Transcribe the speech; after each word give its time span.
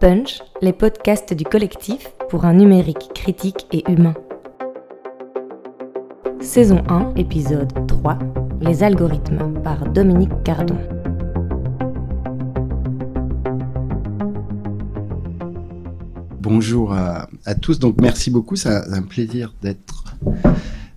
Punch, 0.00 0.42
les 0.62 0.72
podcasts 0.72 1.34
du 1.34 1.42
collectif 1.42 2.12
pour 2.28 2.44
un 2.44 2.54
numérique 2.54 3.10
critique 3.14 3.66
et 3.72 3.82
humain. 3.90 4.14
Saison 6.40 6.84
1, 6.88 7.14
épisode 7.16 7.72
3, 7.88 8.18
Les 8.60 8.84
algorithmes 8.84 9.60
par 9.64 9.90
Dominique 9.90 10.30
Cardon. 10.44 10.78
Bonjour 16.40 16.92
à, 16.92 17.26
tous, 17.60 17.80
donc 17.80 18.00
merci 18.00 18.30
beaucoup, 18.30 18.54
c'est 18.54 18.70
un 18.70 19.02
plaisir 19.02 19.52
d'être 19.62 20.16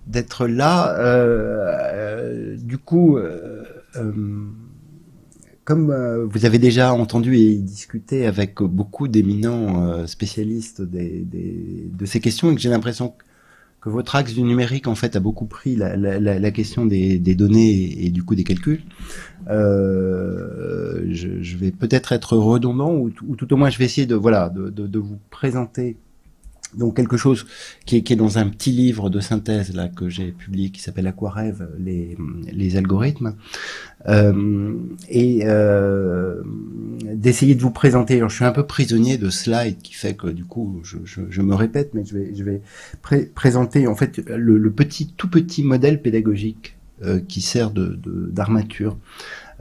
d'être 0.06 0.46
là. 0.46 0.94
Euh, 0.98 1.76
euh, 1.92 2.56
du 2.56 2.78
coup, 2.78 3.16
euh, 3.16 3.64
comme 5.72 6.26
vous 6.30 6.44
avez 6.44 6.58
déjà 6.58 6.92
entendu 6.92 7.38
et 7.38 7.56
discuté 7.56 8.26
avec 8.26 8.60
beaucoup 8.62 9.08
d'éminents 9.08 10.06
spécialistes 10.06 10.82
des, 10.82 11.24
de 11.24 12.04
ces 12.04 12.20
questions, 12.20 12.52
et 12.52 12.54
que 12.54 12.60
j'ai 12.60 12.68
l'impression 12.68 13.14
que 13.80 13.88
votre 13.88 14.14
axe 14.14 14.34
du 14.34 14.42
numérique 14.42 14.86
en 14.86 14.94
fait 14.94 15.16
a 15.16 15.20
beaucoup 15.20 15.46
pris 15.46 15.74
la, 15.74 16.50
question 16.50 16.84
des, 16.84 17.18
données 17.34 18.04
et, 18.04 18.10
du 18.10 18.22
coup 18.22 18.34
des 18.34 18.44
calculs. 18.44 18.82
Euh, 19.48 21.06
je, 21.08 21.56
vais 21.56 21.70
peut-être 21.70 22.12
être 22.12 22.36
redondant 22.36 22.92
ou, 22.92 23.10
ou, 23.26 23.34
tout 23.34 23.50
au 23.54 23.56
moins 23.56 23.70
je 23.70 23.78
vais 23.78 23.86
essayer 23.86 24.06
de 24.06 24.14
voilà 24.14 24.50
de 24.50 24.98
vous 24.98 25.18
présenter 25.30 25.96
donc 26.76 26.96
quelque 26.96 27.16
chose 27.16 27.46
qui 27.84 27.96
est, 27.96 28.16
dans 28.16 28.38
un 28.38 28.48
petit 28.48 28.70
livre 28.70 29.10
de 29.10 29.20
synthèse 29.20 29.74
là 29.74 29.88
que 29.88 30.08
j'ai 30.08 30.32
publié 30.32 30.70
qui 30.70 30.80
s'appelle 30.80 31.06
Aquarève, 31.06 31.68
les, 31.78 32.16
les 32.52 32.76
algorithmes, 32.76 33.34
euh, 34.08 34.74
et 35.08 35.42
euh, 35.44 36.42
d'essayer 37.14 37.54
de 37.54 37.62
vous 37.62 37.70
présenter. 37.70 38.20
Je 38.20 38.34
suis 38.34 38.44
un 38.44 38.52
peu 38.52 38.66
prisonnier 38.66 39.18
de 39.18 39.30
slide 39.30 39.78
qui 39.82 39.94
fait 39.94 40.14
que 40.14 40.28
du 40.28 40.44
coup 40.44 40.82
je, 40.82 41.42
me 41.42 41.54
répète, 41.54 41.92
mais 41.94 42.04
je 42.04 42.44
vais, 42.44 42.62
présenter 43.34 43.86
en 43.86 43.94
fait 43.94 44.22
le, 44.28 44.70
petit 44.70 45.12
tout 45.16 45.28
petit 45.28 45.62
modèle 45.62 46.00
pédagogique 46.00 46.76
euh, 47.04 47.20
qui 47.26 47.40
sert 47.40 47.70
d'armature. 47.70 48.96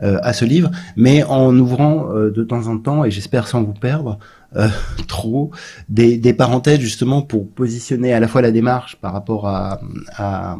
À 0.04 0.34
ce 0.34 0.46
livre, 0.46 0.72
mais 0.96 1.24
en 1.24 1.56
ouvrant 1.60 2.12
de 2.12 2.44
temps 2.44 2.66
en 2.66 2.80
temps, 2.80 3.06
et 3.06 3.12
j'espère 3.12 3.48
sans 3.48 3.62
vous 3.62 3.74
perdre, 3.74 4.18
euh, 4.56 4.68
trop. 5.08 5.52
Des, 5.90 6.18
des, 6.18 6.34
parenthèses 6.34 6.80
justement 6.80 7.22
pour 7.22 7.50
positionner 7.50 8.14
à 8.14 8.20
la 8.20 8.28
fois 8.28 8.42
la 8.42 8.52
démarche 8.52 8.98
par 8.98 9.14
rapport 9.14 9.48
à, 9.48 9.82
à, 10.18 10.58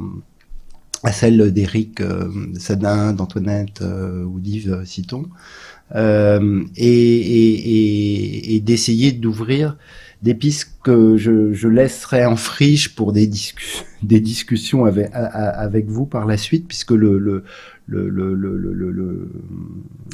à 1.04 1.12
celle 1.12 1.52
d'Éric 1.52 2.02
euh, 2.02 2.30
Sadin, 2.58 3.14
d'Antoinette 3.14 3.82
euh, 3.82 4.24
ou 4.24 4.40
d'Yves 4.40 4.84
Citon, 4.86 5.26
euh, 5.96 6.64
et, 6.78 6.88
et, 6.88 8.56
et, 8.56 8.60
d'essayer 8.62 9.12
d'ouvrir 9.12 9.78
des 10.22 10.36
pistes 10.36 10.78
que 10.84 11.18
je, 11.18 11.52
je, 11.52 11.68
laisserai 11.68 12.26
en 12.26 12.36
friche 12.36 12.96
pour 12.96 13.12
des, 13.12 13.26
discussions 13.26 13.86
des 14.04 14.20
discussions 14.20 14.86
avec, 14.86 15.10
avec 15.14 15.88
vous 15.88 16.06
par 16.06 16.26
la 16.28 16.38
suite, 16.38 16.68
puisque 16.68 16.92
le, 16.92 17.18
le, 17.18 17.44
le, 17.88 18.08
le 18.08 19.32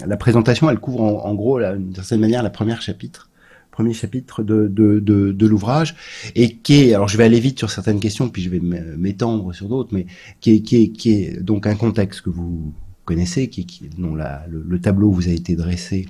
la 0.05 0.17
présentation, 0.17 0.69
elle 0.69 0.79
couvre 0.79 1.01
en, 1.01 1.25
en 1.25 1.35
gros, 1.35 1.59
d'une 1.59 1.93
certaine 1.93 2.21
manière, 2.21 2.41
la 2.41 2.49
première 2.49 2.81
chapitre 2.81 3.29
premier 3.77 3.93
chapitre 3.93 4.41
de, 4.41 4.67
de, 4.67 4.99
de, 4.99 5.47
l'ouvrage 5.47 5.95
et 6.33 6.55
qui 6.55 6.81
est, 6.81 6.95
alors 6.95 7.07
je 7.07 7.15
vais 7.15 7.25
aller 7.25 7.39
vite 7.39 7.59
sur 7.59 7.69
certaines 7.69 7.99
questions 7.99 8.27
puis 8.27 8.41
je 8.41 8.49
vais 8.49 8.59
m'étendre 8.59 9.53
sur 9.53 9.69
d'autres, 9.69 9.93
mais 9.93 10.07
qui 10.41 10.55
est, 10.55 10.61
qui 10.63 11.11
est, 11.11 11.39
donc 11.43 11.67
un 11.67 11.75
contexte 11.75 12.21
que 12.21 12.31
vous 12.31 12.73
connaissez, 13.05 13.49
qui, 13.49 13.67
qui 13.67 13.87
dont 13.95 14.15
la, 14.15 14.47
le, 14.49 14.81
tableau 14.81 15.11
vous 15.11 15.29
a 15.29 15.31
été 15.31 15.55
dressé 15.55 16.07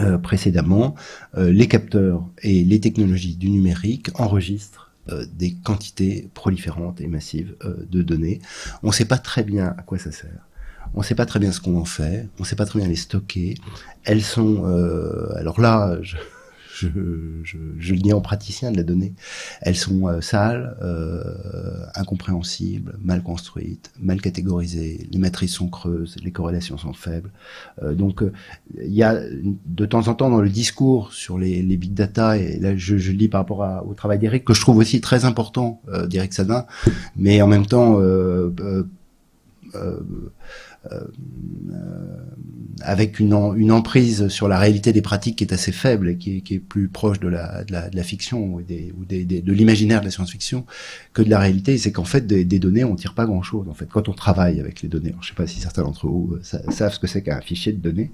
euh, 0.00 0.18
précédemment, 0.18 0.96
euh, 1.36 1.52
les 1.52 1.68
capteurs 1.68 2.28
et 2.42 2.64
les 2.64 2.80
technologies 2.80 3.36
du 3.36 3.50
numérique 3.50 4.08
enregistrent 4.14 4.90
euh, 5.10 5.24
des 5.32 5.54
quantités 5.54 6.28
proliférantes 6.34 7.00
et 7.00 7.06
massives 7.06 7.54
de 7.88 8.02
données. 8.02 8.40
On 8.82 8.88
ne 8.88 8.92
sait 8.92 9.04
pas 9.04 9.18
très 9.18 9.44
bien 9.44 9.76
à 9.78 9.82
quoi 9.82 9.98
ça 9.98 10.10
sert. 10.10 10.48
On 10.94 11.00
ne 11.00 11.04
sait 11.04 11.14
pas 11.14 11.26
très 11.26 11.38
bien 11.38 11.52
ce 11.52 11.60
qu'on 11.60 11.78
en 11.78 11.84
fait. 11.84 12.28
On 12.40 12.42
ne 12.42 12.48
sait 12.48 12.56
pas 12.56 12.66
très 12.66 12.80
bien 12.80 12.88
les 12.88 12.96
stocker. 12.96 13.54
Elles 14.02 14.22
sont, 14.22 14.64
alors 15.36 15.60
là, 15.60 15.98
je, 16.02 16.16
je, 16.74 16.88
je, 17.42 17.58
je, 17.78 17.94
le 17.94 18.00
dis 18.00 18.12
en 18.12 18.20
praticien 18.20 18.72
de 18.72 18.76
la 18.76 18.82
donnée, 18.82 19.14
elles 19.60 19.76
sont 19.76 20.08
euh, 20.08 20.20
sales, 20.20 20.76
euh, 20.82 21.22
incompréhensibles, 21.94 22.98
mal 23.02 23.22
construites, 23.22 23.92
mal 24.00 24.20
catégorisées, 24.20 25.06
les 25.10 25.18
matrices 25.18 25.52
sont 25.52 25.68
creuses, 25.68 26.16
les 26.22 26.32
corrélations 26.32 26.76
sont 26.78 26.92
faibles. 26.92 27.30
Euh, 27.82 27.94
donc 27.94 28.22
euh, 28.22 28.32
il 28.82 28.94
y 28.94 29.02
a 29.02 29.20
de 29.66 29.86
temps 29.86 30.08
en 30.08 30.14
temps 30.14 30.30
dans 30.30 30.40
le 30.40 30.48
discours 30.48 31.12
sur 31.12 31.38
les, 31.38 31.62
les 31.62 31.76
big 31.76 31.94
data, 31.94 32.36
et 32.36 32.58
là 32.58 32.76
je, 32.76 32.98
je 32.98 33.12
le 33.12 33.18
dis 33.18 33.28
par 33.28 33.40
rapport 33.40 33.62
à, 33.62 33.84
au 33.84 33.94
travail 33.94 34.18
d'Eric, 34.18 34.44
que 34.44 34.54
je 34.54 34.60
trouve 34.60 34.78
aussi 34.78 35.00
très 35.00 35.24
important, 35.24 35.80
euh, 35.88 36.06
d'Eric 36.06 36.32
Sadin, 36.32 36.66
mais 37.16 37.40
en 37.42 37.46
même 37.46 37.66
temps... 37.66 38.00
Euh, 38.00 38.50
avec 42.82 43.20
une, 43.20 43.32
une 43.56 43.72
emprise 43.72 44.28
sur 44.28 44.48
la 44.48 44.58
réalité 44.58 44.92
des 44.92 45.02
pratiques 45.02 45.36
qui 45.36 45.44
est 45.44 45.52
assez 45.52 45.72
faible 45.72 46.08
et 46.10 46.16
qui 46.16 46.38
est, 46.38 46.40
qui 46.40 46.54
est 46.54 46.58
plus 46.58 46.88
proche 46.88 47.20
de 47.20 47.28
la, 47.28 47.64
de 47.64 47.72
la, 47.72 47.88
de 47.88 47.96
la 47.96 48.02
fiction 48.02 48.54
ou, 48.54 48.62
des, 48.62 48.92
ou 48.98 49.04
des, 49.04 49.24
de 49.24 49.52
l'imaginaire 49.52 50.00
de 50.00 50.06
la 50.06 50.10
science-fiction 50.10 50.66
que 51.12 51.22
de 51.22 51.30
la 51.30 51.38
réalité, 51.38 51.78
c'est 51.78 51.92
qu'en 51.92 52.04
fait 52.04 52.26
des, 52.26 52.44
des, 52.44 52.58
données 52.58 52.84
on 52.84 52.96
tire 52.96 53.14
pas 53.14 53.26
grand-chose 53.26 53.68
en 53.68 53.74
fait 53.74 53.86
quand 53.86 54.08
on 54.08 54.12
travaille 54.12 54.60
avec 54.60 54.82
les 54.82 54.88
données. 54.88 55.10
Alors, 55.10 55.22
je 55.22 55.28
sais 55.28 55.34
pas 55.34 55.46
si 55.46 55.60
certains 55.60 55.82
d'entre 55.82 56.06
vous 56.06 56.34
euh, 56.34 56.70
savent 56.70 56.92
ce 56.92 56.98
que 56.98 57.06
c'est 57.06 57.22
qu'un 57.22 57.40
fichier 57.40 57.72
de 57.72 57.78
données, 57.80 58.10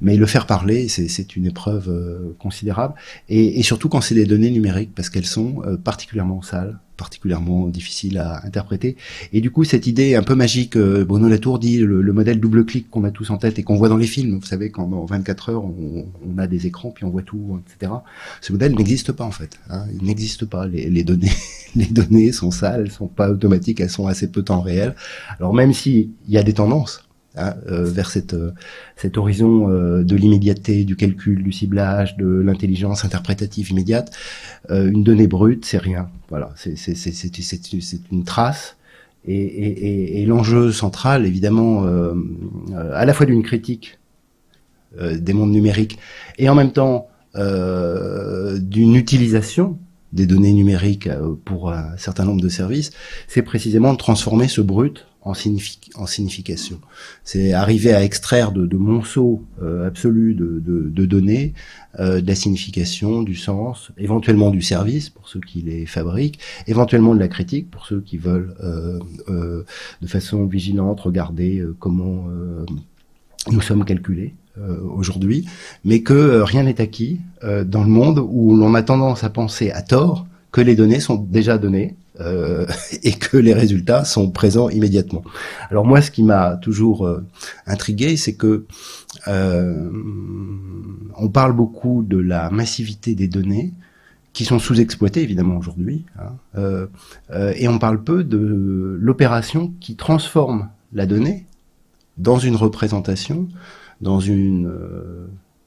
mais 0.00 0.16
le 0.16 0.26
faire 0.26 0.46
parler 0.46 0.88
c'est 0.88 1.36
une 1.36 1.46
épreuve 1.46 1.88
euh, 1.88 2.36
considérable 2.38 2.94
et, 3.28 3.58
et, 3.58 3.62
surtout 3.62 3.88
quand 3.88 4.00
c'est 4.00 4.14
des 4.14 4.26
données 4.26 4.50
numériques 4.50 4.94
parce 4.94 5.08
qu'elles 5.08 5.26
sont 5.26 5.62
particulièrement 5.84 6.42
sales 6.42 6.78
particulièrement 7.02 7.66
difficile 7.66 8.18
à 8.18 8.46
interpréter. 8.46 8.96
Et 9.32 9.40
du 9.40 9.50
coup, 9.50 9.64
cette 9.64 9.88
idée 9.88 10.14
un 10.14 10.22
peu 10.22 10.36
magique, 10.36 10.76
euh, 10.76 11.04
Bruno 11.04 11.28
Latour 11.28 11.58
dit, 11.58 11.78
le, 11.78 12.12
modèle 12.12 12.38
double-clic 12.38 12.88
qu'on 12.90 13.02
a 13.02 13.10
tous 13.10 13.30
en 13.30 13.38
tête 13.38 13.58
et 13.58 13.64
qu'on 13.64 13.74
voit 13.74 13.88
dans 13.88 13.96
les 13.96 14.06
films, 14.06 14.38
vous 14.38 14.46
savez, 14.46 14.70
quand 14.70 14.84
en 14.92 15.04
24 15.04 15.48
heures, 15.48 15.64
on, 15.64 16.06
a 16.38 16.46
des 16.46 16.66
écrans, 16.66 16.90
puis 16.90 17.04
on 17.04 17.10
voit 17.10 17.22
tout, 17.22 17.60
etc. 17.66 17.92
Ce 18.40 18.52
modèle 18.52 18.76
n'existe 18.76 19.10
pas, 19.10 19.24
en 19.24 19.32
fait. 19.32 19.58
Hein. 19.68 19.84
Il 19.98 20.06
n'existe 20.06 20.44
pas. 20.44 20.68
Les, 20.68 21.02
données 21.02 21.32
les 21.74 21.86
données 21.86 22.30
sont 22.30 22.52
sales, 22.52 22.82
elles 22.82 22.92
sont 22.92 23.08
pas 23.08 23.30
automatiques, 23.30 23.80
elles 23.80 23.90
sont 23.90 24.06
assez 24.06 24.30
peu 24.30 24.44
temps 24.44 24.60
réel. 24.60 24.94
Alors 25.40 25.54
même 25.54 25.72
s'il 25.72 26.10
y 26.28 26.38
a 26.38 26.44
des 26.44 26.54
tendances, 26.54 27.04
Hein, 27.34 27.54
euh, 27.66 27.84
vers 27.84 28.10
cette, 28.10 28.34
euh, 28.34 28.50
cet 28.94 29.16
horizon 29.16 29.70
euh, 29.70 30.04
de 30.04 30.16
l'immédiateté, 30.16 30.84
du 30.84 30.96
calcul, 30.96 31.42
du 31.42 31.50
ciblage, 31.50 32.18
de 32.18 32.26
l'intelligence 32.26 33.06
interprétative 33.06 33.70
immédiate. 33.70 34.14
une 34.68 35.02
donnée 35.02 35.26
brute, 35.28 35.64
c'est 35.64 35.78
rien. 35.78 36.10
Voilà, 36.28 36.52
c'est 36.56 36.74
une 38.12 38.24
trace. 38.24 38.76
Et, 39.24 39.34
et, 39.34 40.20
et, 40.20 40.26
l'enjeu 40.26 40.72
central, 40.72 41.24
évidemment, 41.26 41.84
à 42.74 43.04
la 43.04 43.14
fois 43.14 43.24
d'une 43.24 43.42
critique 43.42 43.98
des 45.00 45.32
mondes 45.32 45.52
numériques 45.52 45.98
et 46.38 46.48
en 46.48 46.54
même 46.54 46.72
temps 46.72 47.08
d'une 47.34 48.96
utilisation 48.96 49.78
des 50.12 50.26
données 50.26 50.52
numériques 50.52 51.08
pour 51.44 51.70
un 51.72 51.96
certain 51.96 52.24
nombre 52.24 52.42
de 52.42 52.48
services, 52.48 52.90
c'est 53.28 53.42
précisément 53.42 53.92
de 53.92 53.98
transformer 53.98 54.48
ce 54.48 54.60
brut 54.60 55.06
en, 55.24 55.32
en 55.94 56.06
signification. 56.06 56.80
C'est 57.24 57.52
arriver 57.52 57.92
à 57.94 58.02
extraire 58.02 58.52
de, 58.52 58.66
de 58.66 58.76
monceaux 58.76 59.44
euh, 59.62 59.86
absolus 59.86 60.34
de, 60.34 60.60
de, 60.64 60.88
de 60.88 61.06
données 61.06 61.54
euh, 62.00 62.20
de 62.20 62.26
la 62.26 62.34
signification, 62.34 63.22
du 63.22 63.34
sens, 63.34 63.92
éventuellement 63.98 64.50
du 64.50 64.62
service 64.62 65.10
pour 65.10 65.28
ceux 65.28 65.40
qui 65.40 65.60
les 65.60 65.84
fabriquent, 65.84 66.38
éventuellement 66.66 67.14
de 67.14 67.20
la 67.20 67.28
critique 67.28 67.70
pour 67.70 67.86
ceux 67.86 68.00
qui 68.00 68.16
veulent 68.16 68.54
euh, 68.62 68.98
euh 69.28 69.64
de 70.00 70.06
façon 70.06 70.46
vigilante 70.46 71.00
regarder 71.00 71.58
euh, 71.58 71.76
comment 71.78 72.24
nous 73.50 73.60
sommes 73.60 73.84
calculés. 73.84 74.34
aujourd'hui, 74.96 75.46
mais 75.84 76.02
que 76.02 76.40
rien 76.40 76.64
n'est 76.64 76.80
acquis 76.80 77.20
dans 77.42 77.82
le 77.82 77.88
monde 77.88 78.18
où 78.18 78.56
l'on 78.56 78.74
a 78.74 78.82
tendance 78.82 79.24
à 79.24 79.30
penser 79.30 79.70
à 79.70 79.82
tort 79.82 80.26
que 80.52 80.60
les 80.60 80.76
données 80.76 81.00
sont 81.00 81.16
déjà 81.16 81.58
données 81.58 81.96
euh, 82.20 82.66
et 83.02 83.12
que 83.12 83.36
les 83.36 83.54
résultats 83.54 84.04
sont 84.04 84.30
présents 84.30 84.68
immédiatement. 84.68 85.24
Alors 85.70 85.84
moi, 85.84 86.00
ce 86.02 86.10
qui 86.10 86.22
m'a 86.22 86.56
toujours 86.56 87.06
euh, 87.06 87.24
intrigué, 87.66 88.16
c'est 88.16 88.34
que 88.34 88.66
euh, 89.28 89.90
on 91.16 91.28
parle 91.28 91.54
beaucoup 91.54 92.02
de 92.02 92.18
la 92.18 92.50
massivité 92.50 93.14
des 93.14 93.28
données 93.28 93.72
qui 94.32 94.44
sont 94.44 94.58
sous-exploitées 94.58 95.22
évidemment 95.22 95.58
aujourd'hui, 95.58 96.04
hein, 96.18 96.32
euh, 96.56 96.86
euh, 97.32 97.52
et 97.56 97.68
on 97.68 97.78
parle 97.78 98.02
peu 98.02 98.24
de 98.24 98.96
l'opération 98.98 99.74
qui 99.80 99.94
transforme 99.94 100.70
la 100.94 101.06
donnée 101.06 101.44
dans 102.16 102.38
une 102.38 102.56
représentation, 102.56 103.48
dans 104.00 104.20
une 104.20 104.70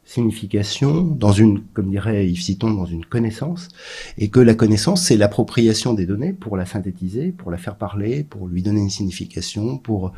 signification, 0.06 1.02
dans 1.02 1.32
une, 1.32 1.64
comme 1.74 1.90
dirait 1.90 2.28
Yves 2.28 2.42
Citon, 2.42 2.72
dans 2.72 2.86
une 2.86 3.06
connaissance, 3.06 3.70
et 4.18 4.30
que 4.30 4.40
la 4.40 4.54
connaissance, 4.54 5.04
c'est 5.04 5.18
l'appropriation 5.18 5.94
des 5.94 6.06
données 6.06 6.32
pour 6.32 6.58
la 6.58 6.66
synthétiser, 6.66 7.32
pour 7.32 7.52
la 7.52 7.58
faire 7.58 7.76
parler, 7.76 8.24
pour 8.24 8.48
lui 8.48 8.62
donner 8.62 8.82
une 8.82 8.90
signification, 8.90 9.78
pour 9.78 10.14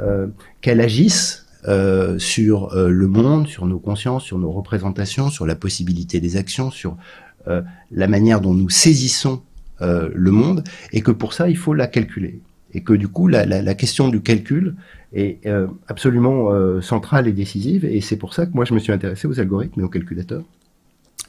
euh, 0.00 0.28
qu'elle 0.60 0.80
agisse 0.80 1.46
euh, 1.68 2.18
sur 2.18 2.72
euh, 2.72 2.88
le 2.88 3.06
monde, 3.06 3.46
sur 3.46 3.66
nos 3.66 3.78
consciences, 3.78 4.24
sur 4.24 4.38
nos 4.38 4.50
représentations, 4.50 5.28
sur 5.28 5.44
la 5.44 5.54
possibilité 5.54 6.18
des 6.18 6.38
actions, 6.38 6.70
sur 6.70 6.96
euh, 7.48 7.60
la 7.90 8.08
manière 8.08 8.40
dont 8.40 8.54
nous 8.54 8.70
saisissons 8.70 9.42
le 9.82 10.30
monde, 10.30 10.62
et 10.92 11.00
que 11.00 11.10
pour 11.10 11.32
ça, 11.32 11.48
il 11.48 11.56
faut 11.56 11.72
la 11.72 11.86
calculer. 11.86 12.42
Et 12.74 12.82
que 12.82 12.92
du 12.92 13.08
coup, 13.08 13.28
la, 13.28 13.74
question 13.74 14.08
du 14.08 14.20
calcul 14.20 14.76
est 15.12 15.40
absolument 15.88 16.80
centrale 16.80 17.26
et 17.26 17.32
décisive, 17.32 17.84
et 17.84 18.00
c'est 18.00 18.16
pour 18.16 18.34
ça 18.34 18.46
que 18.46 18.52
moi, 18.54 18.64
je 18.64 18.74
me 18.74 18.78
suis 18.78 18.92
intéressé 18.92 19.26
aux 19.26 19.40
algorithmes 19.40 19.80
et 19.80 19.84
aux 19.84 19.88
calculateurs. 19.88 20.44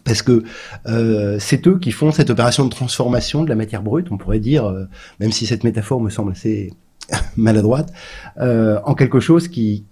Parce 0.03 0.21
que 0.21 0.43
euh, 0.87 1.37
c'est 1.39 1.67
eux 1.67 1.77
qui 1.77 1.91
font 1.91 2.11
cette 2.11 2.29
opération 2.29 2.65
de 2.65 2.69
transformation 2.69 3.43
de 3.43 3.49
la 3.49 3.55
matière 3.55 3.83
brute, 3.83 4.07
on 4.11 4.17
pourrait 4.17 4.39
dire, 4.39 4.65
euh, 4.65 4.85
même 5.19 5.31
si 5.31 5.45
cette 5.45 5.63
métaphore 5.63 6.01
me 6.01 6.09
semble 6.09 6.31
assez 6.31 6.73
maladroite, 7.37 7.91
euh, 8.37 8.79
en 8.85 8.95
quelque 8.95 9.19
chose 9.19 9.47
qui, 9.47 9.85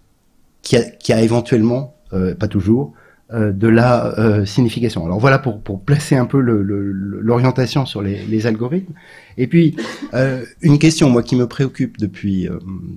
qui, 0.61 0.77
a, 0.77 0.83
qui 0.83 1.13
a 1.13 1.21
éventuellement, 1.21 1.95
euh, 2.13 2.33
pas 2.33 2.47
toujours, 2.47 2.93
euh, 2.93 2.98
de 3.31 3.67
la 3.67 4.17
euh, 4.19 4.45
signification. 4.45 5.05
Alors 5.05 5.19
voilà 5.19 5.37
pour, 5.37 5.61
pour 5.61 5.81
placer 5.81 6.15
un 6.15 6.25
peu 6.25 6.39
l'orientation 6.39 7.85
sur 7.85 8.01
les, 8.01 8.25
les, 8.25 8.47
algorithmes. 8.47 8.93
Et 9.37 9.45
puis 9.45 9.75
euh, 10.15 10.43
une 10.61 10.79
question 10.79 11.09
moi 11.09 11.21
qui 11.21 11.35
me 11.35 11.47
préoccupe 11.47 11.99
depuis 11.99 12.49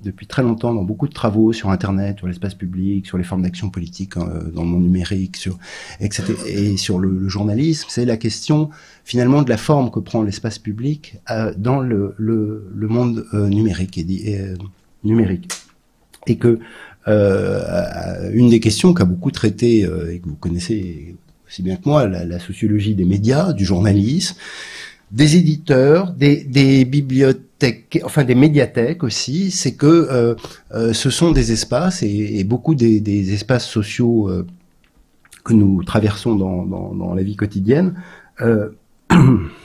depuis 0.03 0.25
très 0.25 0.41
longtemps 0.41 0.73
dans 0.73 0.83
beaucoup 0.83 1.07
de 1.07 1.13
travaux 1.13 1.53
sur 1.53 1.69
Internet, 1.69 2.17
sur 2.17 2.27
l'espace 2.27 2.55
public, 2.55 3.05
sur 3.05 3.17
les 3.17 3.23
formes 3.23 3.43
d'action 3.43 3.69
politique 3.69 4.15
dans 4.15 4.63
le 4.63 4.67
monde 4.67 4.83
numérique, 4.83 5.37
sur 5.37 5.59
etc. 5.99 6.33
et 6.47 6.77
sur 6.77 6.97
le, 6.97 7.09
le 7.09 7.29
journalisme, 7.29 7.87
c'est 7.89 8.05
la 8.05 8.17
question 8.17 8.71
finalement 9.03 9.43
de 9.43 9.49
la 9.49 9.57
forme 9.57 9.91
que 9.91 9.99
prend 9.99 10.23
l'espace 10.23 10.57
public 10.57 11.17
dans 11.57 11.79
le, 11.79 12.15
le, 12.17 12.71
le 12.73 12.87
monde 12.87 13.25
numérique 13.33 13.97
et, 13.97 14.31
et 14.31 14.53
numérique 15.03 15.47
et 16.27 16.37
que 16.37 16.59
euh, 17.07 18.31
une 18.33 18.49
des 18.49 18.59
questions 18.59 18.93
qu'a 18.93 19.05
beaucoup 19.05 19.31
traité 19.31 19.85
euh, 19.85 20.13
et 20.13 20.19
que 20.19 20.29
vous 20.29 20.35
connaissez 20.35 21.15
aussi 21.47 21.61
bien 21.61 21.75
que 21.75 21.87
moi, 21.87 22.07
la, 22.07 22.39
sociologie 22.39 22.95
des 22.95 23.05
médias, 23.05 23.53
du 23.53 23.65
journalisme, 23.65 24.35
des 25.11 25.37
éditeurs, 25.37 26.11
des, 26.11 26.43
des 26.43 26.85
bibliothèques, 26.85 28.01
enfin 28.03 28.23
des 28.23 28.33
médiathèques 28.33 29.03
aussi, 29.03 29.51
c'est 29.51 29.73
que 29.73 29.85
euh, 29.85 30.35
euh, 30.73 30.93
ce 30.93 31.11
sont 31.11 31.31
des 31.31 31.51
espaces 31.51 32.01
et, 32.01 32.39
et 32.39 32.43
beaucoup 32.43 32.73
des, 32.73 32.99
des, 32.99 33.33
espaces 33.33 33.67
sociaux 33.67 34.27
euh, 34.29 34.47
que 35.43 35.53
nous 35.53 35.83
traversons 35.83 36.35
dans, 36.35 36.65
dans, 36.65 36.95
dans, 36.95 37.13
la 37.13 37.21
vie 37.21 37.35
quotidienne 37.35 37.93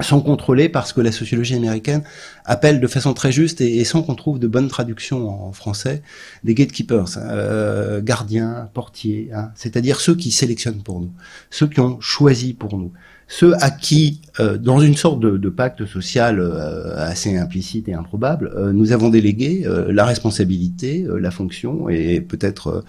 sont 0.00 0.20
contrôlés 0.20 0.68
parce 0.68 0.92
que 0.92 1.00
la 1.00 1.12
sociologie 1.12 1.54
américaine 1.54 2.02
appelle 2.44 2.80
de 2.80 2.86
façon 2.86 3.14
très 3.14 3.32
juste 3.32 3.60
et, 3.60 3.84
sans 3.84 4.02
qu'on 4.02 4.14
trouve 4.14 4.38
de 4.38 4.46
bonnes 4.46 4.68
traductions 4.68 5.28
en 5.28 5.52
français 5.52 6.02
des 6.44 6.54
gatekeepers, 6.54 7.18
euh, 7.18 8.00
gardiens, 8.02 8.70
portiers, 8.74 9.30
hein, 9.34 9.50
c'est-à-dire 9.54 10.00
ceux 10.00 10.14
qui 10.14 10.30
sélectionnent 10.30 10.82
pour 10.82 11.00
nous, 11.00 11.12
ceux 11.50 11.66
qui 11.66 11.80
ont 11.80 12.00
choisi 12.00 12.54
pour 12.54 12.76
nous, 12.78 12.92
ceux 13.32 13.54
à 13.64 13.70
qui, 13.70 14.20
euh, 14.40 14.58
dans 14.58 14.78
une 14.78 14.94
sorte 14.94 15.18
de, 15.18 15.38
de 15.38 15.48
pacte 15.48 15.86
social 15.86 16.38
euh, 16.38 16.94
assez 16.98 17.34
implicite 17.38 17.88
et 17.88 17.94
improbable, 17.94 18.52
euh, 18.54 18.72
nous 18.72 18.92
avons 18.92 19.08
délégué 19.08 19.62
euh, 19.64 19.90
la 19.90 20.04
responsabilité, 20.04 21.06
la 21.08 21.30
fonction, 21.30 21.88
et 21.88 22.20
peut-être 22.20 22.84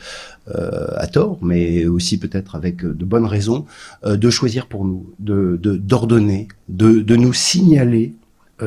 à 0.45 1.07
tort, 1.07 1.40
mais 1.42 1.86
aussi 1.86 2.19
peut-être 2.19 2.56
avec 2.56 2.86
de 2.86 3.06
bonnes 3.06 3.25
raisons, 3.25 3.66
de 4.06 4.30
choisir 4.30 4.68
pour 4.68 4.84
nous, 4.84 5.13
de 5.19 5.56
d'ordonner, 5.56 6.50
de, 6.68 7.00
de, 7.00 7.16
nous 7.16 7.31
signaler 7.31 8.13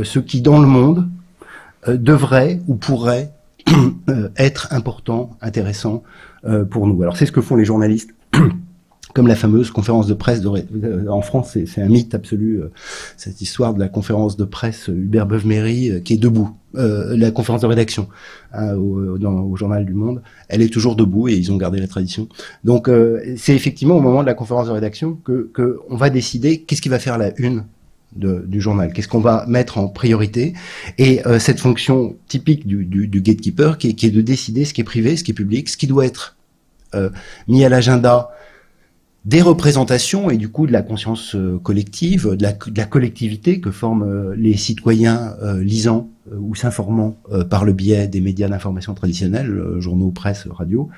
ce 0.02 0.18
qui 0.18 0.40
dans 0.40 0.58
le 0.58 0.66
monde 0.66 1.06
devrait 1.86 2.62
ou 2.66 2.76
pourrait 2.76 3.32
être 4.38 4.72
important, 4.72 5.36
intéressant 5.42 6.02
pour 6.70 6.86
nous. 6.86 7.02
Alors 7.02 7.18
c'est 7.18 7.26
ce 7.26 7.32
que 7.32 7.42
font 7.42 7.56
les 7.56 7.66
journalistes 7.66 8.14
comme 9.16 9.28
la 9.28 9.34
fameuse 9.34 9.70
conférence 9.70 10.06
de 10.06 10.12
presse 10.12 10.42
de, 10.42 10.50
euh, 10.84 11.08
en 11.08 11.22
France, 11.22 11.56
c'est 11.64 11.80
un 11.80 11.88
mythe 11.88 12.14
absolu 12.14 12.60
euh, 12.60 12.70
cette 13.16 13.40
histoire 13.40 13.72
de 13.72 13.80
la 13.80 13.88
conférence 13.88 14.36
de 14.36 14.44
presse 14.44 14.88
Hubert 14.88 15.24
Beuve-Méry 15.24 15.90
euh, 15.90 16.00
qui 16.00 16.12
est 16.12 16.18
debout, 16.18 16.50
la 16.74 17.30
conférence 17.30 17.62
de 17.62 17.66
rédaction 17.66 18.06
hein, 18.52 18.74
au, 18.74 19.16
dans, 19.16 19.40
au, 19.40 19.56
journal 19.56 19.86
du 19.86 19.94
Monde, 19.94 20.20
elle 20.50 20.60
est 20.60 20.68
toujours 20.68 20.94
debout 20.94 21.28
et 21.28 21.32
ils 21.32 21.50
ont 21.50 21.56
gardé 21.56 21.80
la 21.80 21.86
tradition. 21.86 22.28
Donc 22.64 22.90
c'est 23.38 23.54
effectivement 23.54 23.96
au 23.96 24.02
moment 24.02 24.20
de 24.20 24.26
la 24.26 24.34
conférence 24.34 24.66
de 24.66 24.72
rédaction 24.72 25.14
que, 25.24 25.48
que 25.54 25.80
on 25.88 25.96
va 25.96 26.10
décider 26.10 26.60
qu'est-ce 26.60 26.82
qui 26.82 26.90
va 26.90 26.98
faire 26.98 27.16
la 27.16 27.32
une 27.40 27.64
de, 28.14 28.44
du 28.46 28.60
journal, 28.60 28.92
qu'est-ce 28.92 29.08
qu'on 29.08 29.20
va 29.20 29.46
mettre 29.48 29.78
en 29.78 29.88
priorité 29.88 30.52
et 30.98 31.22
cette 31.38 31.60
fonction 31.60 32.14
typique 32.28 32.66
du, 32.66 32.84
du, 32.84 33.08
du 33.08 33.22
gatekeeper 33.22 33.78
qui 33.78 33.88
est, 33.88 33.94
qui 33.94 34.04
est, 34.04 34.10
de 34.10 34.20
décider 34.20 34.66
ce 34.66 34.74
qui 34.74 34.82
est 34.82 34.84
privé, 34.84 35.16
ce 35.16 35.24
qui 35.24 35.30
est 35.30 35.34
public, 35.34 35.70
ce 35.70 35.78
qui 35.78 35.86
doit 35.86 36.04
être 36.04 36.36
mis 37.48 37.64
à 37.64 37.70
l'agenda 37.70 38.28
des 39.26 39.42
représentations 39.42 40.30
et 40.30 40.36
du 40.36 40.48
coup 40.48 40.68
de 40.68 40.72
la 40.72 40.82
conscience 40.82 41.34
euh, 41.34 41.58
collective, 41.58 42.36
de 42.36 42.44
la, 42.44 42.84
collectivité 42.84 43.60
que 43.60 43.72
forment 43.72 44.04
euh, 44.04 44.34
les 44.36 44.56
citoyens 44.56 45.34
euh, 45.42 45.62
lisant 45.62 46.08
ou 46.40 46.56
s'informant 46.56 47.16
par 47.50 47.64
le 47.64 47.72
biais 47.72 48.08
des 48.08 48.20
médias 48.20 48.48
d'information 48.48 48.94
traditionnels, 48.94 49.62
journaux, 49.78 50.10
presse, 50.10 50.48
radio, 50.50 50.88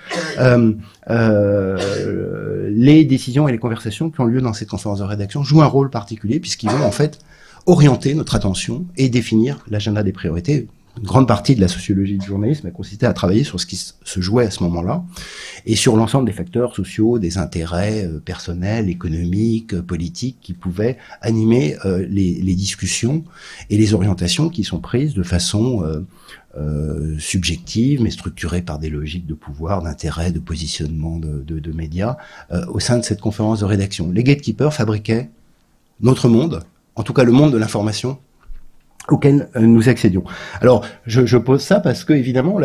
les 2.70 3.04
décisions 3.04 3.46
et 3.46 3.52
les 3.52 3.58
conversations 3.58 4.08
qui 4.08 4.22
ont 4.22 4.24
lieu 4.24 4.40
dans 4.40 4.54
cette 4.54 4.70
conférence 4.70 5.00
de 5.00 5.04
rédaction 5.04 5.42
jouent 5.42 5.60
un 5.60 5.66
rôle 5.66 5.90
particulier 5.90 6.40
puisqu'ils 6.40 6.70
vont 6.70 6.82
en 6.82 6.92
fait 6.92 7.18
orienter 7.66 8.14
notre 8.14 8.36
attention 8.36 8.86
et 8.96 9.10
définir 9.10 9.58
l'agenda 9.68 10.02
des 10.02 10.12
priorités 10.12 10.66
une 10.98 11.06
grande 11.06 11.28
partie 11.28 11.54
de 11.54 11.60
la 11.60 11.68
sociologie 11.68 12.18
du 12.18 12.26
journalisme 12.26 12.66
a 12.66 12.70
consisté 12.70 13.06
à 13.06 13.12
travailler 13.12 13.44
sur 13.44 13.60
ce 13.60 13.66
qui 13.66 13.76
se 13.76 14.20
jouait 14.20 14.46
à 14.46 14.50
ce 14.50 14.62
moment-là 14.64 15.04
et 15.66 15.76
sur 15.76 15.96
l'ensemble 15.96 16.26
des 16.26 16.32
facteurs 16.32 16.74
sociaux, 16.74 17.18
des 17.18 17.38
intérêts 17.38 18.04
euh, 18.04 18.20
personnels, 18.20 18.88
économiques, 18.88 19.74
euh, 19.74 19.82
politiques 19.82 20.38
qui 20.40 20.54
pouvaient 20.54 20.98
animer 21.20 21.76
euh, 21.84 22.04
les, 22.08 22.54
discussions 22.58 23.24
et 23.70 23.76
les 23.76 23.94
orientations 23.94 24.48
qui 24.48 24.64
sont 24.64 24.80
prises 24.80 25.14
de 25.14 25.22
façon 25.22 25.84
subjective 27.18 28.02
mais 28.02 28.10
structurée 28.10 28.62
par 28.62 28.80
des 28.80 28.90
logiques 28.90 29.26
de 29.26 29.34
pouvoir, 29.34 29.80
d'intérêt, 29.80 30.32
de 30.32 30.40
positionnement 30.40 31.18
de, 31.18 31.60
de 31.60 31.72
médias 31.72 32.16
au 32.68 32.80
sein 32.80 32.98
de 32.98 33.04
cette 33.04 33.20
conférence 33.20 33.60
de 33.60 33.64
rédaction. 33.64 34.10
Les 34.10 34.24
gatekeepers 34.24 34.74
fabriquaient 34.74 35.30
notre 36.00 36.28
monde, 36.28 36.64
en 36.96 37.04
tout 37.04 37.12
cas 37.12 37.22
le 37.22 37.30
monde 37.30 37.52
de 37.52 37.58
l'information 37.58 38.18
auquel 39.10 39.48
euh, 39.56 39.60
nous 39.60 39.88
accédions. 39.88 40.24
Alors, 40.60 40.84
je, 41.06 41.26
je, 41.26 41.36
pose 41.36 41.62
ça 41.62 41.80
parce 41.80 42.04
que 42.04 42.12
évidemment, 42.12 42.58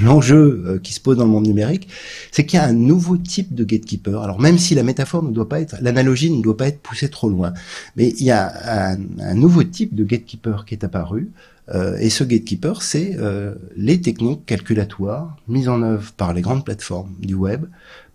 l'enjeu 0.00 0.64
euh, 0.66 0.78
qui 0.78 0.92
se 0.92 1.00
pose 1.00 1.16
dans 1.16 1.24
le 1.24 1.30
monde 1.30 1.46
numérique, 1.46 1.88
c'est 2.30 2.44
qu'il 2.44 2.58
y 2.58 2.62
a 2.62 2.66
un 2.66 2.72
nouveau 2.72 3.16
type 3.16 3.54
de 3.54 3.64
gatekeeper. 3.64 4.22
Alors, 4.22 4.40
même 4.40 4.58
si 4.58 4.74
la 4.74 4.82
métaphore 4.82 5.22
ne 5.22 5.30
doit 5.30 5.48
pas 5.48 5.60
être, 5.60 5.76
l'analogie 5.80 6.30
ne 6.30 6.42
doit 6.42 6.56
pas 6.56 6.68
être 6.68 6.80
poussée 6.80 7.08
trop 7.08 7.28
loin, 7.28 7.52
mais 7.96 8.08
il 8.08 8.24
y 8.24 8.30
a 8.30 8.92
un, 8.92 8.98
un 9.20 9.34
nouveau 9.34 9.62
type 9.62 9.94
de 9.94 10.04
gatekeeper 10.04 10.64
qui 10.64 10.74
est 10.74 10.84
apparu. 10.84 11.30
Euh, 11.68 11.96
et 11.98 12.10
ce 12.10 12.24
gatekeeper, 12.24 12.82
c'est 12.82 13.16
euh, 13.18 13.54
les 13.76 14.00
techniques 14.00 14.44
calculatoires 14.46 15.36
mises 15.46 15.68
en 15.68 15.82
œuvre 15.82 16.12
par 16.12 16.32
les 16.32 16.40
grandes 16.42 16.64
plateformes 16.64 17.14
du 17.20 17.34
web 17.34 17.66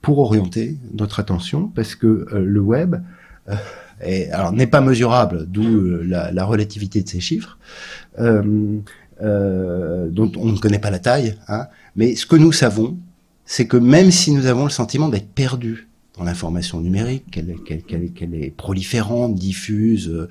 pour 0.01 0.19
orienter 0.19 0.77
notre 0.93 1.19
attention, 1.21 1.71
parce 1.73 1.95
que 1.95 2.27
le 2.33 2.59
web 2.59 2.97
alors 4.31 4.51
n'est 4.51 4.67
pas 4.67 4.81
mesurable, 4.81 5.45
d'où 5.47 5.63
euh, 5.63 6.03
la, 6.05 6.31
la, 6.31 6.45
relativité 6.45 7.01
de 7.01 7.09
ces 7.09 7.19
chiffres, 7.19 7.57
euh, 8.19 8.79
euh, 9.21 10.07
dont 10.09 10.31
on 10.37 10.51
ne 10.51 10.57
connaît 10.57 10.79
pas 10.79 10.91
la 10.91 10.99
taille. 10.99 11.37
Hein, 11.47 11.67
mais 11.95 12.15
ce 12.15 12.25
que 12.25 12.35
nous 12.35 12.51
savons, 12.51 12.97
c'est 13.45 13.67
que 13.67 13.77
même 13.77 14.11
si 14.11 14.31
nous 14.31 14.45
avons 14.45 14.65
le 14.65 14.69
sentiment 14.69 15.09
d'être 15.09 15.29
perdus 15.29 15.86
l'information 16.23 16.79
numérique, 16.81 17.25
qu'elle 17.31 17.49
est, 17.49 17.63
qu'elle, 17.63 18.11
qu'elle 18.11 18.33
est, 18.33 18.49
proliférante, 18.49 19.35
diffuse, 19.35 20.09
euh, 20.09 20.27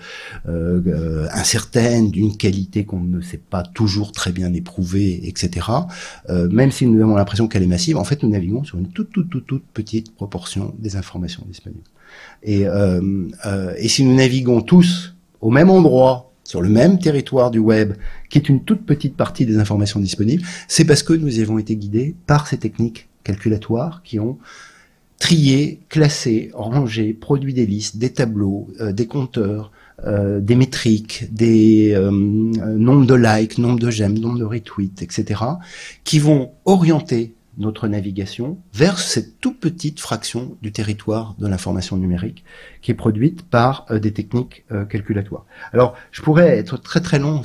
euh, 0.49 1.28
incertaine, 1.33 2.11
d'une 2.11 2.37
qualité 2.37 2.85
qu'on 2.85 3.00
ne 3.00 3.21
sait 3.21 3.38
pas 3.38 3.62
toujours 3.62 4.12
très 4.12 4.33
bien 4.33 4.52
éprouver, 4.52 5.28
etc. 5.28 5.66
Euh, 6.28 6.49
même 6.50 6.71
si 6.71 6.87
nous 6.87 7.02
avons 7.02 7.16
l'impression 7.16 7.49
qu'elle 7.49 7.62
est 7.62 7.69
massive, 7.69 7.97
en 7.97 8.05
fait, 8.05 8.23
nous 8.23 8.31
naviguons 8.31 8.64
sur 8.64 8.78
une 8.78 8.88
toute, 8.88 9.11
toute, 9.11 9.31
toute, 9.31 9.47
toute 9.47 9.64
petite 9.73 10.14
proportion 10.14 10.75
des 10.78 10.97
informations 10.97 11.45
disponibles. 11.47 11.83
Et, 12.43 12.66
euh, 12.66 13.28
euh, 13.47 13.75
et 13.78 13.88
si 13.88 14.05
nous 14.05 14.14
naviguons 14.14 14.61
tous 14.61 15.14
au 15.40 15.50
même 15.50 15.71
endroit, 15.71 16.33
sur 16.45 16.62
le 16.62 16.69
même 16.69 16.99
territoire 17.00 17.50
du 17.50 17.59
web, 17.59 17.95
qui 18.31 18.38
est 18.38 18.49
une 18.49 18.62
toute 18.62 18.87
petite 18.87 19.16
partie 19.16 19.47
des 19.47 19.59
informations 19.59 19.99
disponibles, 19.99 20.45
c'est 20.69 20.85
parce 20.85 21.02
que 21.02 21.12
nous 21.12 21.40
avons 21.40 21.59
été 21.59 21.76
guidés 21.76 22.14
par 22.26 22.47
ces 22.47 22.57
techniques 22.57 23.09
calculatoires 23.25 24.02
qui 24.05 24.21
ont 24.21 24.38
trié, 25.18 25.80
classé, 25.88 26.50
rangé, 26.54 27.12
produit 27.12 27.54
des 27.54 27.66
listes, 27.66 27.96
des 27.99 28.12
tableaux, 28.12 28.68
euh, 28.80 28.92
des 28.92 29.06
compteurs, 29.06 29.73
euh, 30.04 30.40
des 30.40 30.56
métriques, 30.56 31.25
des 31.32 31.92
euh, 31.94 32.11
nombres 32.11 33.06
de 33.06 33.14
likes, 33.14 33.58
nombre 33.58 33.78
de 33.78 33.90
j'aime, 33.90 34.18
nombre 34.18 34.38
de 34.38 34.44
retweets, 34.44 35.02
etc., 35.02 35.40
qui 36.04 36.18
vont 36.18 36.52
orienter 36.66 37.35
notre 37.58 37.88
navigation 37.88 38.58
vers 38.75 38.99
cette 38.99 39.40
toute 39.40 39.58
petite 39.58 40.00
fraction 40.00 40.56
du 40.61 40.73
territoire 40.73 41.35
de 41.38 41.46
l'information 41.46 41.96
numérique 41.96 42.44
qui 42.82 42.90
est 42.90 42.94
produite 42.94 43.42
par 43.42 43.87
euh, 43.90 43.99
des 43.99 44.12
techniques 44.12 44.64
euh, 44.70 44.85
calculatoires. 44.85 45.46
Alors, 45.73 45.94
je 46.12 46.23
pourrais 46.23 46.58
être 46.58 46.76
très 46.76 47.00
très 47.00 47.18
long 47.18 47.42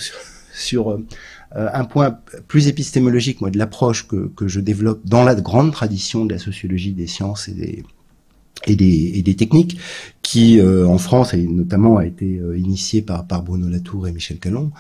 sur 0.54 1.00
un 1.56 1.84
point 1.84 2.18
plus 2.48 2.68
épistémologique, 2.68 3.42
moi, 3.42 3.50
de 3.50 3.58
l'approche 3.58 4.08
que, 4.08 4.30
que 4.36 4.48
je 4.48 4.60
développe 4.60 5.02
dans 5.06 5.24
la 5.24 5.36
grande 5.36 5.74
tradition 5.74 6.26
de 6.26 6.34
la 6.34 6.40
sociologie 6.40 6.94
des 6.94 7.08
sciences 7.08 7.50
et 7.50 7.54
des 7.54 7.84
et 8.68 8.76
des, 8.76 9.12
et 9.16 9.22
des 9.24 9.36
techniques 9.36 9.80
qui 10.22 10.60
euh, 10.60 10.88
en 10.88 10.98
France 10.98 11.34
et 11.34 11.44
notamment 11.44 11.98
a 11.98 12.06
été 12.06 12.38
euh, 12.38 12.58
initié 12.58 13.02
par, 13.02 13.26
par 13.26 13.44
Bruno 13.44 13.68
Latour 13.68 14.08
et 14.08 14.12
Michel 14.12 14.38
Calon, 14.38 14.72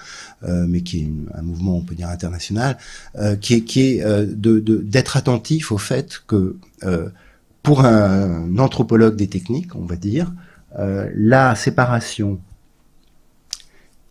euh, 0.43 0.65
mais 0.67 0.81
qui 0.81 0.99
est 0.99 1.09
un 1.33 1.41
mouvement 1.41 1.77
on 1.77 1.81
peut 1.81 1.95
dire 1.95 2.09
international, 2.09 2.77
qui 3.41 3.55
est, 3.55 3.61
qui 3.61 3.81
est 3.81 4.05
de, 4.05 4.59
d'être 4.59 5.17
attentif 5.17 5.71
au 5.71 5.77
fait 5.77 6.21
que 6.27 6.57
pour 7.63 7.85
un 7.85 8.57
anthropologue 8.57 9.15
des 9.15 9.27
techniques, 9.27 9.75
on 9.75 9.85
va 9.85 9.95
dire, 9.95 10.31
la 10.77 11.55
séparation 11.55 12.39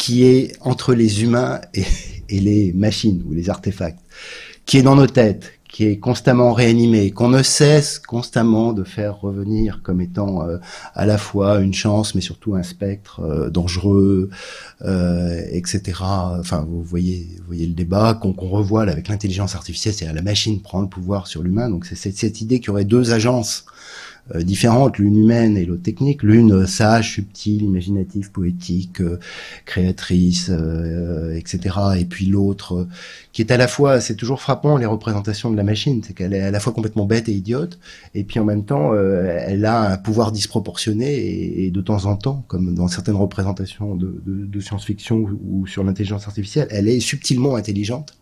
qui 0.01 0.25
est 0.25 0.57
entre 0.63 0.95
les 0.95 1.23
humains 1.23 1.61
et, 1.75 1.85
les 2.31 2.73
machines 2.73 3.23
ou 3.29 3.35
les 3.35 3.51
artefacts, 3.51 4.01
qui 4.65 4.79
est 4.79 4.83
dans 4.83 4.97
nos 4.97 5.07
têtes, 5.07 5.53
qui 5.69 5.85
est 5.85 5.99
constamment 5.99 6.55
réanimé, 6.55 7.11
qu'on 7.11 7.29
ne 7.29 7.43
cesse 7.43 7.99
constamment 7.99 8.73
de 8.73 8.83
faire 8.83 9.21
revenir 9.21 9.81
comme 9.83 10.01
étant 10.01 10.49
euh, 10.49 10.57
à 10.95 11.05
la 11.05 11.19
fois 11.19 11.59
une 11.59 11.75
chance, 11.75 12.15
mais 12.15 12.23
surtout 12.23 12.55
un 12.55 12.63
spectre 12.63 13.21
euh, 13.21 13.51
dangereux, 13.51 14.31
euh, 14.83 15.43
etc. 15.51 15.99
Enfin, 16.01 16.65
vous 16.67 16.83
voyez, 16.83 17.29
vous 17.41 17.47
voyez 17.47 17.67
le 17.67 17.75
débat 17.75 18.15
qu'on 18.15 18.33
revoit 18.33 18.87
là, 18.87 18.93
avec 18.93 19.09
l'intelligence 19.09 19.55
artificielle, 19.55 19.93
c'est 19.93 20.07
à 20.07 20.15
la 20.15 20.23
machine 20.23 20.63
prend 20.63 20.81
le 20.81 20.89
pouvoir 20.89 21.27
sur 21.27 21.43
l'humain. 21.43 21.69
Donc 21.69 21.85
c'est 21.85 21.97
cette 21.97 22.41
idée 22.41 22.59
qu'il 22.61 22.69
y 22.69 22.71
aurait 22.71 22.85
deux 22.87 23.13
agences 23.13 23.67
différentes, 24.35 24.99
l'une 24.99 25.17
humaine 25.17 25.57
et 25.57 25.65
l'autre 25.65 25.83
technique, 25.83 26.23
l'une 26.23 26.67
sage, 26.67 27.15
subtile, 27.15 27.63
imaginative, 27.63 28.31
poétique, 28.31 29.01
euh, 29.01 29.19
créatrice, 29.67 30.51
euh, 30.51 31.35
etc. 31.35 31.77
Et 31.99 32.05
puis 32.05 32.27
l'autre 32.27 32.87
qui 33.33 33.43
est 33.43 33.51
à 33.51 33.57
la 33.57 33.69
fois, 33.69 34.01
c'est 34.01 34.17
toujours 34.17 34.41
frappant 34.41 34.77
les 34.77 34.87
représentations 34.87 35.51
de 35.51 35.57
la 35.57 35.63
machine, 35.63 36.03
c'est 36.05 36.15
qu'elle 36.15 36.35
est 36.35 36.41
à 36.41 36.51
la 36.51 36.61
fois 36.61 36.73
complètement 36.73 37.07
bête 37.07 37.29
et 37.29 37.33
idiote, 37.33 37.79
et 38.15 38.25
puis 38.25 38.41
en 38.41 38.45
même 38.45 38.65
temps, 38.65 38.93
elle 38.95 39.65
a 39.65 39.93
un 39.93 39.97
pouvoir 39.97 40.33
disproportionné 40.33 41.65
et, 41.65 41.71
de 41.71 41.81
temps 41.81 42.07
en 42.07 42.17
temps, 42.17 42.45
comme 42.49 42.75
dans 42.75 42.89
certaines 42.89 43.15
représentations 43.15 43.95
de, 43.95 44.21
de, 44.27 44.47
de 44.47 44.61
science-fiction 44.61 45.29
ou 45.47 45.67
sur 45.69 45.85
l'intelligence 45.85 46.27
artificielle, 46.27 46.67
elle 46.71 46.89
est 46.89 46.99
subtilement 46.99 47.55
intelligente. 47.55 48.17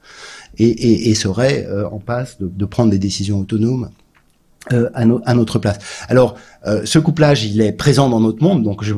Et, 0.59 0.69
et, 0.69 1.11
et 1.11 1.15
serait 1.15 1.67
en 1.91 1.99
passe 1.99 2.39
de, 2.39 2.49
de 2.49 2.65
prendre 2.65 2.91
des 2.91 2.99
décisions 2.99 3.39
autonomes 3.39 3.91
euh, 4.73 4.91
à, 4.93 5.03
à, 5.03 5.35
notre 5.35 5.59
place. 5.59 5.79
Alors, 6.09 6.37
euh, 6.67 6.83
ce 6.85 6.99
couplage, 6.99 7.45
il 7.45 7.61
est 7.61 7.73
présent 7.73 8.09
dans 8.09 8.21
notre 8.21 8.43
monde, 8.43 8.65
donc 8.65 8.83
je 8.83 8.95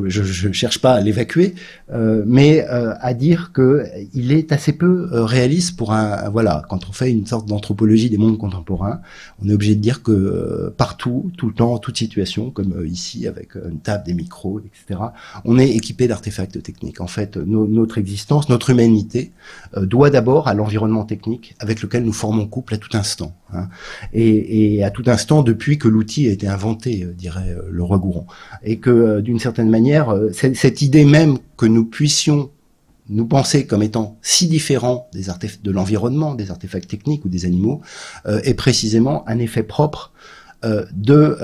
ne 0.49 0.53
cherche 0.53 0.81
pas 0.81 0.95
à 0.95 1.01
l'évacuer, 1.01 1.55
euh, 1.93 2.25
mais 2.27 2.67
euh, 2.71 2.95
à 3.01 3.13
dire 3.13 3.53
que 3.53 3.85
il 4.15 4.33
est 4.33 4.53
assez 4.53 4.73
peu 4.73 5.11
euh, 5.13 5.25
réaliste 5.25 5.77
pour 5.77 5.93
un, 5.93 6.31
voilà, 6.31 6.63
quand 6.69 6.89
on 6.89 6.93
fait 6.93 7.11
une 7.11 7.27
sorte 7.27 7.47
d'anthropologie 7.47 8.09
des 8.09 8.17
mondes 8.17 8.39
contemporains, 8.39 9.01
on 9.45 9.49
est 9.49 9.53
obligé 9.53 9.75
de 9.75 9.81
dire 9.81 10.03
que 10.03 10.73
partout, 10.77 11.31
tout 11.37 11.49
le 11.49 11.55
temps, 11.55 11.79
toute 11.79 11.99
situation, 11.99 12.51
comme 12.51 12.83
ici 12.87 13.27
avec 13.27 13.55
une 13.55 13.81
table, 13.81 14.05
des 14.07 14.15
micros, 14.15 14.61
etc., 14.61 15.01
on 15.45 15.59
est 15.59 15.69
équipé 15.69 16.09
d'artefacts 16.09 16.63
techniques. 16.63 17.01
En 17.01 17.07
fait, 17.07 17.37
notre 17.37 17.99
existence, 17.99 18.49
notre 18.49 18.71
humanité 18.71 19.33
doit 19.77 20.11
d'abord 20.11 20.49
à 20.49 20.55
l'environnement 20.55 21.05
technique 21.05 21.55
avec 21.59 21.83
lequel 21.83 22.05
nous 22.05 22.13
formons 22.13 22.47
couple 22.47 22.75
à 22.75 22.79
tout 22.79 22.97
instant, 22.97 23.35
hein, 23.53 23.69
et, 24.13 24.77
et 24.77 24.85
à 24.85 24.91
tout 24.91 25.05
instant 25.07 25.43
depuis 25.43 25.50
depuis 25.51 25.79
que 25.79 25.89
l'outil 25.89 26.29
a 26.29 26.31
été 26.31 26.47
inventé, 26.47 27.03
euh, 27.03 27.13
dirait 27.13 27.51
euh, 27.51 27.63
le 27.69 27.83
roi 27.83 27.99
Gourand. 27.99 28.27
Et 28.63 28.79
que, 28.79 28.91
euh, 28.91 29.21
d'une 29.21 29.41
certaine 29.41 29.69
manière, 29.69 30.17
cette 30.33 30.81
idée 30.83 31.05
même 31.05 31.39
que 31.57 31.67
nous 31.67 31.85
puissions 31.85 32.51
nous 33.09 33.27
penser 33.27 33.67
comme 33.67 33.83
étant 33.83 34.17
si 34.23 34.47
différents 34.47 35.11
de 35.65 35.71
l'environnement, 35.73 36.37
des 36.37 36.53
artefacts 36.53 36.89
techniques 36.89 37.25
ou 37.25 37.29
des 37.29 37.45
animaux, 37.45 37.81
est 38.25 38.55
précisément 38.55 39.29
un 39.29 39.41
effet 39.41 39.65
propre 39.65 40.13
de 40.63 41.37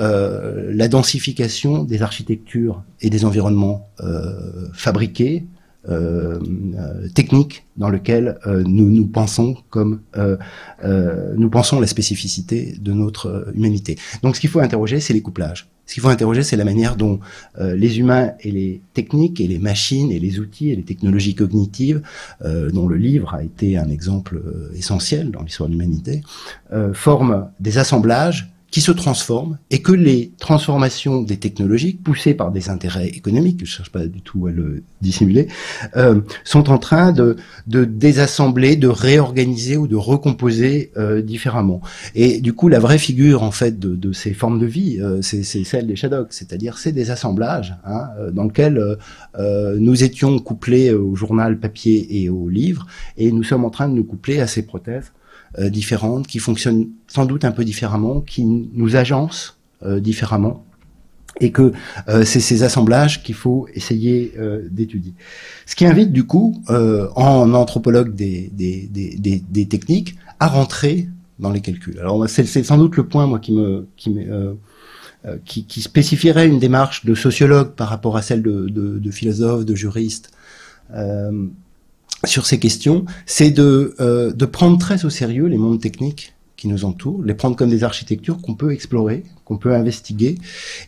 la 0.71 0.87
densification 0.87 1.83
des 1.83 2.01
architectures 2.03 2.83
et 3.01 3.09
des 3.09 3.25
environnements 3.25 3.89
fabriqués, 4.73 5.45
technique 7.13 7.65
dans 7.77 7.89
lequel 7.89 8.39
euh, 8.45 8.63
nous 8.65 8.89
nous 8.89 9.07
pensons 9.07 9.55
comme 9.69 10.01
nous 11.37 11.49
pensons 11.49 11.79
la 11.79 11.87
spécificité 11.87 12.75
de 12.79 12.93
notre 12.93 13.51
humanité. 13.55 13.97
Donc 14.23 14.35
ce 14.35 14.41
qu'il 14.41 14.49
faut 14.49 14.59
interroger, 14.59 14.99
c'est 14.99 15.13
les 15.13 15.21
couplages. 15.21 15.69
Ce 15.85 15.93
qu'il 15.93 16.03
faut 16.03 16.09
interroger, 16.09 16.43
c'est 16.43 16.57
la 16.57 16.65
manière 16.65 16.97
dont 16.97 17.21
les 17.57 17.99
humains 17.99 18.31
et 18.41 18.51
les 18.51 18.81
techniques 18.93 19.39
et 19.39 19.47
les 19.47 19.57
machines 19.57 20.11
et 20.11 20.19
les 20.19 20.39
outils 20.39 20.69
et 20.71 20.75
les 20.75 20.83
technologies 20.83 21.33
cognitives, 21.33 22.01
dont 22.43 22.87
le 22.89 22.97
livre 22.97 23.33
a 23.33 23.43
été 23.43 23.77
un 23.77 23.89
exemple 23.89 24.41
essentiel 24.75 25.31
dans 25.31 25.43
l'histoire 25.43 25.69
de 25.69 25.73
l'humanité, 25.73 26.23
forment 26.93 27.47
des 27.61 27.77
assemblages 27.77 28.51
qui 28.71 28.81
se 28.81 28.91
transforment 28.91 29.57
et 29.71 29.81
que 29.81 29.93
les 29.93 30.33
transformations 30.39 31.21
des 31.21 31.37
technologies, 31.37 31.93
poussées 31.93 32.33
par 32.33 32.51
des 32.51 32.69
intérêts 32.69 33.07
économiques, 33.07 33.59
je 33.59 33.63
ne 33.63 33.67
cherche 33.67 33.91
pas 33.91 34.05
du 34.05 34.21
tout 34.21 34.47
à 34.47 34.51
le 34.51 34.83
dissimuler, 35.01 35.47
euh, 35.95 36.21
sont 36.43 36.69
en 36.69 36.77
train 36.77 37.11
de, 37.11 37.37
de, 37.67 37.85
désassembler, 37.85 38.75
de 38.75 38.87
réorganiser 38.87 39.77
ou 39.77 39.87
de 39.87 39.95
recomposer 39.95 40.91
euh, 40.97 41.21
différemment. 41.21 41.81
Et 42.13 42.41
du 42.41 42.53
coup, 42.53 42.67
la 42.67 42.79
vraie 42.79 42.97
figure 42.97 43.43
en 43.43 43.51
fait 43.51 43.79
de, 43.79 43.95
de 43.95 44.11
ces 44.11 44.33
formes 44.33 44.59
de 44.59 44.65
vie, 44.65 44.99
euh, 44.99 45.21
c'est 45.21 45.43
celle 45.43 45.87
des 45.87 45.95
Shadocks, 45.95 46.33
c'est-à-dire 46.33 46.77
c'est 46.77 46.91
des 46.91 47.09
assemblages 47.09 47.75
hein, 47.85 48.07
euh, 48.19 48.31
dans 48.31 48.43
lesquels 48.43 48.97
euh, 49.39 49.77
nous 49.79 50.03
étions 50.03 50.39
couplés 50.39 50.93
au 50.93 51.15
journal 51.15 51.57
papier 51.59 52.21
et 52.21 52.29
au 52.29 52.49
livre, 52.49 52.85
et 53.17 53.31
nous 53.31 53.43
sommes 53.43 53.63
en 53.63 53.69
train 53.69 53.87
de 53.87 53.93
nous 53.93 54.03
coupler 54.03 54.41
à 54.41 54.47
ces 54.47 54.63
prothèses 54.63 55.11
euh, 55.59 55.69
différentes, 55.69 56.27
qui 56.27 56.39
fonctionnent 56.39 56.87
sans 57.07 57.25
doute 57.25 57.45
un 57.45 57.51
peu 57.51 57.63
différemment, 57.63 58.21
qui 58.21 58.43
nous 58.45 58.95
agencent 58.95 59.57
euh, 59.83 59.99
différemment, 59.99 60.63
et 61.39 61.51
que 61.51 61.71
euh, 62.07 62.23
c'est 62.23 62.39
ces 62.39 62.63
assemblages 62.63 63.23
qu'il 63.23 63.35
faut 63.35 63.67
essayer 63.73 64.33
d'étudier. 64.71 65.13
Ce 65.65 65.75
qui 65.75 65.85
invite 65.85 66.11
du 66.11 66.25
coup, 66.25 66.61
en 66.69 67.53
anthropologue 67.53 68.15
des, 68.15 68.49
des, 68.53 68.87
des, 68.87 69.43
des, 69.47 69.67
techniques, 69.67 70.15
à 70.39 70.47
rentrer 70.47 71.09
dans 71.39 71.51
les 71.51 71.61
calculs. 71.61 71.99
Alors 71.99 72.27
c'est 72.27 72.45
sans 72.45 72.77
doute 72.77 72.95
le 72.95 73.07
point 73.07 73.27
moi 73.27 73.39
qui 73.39 73.51
me 73.51 73.87
qui 73.95 74.09
me 74.09 74.57
qui, 75.45 75.65
qui, 75.65 75.81
spécifierait 75.81 76.47
une 76.47 76.59
démarche 76.59 77.05
de 77.05 77.13
sociologue 77.13 77.73
par 77.73 77.89
rapport 77.89 78.15
à 78.17 78.21
celle 78.21 78.41
de, 78.41 78.69
de, 78.69 78.97
de 78.97 79.11
philosophe, 79.11 79.65
de 79.65 79.75
juriste. 79.75 80.31
Euh, 80.93 81.47
sur 82.25 82.45
ces 82.45 82.59
questions, 82.59 83.05
c'est 83.25 83.51
de, 83.51 83.95
euh, 83.99 84.33
de 84.33 84.45
prendre 84.45 84.77
très 84.77 85.05
au 85.05 85.09
sérieux 85.09 85.45
les 85.45 85.57
mondes 85.57 85.81
techniques 85.81 86.33
qui 86.55 86.67
nous 86.67 86.85
entourent, 86.85 87.23
les 87.23 87.35
prendre 87.35 87.55
comme 87.55 87.69
des 87.69 87.83
architectures 87.83 88.41
qu'on 88.41 88.55
peut 88.55 88.71
explorer, 88.71 89.23
qu'on 89.45 89.57
peut 89.57 89.75
investiguer, 89.75 90.35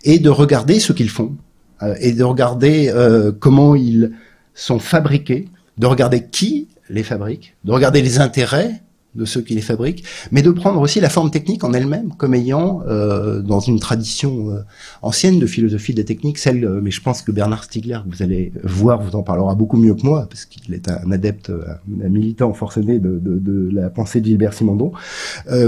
et 0.03 0.19
de 0.19 0.29
regarder 0.29 0.79
ce 0.79 0.93
qu'ils 0.93 1.09
font, 1.09 1.35
euh, 1.83 1.95
et 1.99 2.11
de 2.11 2.23
regarder 2.23 2.89
euh, 2.89 3.31
comment 3.31 3.75
ils 3.75 4.11
sont 4.55 4.79
fabriqués, 4.79 5.47
de 5.77 5.85
regarder 5.85 6.25
qui 6.25 6.67
les 6.89 7.03
fabrique, 7.03 7.55
de 7.63 7.71
regarder 7.71 8.01
les 8.01 8.19
intérêts 8.19 8.81
de 9.15 9.25
ceux 9.25 9.41
qui 9.41 9.55
les 9.55 9.61
fabriquent, 9.61 10.03
mais 10.31 10.43
de 10.43 10.51
prendre 10.51 10.79
aussi 10.79 10.99
la 10.99 11.09
forme 11.09 11.31
technique 11.31 11.63
en 11.63 11.73
elle-même 11.73 12.13
comme 12.17 12.35
ayant, 12.35 12.83
euh, 12.87 13.41
dans 13.41 13.59
une 13.59 13.79
tradition 13.79 14.51
euh, 14.51 14.59
ancienne 15.01 15.39
de 15.39 15.47
philosophie 15.47 15.95
des 15.95 16.05
techniques, 16.05 16.37
celle, 16.37 16.63
euh, 16.63 16.79
mais 16.81 16.91
je 16.91 17.01
pense 17.01 17.23
que 17.23 17.31
Bernard 17.31 17.63
Stiegler, 17.63 17.99
vous 18.05 18.21
allez 18.21 18.53
voir, 18.63 19.01
vous 19.01 19.15
en 19.15 19.23
parlera 19.23 19.55
beaucoup 19.55 19.77
mieux 19.77 19.95
que 19.95 20.03
moi, 20.03 20.27
parce 20.29 20.45
qu'il 20.45 20.75
est 20.75 20.89
un 20.89 21.11
adepte, 21.11 21.49
un 21.51 22.09
militant 22.09 22.53
forcené 22.53 22.99
de, 22.99 23.17
de, 23.17 23.39
de, 23.39 23.69
la 23.73 23.89
pensée 23.89 24.21
de 24.21 24.25
Gilbert 24.25 24.53
Simondon. 24.53 24.91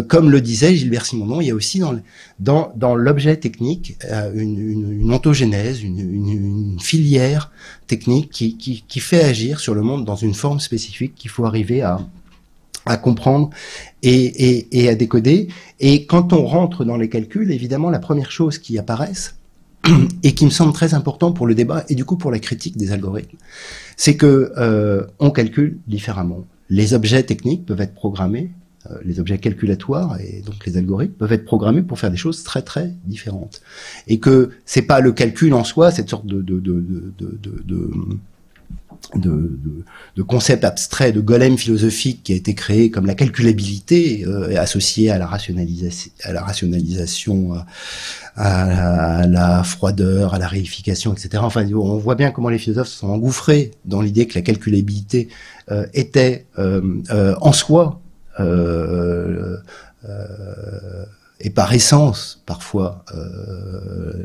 comme 0.08 0.30
le 0.30 0.40
disait 0.40 0.76
Gilbert 0.76 1.06
Simondon, 1.06 1.42
il 1.42 1.48
y 1.48 1.52
a 1.52 1.56
aussi 1.56 1.80
dans, 1.80 1.96
dans, 2.40 2.72
dans 2.76 2.96
l'objet 2.96 3.36
technique 3.38 3.98
une, 4.36 4.60
une, 4.60 5.02
une, 5.02 5.14
ontogénèse, 5.14 5.82
une, 5.82 6.00
une, 6.00 6.80
filière 6.80 7.52
technique 7.88 8.30
qui, 8.32 8.58
qui, 8.58 8.84
qui 8.88 9.00
fait 9.00 9.24
agir 9.24 9.60
sur 9.60 9.74
le 9.74 9.82
monde 9.82 10.06
dans 10.06 10.16
une 10.16 10.34
forme 10.34 10.60
spécifique 10.60 11.16
qu'il 11.16 11.30
faut 11.30 11.46
arriver 11.46 11.82
à 11.82 12.00
à 12.86 12.98
comprendre 12.98 13.50
et, 14.04 14.12
et, 14.12 14.82
et, 14.82 14.90
à 14.90 14.96
décoder. 14.96 15.48
Et 15.80 16.06
quand 16.06 16.34
on 16.34 16.46
rentre 16.46 16.86
dans 16.86 16.98
les 16.98 17.10
calculs, 17.10 17.52
évidemment, 17.52 17.90
la 17.90 18.00
première 18.00 18.32
chose 18.32 18.58
qui 18.58 18.78
apparaissent 18.78 19.36
et 20.24 20.34
qui 20.34 20.46
me 20.46 20.50
semble 20.50 20.74
très 20.74 20.94
important 20.94 21.32
pour 21.32 21.48
le 21.48 21.56
débat 21.56 21.84
et 21.90 21.96
du 21.96 22.06
coup 22.06 22.18
pour 22.18 22.32
la 22.32 22.40
critique 22.40 22.78
des 22.78 22.92
algorithmes, 22.92 23.38
c'est 23.98 24.16
que 24.16 24.52
euh, 24.58 25.06
on 25.20 25.32
calcule 25.32 25.80
différemment. 25.88 26.46
Les 26.70 26.94
objets 26.94 27.24
techniques 27.24 27.66
peuvent 27.66 27.82
être 27.82 27.94
programmés, 27.94 28.52
euh, 28.90 28.96
les 29.04 29.20
objets 29.20 29.38
calculatoires 29.38 30.20
et 30.20 30.42
donc 30.46 30.66
les 30.66 30.78
algorithmes 30.78 31.14
peuvent 31.14 31.34
être 31.34 31.46
programmés 31.46 31.82
pour 31.84 32.00
faire 32.00 32.12
des 32.12 32.18
choses 32.18 32.44
très 32.44 32.62
très 32.62 32.94
différentes. 33.06 33.62
Et 34.08 34.20
que 34.20 34.52
c'est 34.66 34.82
pas 34.82 35.02
le 35.02 35.12
calcul 35.12 35.54
en 35.54 35.64
soi, 35.64 35.92
cette 35.92 36.10
sorte 36.10 36.26
de, 36.26 36.42
de, 36.42 36.60
de, 36.60 36.80
de 36.80 37.14
de, 37.20 37.64
de, 37.64 37.92
abstraits, 40.64 41.14
de 41.16 41.22
golem 41.22 41.58
philosophique 41.58 42.24
qui 42.24 42.34
a 42.34 42.36
été 42.36 42.54
créé 42.56 42.90
comme 42.90 43.06
la 43.06 43.16
calculabilité 43.16 44.24
euh, 44.26 44.60
associée 44.60 45.10
à 45.10 45.18
la 45.18 45.28
rationalisation, 45.28 46.12
à 46.24 46.34
la 46.34 46.42
rationalisation, 46.42 47.54
à, 48.36 49.28
la, 49.28 49.64
froideur, 49.64 50.34
à 50.34 50.40
la 50.40 50.48
réification, 50.48 51.14
etc. 51.14 51.42
Enfin, 51.42 51.66
on 51.74 51.98
voit 51.98 52.16
bien 52.16 52.32
comment 52.32 52.50
les 52.50 52.58
philosophes 52.58 52.88
se 52.88 53.00
sont 53.00 53.10
engouffrés 53.10 53.72
dans 53.86 54.02
l'idée 54.02 54.28
que 54.28 54.36
la 54.36 54.42
calculabilité 54.42 55.30
euh, 55.72 55.86
était 55.94 56.48
euh, 56.58 56.82
euh, 57.12 57.36
en 57.40 57.52
soi 57.54 58.02
et 61.40 61.50
par 61.52 61.74
essence 61.74 62.42
parfois 62.48 63.06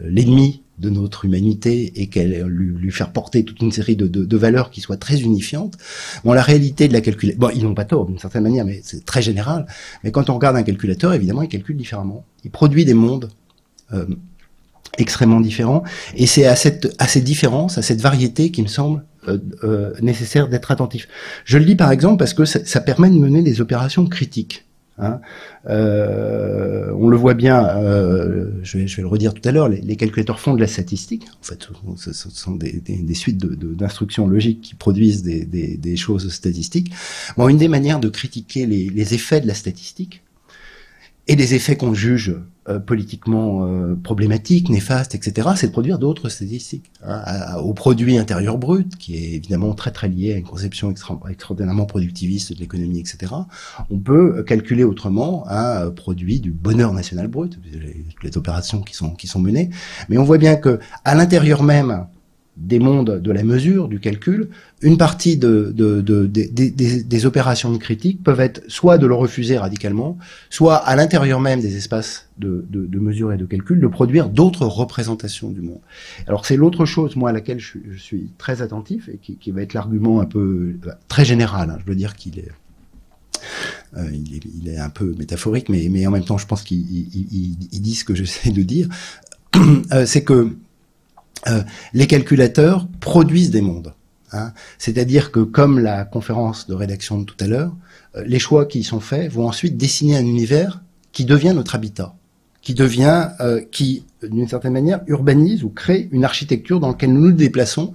l'ennemi 0.04 0.62
de 0.78 0.90
notre 0.90 1.24
humanité 1.24 1.92
et 1.96 2.08
qu'elle 2.08 2.42
lui, 2.42 2.66
lui, 2.66 2.90
faire 2.90 3.12
porter 3.12 3.44
toute 3.44 3.60
une 3.60 3.72
série 3.72 3.96
de, 3.96 4.06
de, 4.06 4.36
valeurs 4.36 4.70
qui 4.70 4.80
soient 4.80 4.96
très 4.96 5.20
unifiantes. 5.20 5.76
Bon, 6.24 6.32
la 6.32 6.42
réalité 6.42 6.86
de 6.88 6.92
la 6.92 7.00
calculation, 7.00 7.38
bon, 7.40 7.50
ils 7.54 7.62
n'ont 7.62 7.74
pas 7.74 7.84
tort 7.84 8.06
d'une 8.06 8.18
certaine 8.18 8.42
manière, 8.42 8.64
mais 8.64 8.80
c'est 8.84 9.04
très 9.04 9.22
général. 9.22 9.66
Mais 10.04 10.10
quand 10.10 10.28
on 10.28 10.34
regarde 10.34 10.56
un 10.56 10.62
calculateur, 10.62 11.14
évidemment, 11.14 11.42
il 11.42 11.48
calcule 11.48 11.76
différemment. 11.76 12.24
Il 12.44 12.50
produit 12.50 12.84
des 12.84 12.94
mondes 12.94 13.30
euh, 13.92 14.06
extrêmement 14.98 15.40
différents, 15.40 15.82
et 16.14 16.26
c'est 16.26 16.46
à 16.46 16.56
cette 16.56 16.94
à 16.98 17.06
cette 17.06 17.24
différence, 17.24 17.78
à 17.78 17.82
cette 17.82 18.00
variété, 18.00 18.50
qui 18.50 18.62
me 18.62 18.68
semble 18.68 19.04
euh, 19.28 19.38
euh, 19.64 19.94
nécessaire 20.00 20.48
d'être 20.48 20.70
attentif. 20.70 21.08
Je 21.44 21.58
le 21.58 21.64
dis 21.64 21.76
par 21.76 21.90
exemple 21.90 22.18
parce 22.18 22.34
que 22.34 22.44
ça 22.44 22.80
permet 22.80 23.10
de 23.10 23.16
mener 23.16 23.42
des 23.42 23.60
opérations 23.60 24.06
critiques. 24.06 24.65
Hein. 24.98 25.20
Euh, 25.68 26.90
on 26.98 27.08
le 27.08 27.16
voit 27.16 27.34
bien, 27.34 27.66
euh, 27.68 28.50
je, 28.62 28.78
vais, 28.78 28.86
je, 28.86 28.96
vais, 28.96 29.02
le 29.02 29.08
redire 29.08 29.34
tout 29.34 29.46
à 29.46 29.52
l'heure, 29.52 29.68
les, 29.68 29.80
les, 29.80 29.96
calculateurs 29.96 30.40
font 30.40 30.54
de 30.54 30.60
la 30.60 30.66
statistique. 30.66 31.26
En 31.40 31.44
fait, 31.44 31.68
ce, 31.96 32.30
sont 32.30 32.54
des, 32.54 32.80
des, 32.80 32.96
des 32.96 33.14
suites 33.14 33.38
d'instructions 33.38 34.26
de, 34.26 34.32
logiques 34.32 34.62
qui 34.62 34.74
produisent 34.74 35.22
des, 35.22 35.44
des, 35.44 35.96
choses 35.96 36.32
statistiques. 36.32 36.92
Bon, 37.36 37.48
une 37.48 37.58
des 37.58 37.68
manières 37.68 38.00
de 38.00 38.08
critiquer 38.08 38.66
les, 38.66 38.88
les 38.88 39.14
effets 39.14 39.40
de 39.40 39.46
la 39.46 39.54
statistique 39.54 40.22
et 41.28 41.36
les 41.36 41.54
effets 41.54 41.76
qu'on 41.76 41.94
juge 41.94 42.36
euh, 42.68 42.78
politiquement 42.78 43.66
euh, 43.66 43.94
problématiques, 43.94 44.68
néfastes, 44.68 45.14
etc., 45.14 45.48
c'est 45.56 45.68
de 45.68 45.72
produire 45.72 45.98
d'autres 45.98 46.28
statistiques. 46.28 46.90
Hein, 47.04 47.56
au 47.62 47.74
produit 47.74 48.18
intérieur 48.18 48.58
brut, 48.58 48.96
qui 48.96 49.16
est 49.16 49.34
évidemment 49.34 49.74
très 49.74 49.92
très 49.92 50.08
lié 50.08 50.34
à 50.34 50.36
une 50.36 50.44
conception 50.44 50.90
extra 50.90 51.18
extraordinairement 51.30 51.86
productiviste 51.86 52.52
de 52.52 52.58
l'économie, 52.58 53.00
etc., 53.00 53.32
on 53.90 53.98
peut 53.98 54.42
calculer 54.42 54.84
autrement 54.84 55.46
un 55.48 55.90
produit 55.90 56.40
du 56.40 56.50
bonheur 56.50 56.92
national 56.92 57.28
brut, 57.28 57.58
les, 57.72 58.04
les 58.22 58.36
opérations 58.36 58.82
qui 58.82 58.94
sont, 58.94 59.10
qui 59.10 59.26
sont 59.26 59.40
menées, 59.40 59.70
mais 60.08 60.18
on 60.18 60.24
voit 60.24 60.38
bien 60.38 60.56
que 60.56 60.80
à 61.04 61.14
l'intérieur 61.14 61.62
même 61.62 62.06
des 62.56 62.78
mondes 62.78 63.20
de 63.20 63.32
la 63.32 63.42
mesure, 63.42 63.88
du 63.88 64.00
calcul, 64.00 64.48
une 64.80 64.96
partie 64.96 65.36
de, 65.36 65.72
de, 65.74 66.00
de, 66.00 66.26
des, 66.26 66.70
des 66.70 67.26
opérations 67.26 67.70
de 67.70 67.76
critique 67.76 68.22
peuvent 68.22 68.40
être 68.40 68.62
soit 68.68 68.98
de 68.98 69.06
le 69.06 69.14
refuser 69.14 69.58
radicalement, 69.58 70.16
soit 70.48 70.76
à 70.76 70.96
l'intérieur 70.96 71.40
même 71.40 71.60
des 71.60 71.76
espaces 71.76 72.28
de, 72.38 72.64
mesure 72.98 73.32
et 73.32 73.36
de 73.36 73.44
calcul, 73.44 73.80
de 73.80 73.86
produire 73.86 74.28
d'autres 74.28 74.66
représentations 74.66 75.50
du 75.50 75.60
monde. 75.60 75.80
Alors 76.26 76.46
c'est 76.46 76.56
l'autre 76.56 76.86
chose, 76.86 77.16
moi, 77.16 77.30
à 77.30 77.32
laquelle 77.32 77.58
je, 77.58 77.78
je, 77.90 77.98
suis 77.98 78.30
très 78.38 78.62
attentif 78.62 79.08
et 79.08 79.18
qui, 79.18 79.36
qui 79.36 79.50
va 79.50 79.62
être 79.62 79.74
l'argument 79.74 80.20
un 80.20 80.26
peu 80.26 80.76
très 81.08 81.24
général. 81.24 81.70
Hein, 81.70 81.78
je 81.84 81.90
veux 81.90 81.96
dire 81.96 82.16
qu'il 82.16 82.38
est, 82.38 82.50
euh, 83.96 84.08
il, 84.12 84.36
est, 84.36 84.40
il 84.62 84.68
est 84.68 84.78
un 84.78 84.90
peu 84.90 85.14
métaphorique, 85.18 85.68
mais, 85.68 85.88
mais 85.90 86.06
en 86.06 86.10
même 86.10 86.24
temps, 86.24 86.38
je 86.38 86.46
pense 86.46 86.62
qu'il 86.62 86.80
dit 86.80 87.94
ce 87.94 88.04
que 88.04 88.14
j'essaie 88.14 88.50
de 88.50 88.62
dire. 88.62 88.88
Euh, 89.92 90.04
c'est 90.04 90.22
que 90.22 90.54
euh, 91.48 91.62
les 91.92 92.06
calculateurs 92.06 92.86
produisent 93.00 93.50
des 93.50 93.60
mondes. 93.60 93.94
Hein. 94.32 94.52
C'est-à-dire 94.78 95.30
que, 95.30 95.40
comme 95.40 95.78
la 95.78 96.04
conférence 96.04 96.66
de 96.66 96.74
rédaction 96.74 97.20
de 97.20 97.24
tout 97.24 97.36
à 97.40 97.46
l'heure, 97.46 97.72
euh, 98.16 98.24
les 98.26 98.38
choix 98.38 98.66
qui 98.66 98.80
y 98.80 98.84
sont 98.84 99.00
faits 99.00 99.30
vont 99.30 99.46
ensuite 99.46 99.76
dessiner 99.76 100.16
un 100.16 100.24
univers 100.24 100.82
qui 101.12 101.24
devient 101.24 101.52
notre 101.54 101.74
habitat, 101.74 102.14
qui 102.62 102.74
devient, 102.74 103.28
euh, 103.40 103.60
qui, 103.70 104.04
d'une 104.22 104.48
certaine 104.48 104.72
manière, 104.72 105.00
urbanise 105.06 105.62
ou 105.62 105.68
crée 105.68 106.08
une 106.10 106.24
architecture 106.24 106.80
dans 106.80 106.88
laquelle 106.88 107.12
nous 107.12 107.26
nous 107.26 107.32
déplaçons 107.32 107.92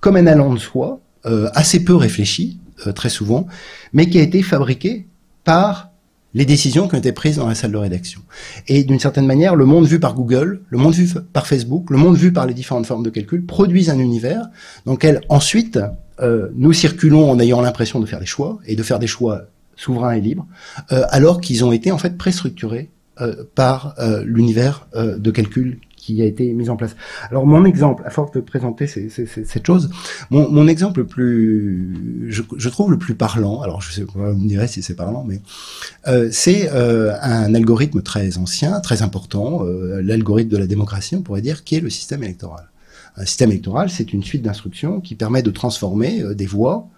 comme 0.00 0.16
un 0.16 0.26
allant 0.26 0.52
de 0.52 0.58
soi, 0.58 1.00
assez 1.54 1.82
peu 1.82 1.94
réfléchi, 1.94 2.58
très 2.94 3.08
souvent, 3.08 3.46
mais 3.94 4.10
qui 4.10 4.18
a 4.18 4.22
été 4.22 4.42
fabriqué 4.42 5.06
par 5.42 5.93
les 6.34 6.44
décisions 6.44 6.88
qui 6.88 6.94
ont 6.94 6.98
été 6.98 7.12
prises 7.12 7.36
dans 7.36 7.48
la 7.48 7.54
salle 7.54 7.72
de 7.72 7.76
rédaction. 7.76 8.20
Et 8.68 8.84
d'une 8.84 8.98
certaine 8.98 9.26
manière, 9.26 9.54
le 9.54 9.64
monde 9.64 9.86
vu 9.86 10.00
par 10.00 10.14
Google, 10.14 10.62
le 10.68 10.78
monde 10.78 10.94
vu 10.94 11.08
par 11.32 11.46
Facebook, 11.46 11.90
le 11.90 11.96
monde 11.96 12.16
vu 12.16 12.32
par 12.32 12.46
les 12.46 12.54
différentes 12.54 12.86
formes 12.86 13.04
de 13.04 13.10
calcul 13.10 13.46
produisent 13.46 13.90
un 13.90 13.98
univers 13.98 14.48
dans 14.84 14.92
lequel 14.92 15.20
ensuite 15.28 15.78
euh, 16.20 16.48
nous 16.56 16.72
circulons 16.72 17.30
en 17.30 17.38
ayant 17.38 17.60
l'impression 17.60 18.00
de 18.00 18.06
faire 18.06 18.20
des 18.20 18.26
choix 18.26 18.58
et 18.66 18.76
de 18.76 18.82
faire 18.82 18.98
des 18.98 19.06
choix 19.06 19.42
souverains 19.76 20.12
et 20.12 20.20
libres, 20.20 20.46
euh, 20.92 21.02
alors 21.10 21.40
qu'ils 21.40 21.64
ont 21.64 21.72
été 21.72 21.90
en 21.90 21.98
fait 21.98 22.16
préstructurés 22.16 22.90
euh, 23.20 23.44
par 23.54 23.94
euh, 24.00 24.24
l'univers 24.26 24.88
euh, 24.96 25.18
de 25.18 25.30
calcul 25.30 25.78
qui 26.04 26.20
a 26.20 26.26
été 26.26 26.52
mise 26.52 26.68
en 26.68 26.76
place. 26.76 26.96
Alors 27.30 27.46
mon 27.46 27.64
exemple, 27.64 28.02
à 28.04 28.10
force 28.10 28.30
de 28.32 28.40
présenter 28.40 28.86
ces, 28.86 29.08
cette 29.08 29.66
chose, 29.66 29.88
mon, 30.30 30.68
exemple 30.68 31.00
le 31.00 31.06
plus, 31.06 32.28
je, 32.28 32.42
je, 32.56 32.68
trouve 32.68 32.90
le 32.90 32.98
plus 32.98 33.14
parlant, 33.14 33.62
alors 33.62 33.80
je 33.80 33.90
sais 33.90 34.04
pas, 34.04 34.32
vous 34.32 34.38
me 34.38 34.48
direz 34.48 34.68
si 34.68 34.82
c'est 34.82 34.94
parlant, 34.94 35.24
mais 35.26 35.40
euh, 36.06 36.28
c'est 36.30 36.70
euh, 36.72 37.14
un 37.22 37.54
algorithme 37.54 38.02
très 38.02 38.36
ancien, 38.36 38.80
très 38.80 39.00
important, 39.02 39.64
euh, 39.64 40.02
l'algorithme 40.02 40.50
de 40.50 40.58
la 40.58 40.66
démocratie, 40.66 41.16
on 41.16 41.22
pourrait 41.22 41.40
dire, 41.40 41.64
qui 41.64 41.76
est 41.76 41.80
le 41.80 41.90
système 41.90 42.22
électoral. 42.22 42.68
Un 43.16 43.24
système 43.24 43.50
électoral, 43.50 43.88
c'est 43.90 44.12
une 44.12 44.22
suite 44.22 44.42
d'instructions 44.42 45.00
qui 45.00 45.14
permet 45.14 45.42
de 45.42 45.50
transformer 45.50 46.20
euh, 46.20 46.34
des 46.34 46.46
voix 46.46 46.88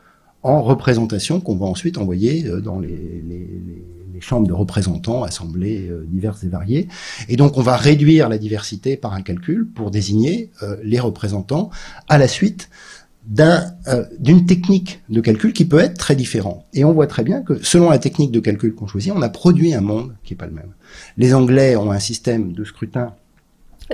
en 0.43 0.63
représentations 0.63 1.41
qu'on 1.41 1.57
va 1.57 1.67
ensuite 1.67 1.99
envoyer 1.99 2.47
euh, 2.47 2.61
dans 2.61 2.81
les, 2.81 2.89
les, 2.89 3.39
les 3.67 3.85
les 4.17 4.23
chambres 4.23 4.49
de 4.49 4.55
représentants, 4.55 5.23
assemblées 5.23 5.89
euh, 5.91 6.07
diverses 6.09 6.43
et 6.43 6.49
variées. 6.49 6.89
Et 7.29 7.37
donc 7.37 7.59
on 7.59 7.63
va 7.63 7.77
réduire 7.77 8.31
la 8.31 8.39
diversité 8.39 8.97
par 8.97 9.13
un 9.13 9.21
calcul 9.21 9.69
pour 9.69 9.91
désigner 9.91 10.51
euh, 10.63 10.77
les 10.83 10.99
représentants 10.99 11.71
à 12.09 12.17
la 12.17 12.27
suite 12.27 12.71
euh, 13.39 14.05
d'une 14.19 14.47
technique 14.47 15.03
de 15.11 15.21
calcul 15.21 15.53
qui 15.53 15.67
peut 15.67 15.81
être 15.81 15.99
très 15.99 16.17
différent. 16.17 16.65
Et 16.73 16.85
on 16.85 16.93
voit 16.93 17.07
très 17.07 17.25
bien 17.25 17.43
que 17.43 17.63
selon 17.63 17.91
la 17.91 17.99
technique 17.99 18.33
de 18.33 18.41
calcul 18.41 18.75
qu'on 18.75 18.87
choisit, 18.87 19.13
on 19.15 19.21
a 19.21 19.29
produit 19.29 19.75
un 19.75 19.83
monde 19.83 20.15
qui 20.25 20.33
est 20.33 20.37
pas 20.37 20.47
le 20.47 20.53
même. 20.53 20.73
Les 21.19 21.35
Anglais 21.35 21.77
ont 21.77 21.91
un 21.91 21.99
système 21.99 22.53
de 22.53 22.65
scrutin 22.65 23.15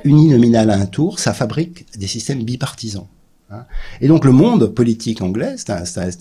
uninominal 0.04 0.70
à 0.70 0.76
un 0.76 0.86
tour, 0.86 1.18
ça 1.18 1.34
fabrique 1.34 1.86
des 1.98 2.06
systèmes 2.06 2.44
bipartisans. 2.44 3.08
Hein. 3.50 3.64
Et 4.00 4.06
donc 4.06 4.24
le 4.24 4.32
monde 4.32 4.66
politique 4.68 5.20
anglais, 5.20 5.56
c'est 5.56 5.70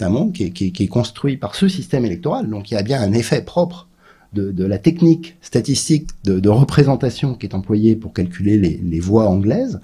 un, 0.02 0.10
monde 0.10 0.34
qui 0.34 0.44
est, 0.44 0.88
construit 0.88 1.38
par 1.38 1.54
ce 1.54 1.68
système 1.68 2.04
électoral, 2.04 2.50
donc 2.50 2.72
il 2.72 2.74
y 2.74 2.78
a 2.78 2.84
bien 2.84 3.00
un 3.02 3.14
effet 3.14 3.42
propre 3.42 3.88
de, 4.34 4.52
de 4.52 4.66
la 4.66 4.78
technique 4.78 5.38
statistique 5.42 6.10
de, 6.24 6.40
de, 6.40 6.50
représentation 6.50 7.36
qui 7.36 7.46
est 7.46 7.54
employée 7.54 7.96
pour 7.96 8.14
calculer 8.14 8.58
les, 8.58 8.80
les 8.84 9.00
voix 9.00 9.28
anglaises, 9.28 9.82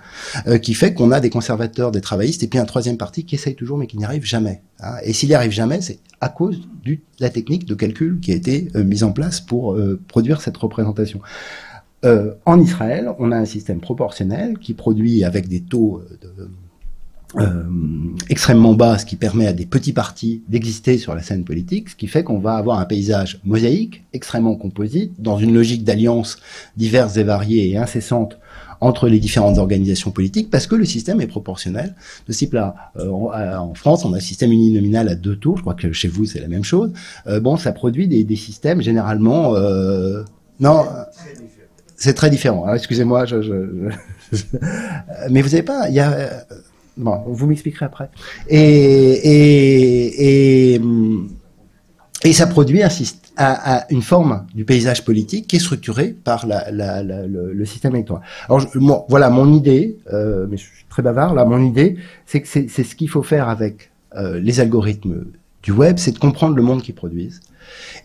euh, 0.47 0.57
qui 0.57 0.73
fait 0.73 0.93
qu'on 0.93 1.11
a 1.11 1.19
des 1.19 1.29
conservateurs, 1.29 1.91
des 1.91 2.01
travaillistes, 2.01 2.43
et 2.43 2.47
puis 2.47 2.59
un 2.59 2.65
troisième 2.65 2.97
parti 2.97 3.25
qui 3.25 3.35
essaye 3.35 3.55
toujours 3.55 3.77
mais 3.77 3.87
qui 3.87 3.97
n'y 3.97 4.05
arrive 4.05 4.25
jamais. 4.25 4.61
Hein. 4.79 4.95
Et 5.03 5.13
s'il 5.13 5.29
n'y 5.29 5.35
arrive 5.35 5.51
jamais, 5.51 5.81
c'est 5.81 5.99
à 6.21 6.29
cause 6.29 6.61
de 6.85 6.97
la 7.19 7.29
technique 7.29 7.65
de 7.65 7.75
calcul 7.75 8.19
qui 8.19 8.31
a 8.31 8.35
été 8.35 8.69
euh, 8.75 8.83
mise 8.83 9.03
en 9.03 9.11
place 9.11 9.41
pour 9.41 9.73
euh, 9.73 9.99
produire 10.07 10.41
cette 10.41 10.57
représentation. 10.57 11.19
Euh, 12.05 12.33
en 12.45 12.59
Israël, 12.59 13.11
on 13.19 13.31
a 13.31 13.37
un 13.37 13.45
système 13.45 13.79
proportionnel 13.79 14.59
qui 14.59 14.73
produit 14.73 15.23
avec 15.23 15.47
des 15.47 15.61
taux 15.61 16.03
de 16.21 16.49
euh, 17.35 17.63
extrêmement 18.29 18.73
bas, 18.73 18.97
ce 18.97 19.05
qui 19.05 19.17
permet 19.17 19.47
à 19.47 19.53
des 19.53 19.65
petits 19.65 19.93
partis 19.93 20.43
d'exister 20.47 20.97
sur 20.97 21.13
la 21.13 21.21
scène 21.21 21.43
politique, 21.43 21.89
ce 21.89 21.95
qui 21.95 22.07
fait 22.07 22.23
qu'on 22.23 22.39
va 22.39 22.55
avoir 22.55 22.79
un 22.79 22.85
paysage 22.85 23.39
mosaïque, 23.43 24.03
extrêmement 24.13 24.55
composite, 24.55 25.11
dans 25.19 25.37
une 25.37 25.53
logique 25.53 25.83
d'alliances 25.83 26.37
diverses 26.77 27.17
et 27.17 27.23
variées 27.23 27.69
et 27.69 27.77
incessantes 27.77 28.37
entre 28.79 29.09
les 29.09 29.19
différentes 29.19 29.57
organisations 29.57 30.11
politiques, 30.11 30.49
parce 30.49 30.67
que 30.67 30.75
le 30.75 30.85
système 30.85 31.19
est 31.19 31.27
proportionnel. 31.27 31.95
De 32.27 32.33
ce 32.33 32.37
type-là, 32.37 32.75
euh, 32.97 33.09
en, 33.09 33.73
France, 33.73 34.05
on 34.05 34.13
a 34.13 34.17
un 34.17 34.21
système 34.21 34.51
uninominal 34.51 35.09
à 35.09 35.15
deux 35.15 35.35
tours, 35.35 35.57
je 35.57 35.61
crois 35.61 35.73
que 35.73 35.91
chez 35.91 36.07
vous 36.07 36.25
c'est 36.25 36.39
la 36.39 36.47
même 36.47 36.63
chose. 36.63 36.91
Euh, 37.25 37.39
bon, 37.39 37.57
ça 37.57 37.71
produit 37.71 38.07
des, 38.07 38.23
des 38.23 38.35
systèmes 38.35 38.81
généralement... 38.81 39.55
Euh, 39.55 40.23
non, 40.59 40.85
c'est 41.95 42.13
très 42.13 42.29
différent. 42.29 42.71
Excusez-moi, 42.73 43.25
je, 43.25 43.41
je, 43.41 43.89
je, 44.31 44.43
mais 45.29 45.41
vous 45.41 45.49
savez 45.49 45.63
pas, 45.63 45.89
il 45.89 45.95
y 45.95 45.99
a 45.99 46.45
Bon, 46.97 47.23
vous 47.27 47.47
m'expliquerez 47.47 47.85
après. 47.85 48.09
Et, 48.47 48.59
et, 48.59 50.73
et, 50.73 50.81
et 52.23 52.33
ça 52.33 52.47
produit 52.47 52.81
un, 52.83 52.89
une 53.89 54.01
forme 54.01 54.45
du 54.55 54.65
paysage 54.65 55.05
politique 55.05 55.47
qui 55.47 55.57
est 55.57 55.59
structuré 55.59 56.15
par 56.23 56.47
le, 56.47 57.65
système 57.65 57.95
électoral. 57.95 58.23
Alors, 58.49 59.05
voilà, 59.09 59.29
mon 59.29 59.53
idée, 59.53 59.97
euh, 60.11 60.47
mais 60.49 60.57
je 60.57 60.63
suis 60.63 60.85
très 60.89 61.03
bavard 61.03 61.33
là, 61.33 61.45
mon 61.45 61.63
idée, 61.63 61.97
c'est 62.25 62.41
que 62.41 62.47
c'est 62.47 62.67
ce 62.67 62.95
qu'il 62.95 63.09
faut 63.09 63.23
faire 63.23 63.49
avec 63.49 63.91
euh, 64.15 64.39
les 64.39 64.59
algorithmes 64.59 65.25
du 65.61 65.71
web, 65.71 65.97
c'est 65.97 66.11
de 66.11 66.19
comprendre 66.19 66.55
le 66.55 66.63
monde 66.63 66.81
qu'ils 66.81 66.95
produisent 66.95 67.41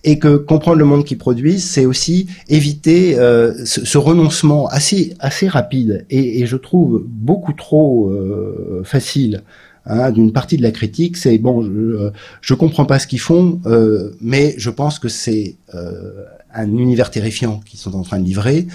et 0.05 0.19
que 0.19 0.37
comprendre 0.37 0.79
le 0.79 0.85
monde 0.85 1.05
qu'ils 1.05 1.19
produisent, 1.19 1.65
c'est 1.69 1.87
aussi 1.87 2.27
éviter 2.49 3.19
euh, 3.19 3.53
ce, 3.65 3.85
ce, 3.85 3.99
renoncement 3.99 4.67
assez 4.69 5.15
assez 5.21 5.49
rapide 5.49 6.05
et, 6.11 6.41
et 6.41 6.47
je 6.47 6.57
trouve 6.57 7.05
beaucoup 7.07 7.53
trop 7.53 8.09
euh, 8.11 8.83
facile 8.85 9.43
hein, 9.87 10.11
d'une 10.11 10.33
partie 10.33 10.57
de 10.57 10.63
la 10.63 10.71
critique, 10.71 11.17
c'est 11.17 11.39
bon, 11.39 11.63
je, 11.63 12.11
je 12.41 12.55
comprends 12.55 12.85
pas 12.85 12.99
ce 12.99 13.07
qu'ils 13.07 13.21
font, 13.21 13.61
euh, 13.67 14.13
mais 14.21 14.55
je 14.59 14.71
pense 14.71 14.99
que 14.99 15.09
c'est 15.09 15.57
euh, 15.75 16.25
un 16.55 16.77
univers 16.77 17.11
terrifiant 17.11 17.61
qu'ils 17.65 17.79
sont 17.79 17.95
en 17.95 18.03
train 18.03 18.19
de 18.19 18.25
livrer, 18.25 18.67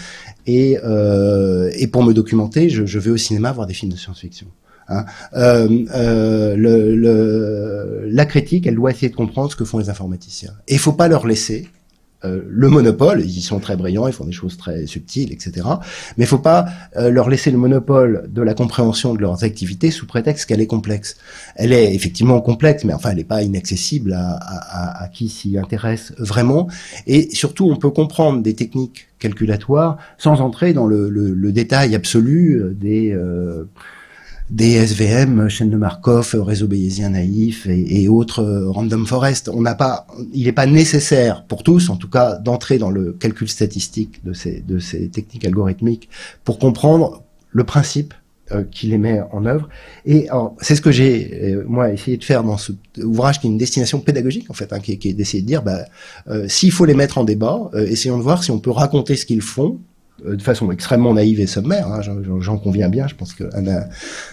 et, 0.45 0.77
euh, 0.83 1.69
et 1.75 1.87
pour 1.87 2.03
me 2.03 2.13
documenter, 2.13 2.69
je, 2.69 2.85
je 2.85 2.99
vais 2.99 3.11
au 3.11 3.17
cinéma 3.17 3.51
voir 3.51 3.67
des 3.67 3.73
films 3.73 3.91
de 3.91 3.97
science-fiction. 3.97 4.47
Hein. 4.89 5.05
Euh, 5.33 5.85
euh, 5.95 8.07
la 8.09 8.25
critique, 8.25 8.67
elle 8.67 8.75
doit 8.75 8.91
essayer 8.91 9.09
de 9.09 9.15
comprendre 9.15 9.51
ce 9.51 9.55
que 9.55 9.65
font 9.65 9.79
les 9.79 9.89
informaticiens. 9.89 10.53
Et 10.67 10.73
il 10.73 10.79
faut 10.79 10.93
pas 10.93 11.07
leur 11.07 11.27
laisser 11.27 11.67
euh, 12.25 12.41
le 12.47 12.69
monopole, 12.69 13.23
ils 13.23 13.41
sont 13.41 13.59
très 13.59 13.75
brillants, 13.75 14.07
ils 14.07 14.13
font 14.13 14.25
des 14.25 14.31
choses 14.31 14.57
très 14.57 14.87
subtiles, 14.87 15.31
etc. 15.31 15.67
Mais 16.17 16.23
il 16.23 16.27
faut 16.27 16.39
pas 16.39 16.65
leur 16.95 17.29
laisser 17.29 17.51
le 17.51 17.57
monopole 17.57 18.27
de 18.31 18.41
la 18.41 18.55
compréhension 18.55 19.13
de 19.13 19.21
leurs 19.21 19.43
activités 19.43 19.91
sous 19.91 20.07
prétexte 20.07 20.47
qu'elle 20.47 20.61
est 20.61 20.67
complexe. 20.67 21.17
Elle 21.55 21.73
est 21.73 21.93
effectivement 21.93 22.41
complexe, 22.41 22.85
mais 22.85 22.93
enfin, 22.93 23.11
elle 23.11 23.17
n'est 23.17 23.23
pas 23.23 23.43
inaccessible 23.43 24.13
à, 24.13 25.09
qui 25.13 25.29
s'y 25.29 25.59
intéresse 25.59 26.13
vraiment. 26.17 26.67
Et 27.05 27.29
surtout, 27.35 27.69
on 27.69 27.75
peut 27.75 27.91
comprendre 27.91 28.41
des 28.41 28.55
techniques 28.55 29.09
calculatoires 29.19 29.97
sans 30.17 30.41
entrer 30.41 30.73
dans 30.73 30.87
le, 30.87 31.09
le, 31.09 31.33
le 31.33 31.51
détail 31.51 31.93
absolu 31.93 32.75
des 32.75 33.13
euh, 33.13 33.65
des 34.49 34.73
SVM, 34.73 35.49
chaîne 35.49 35.69
de 35.69 35.77
Markov, 35.77 36.35
réseau 36.35 36.67
bayésien 36.67 37.09
naïf 37.09 37.67
et, 37.67 38.07
autres 38.07 38.41
euh, 38.41 38.69
random 38.69 39.05
forest. 39.05 39.49
On 39.53 39.61
n'a 39.61 39.75
pas, 39.75 40.07
il 40.33 40.45
n'est 40.45 40.53
pas 40.53 40.65
nécessaire 40.65 41.43
pour 41.45 41.63
tous, 41.63 41.89
en 41.89 41.97
tout 41.97 42.09
cas, 42.09 42.35
d'entrer 42.37 42.77
dans 42.77 42.89
le 42.89 43.11
calcul 43.11 43.49
statistique 43.49 44.23
de 44.23 44.33
ces, 44.33 44.61
de 44.61 44.79
ces 44.79 45.09
techniques 45.09 45.45
algorithmiques 45.45 46.09
pour 46.45 46.59
comprendre 46.59 47.23
le 47.51 47.65
principe 47.65 48.13
euh, 48.53 48.63
qui 48.71 48.87
les 48.87 48.97
met 48.97 49.21
en 49.33 49.45
œuvre. 49.45 49.67
Et 50.05 50.29
c'est 50.61 50.77
ce 50.77 50.81
que 50.81 50.91
j'ai 50.91 51.55
euh, 51.55 51.65
moi 51.67 51.91
essayé 51.91 52.15
de 52.15 52.23
faire 52.23 52.43
dans 52.43 52.57
ce 52.57 52.71
ouvrage 53.03 53.41
qui 53.41 53.47
est 53.47 53.49
une 53.49 53.57
destination 53.57 53.99
pédagogique 53.99 54.49
en 54.49 54.53
fait, 54.53 54.71
hein, 54.71 54.79
qui, 54.79 54.97
qui 54.97 55.09
est 55.09 55.13
d'essayer 55.13 55.41
de 55.41 55.47
dire, 55.47 55.61
bah, 55.61 55.79
euh, 56.29 56.47
s'il 56.47 56.71
faut 56.71 56.85
les 56.85 56.93
mettre 56.93 57.17
en 57.17 57.25
débat, 57.25 57.69
essayons 57.73 58.17
de 58.17 58.23
voir 58.23 58.45
si 58.45 58.51
on 58.51 58.59
peut 58.59 58.71
raconter 58.71 59.17
ce 59.17 59.25
qu'ils 59.25 59.41
font 59.41 59.77
euh, 59.77 59.96
de 60.25 60.41
façon 60.41 60.71
extrêmement 60.71 61.13
naïve 61.13 61.39
et 61.39 61.47
sommaire, 61.47 61.87
hein, 61.87 62.01
j'en 62.39 62.57
conviens 62.57 62.89
bien, 62.89 63.07
je 63.07 63.15
pense 63.15 63.33
que 63.33 63.43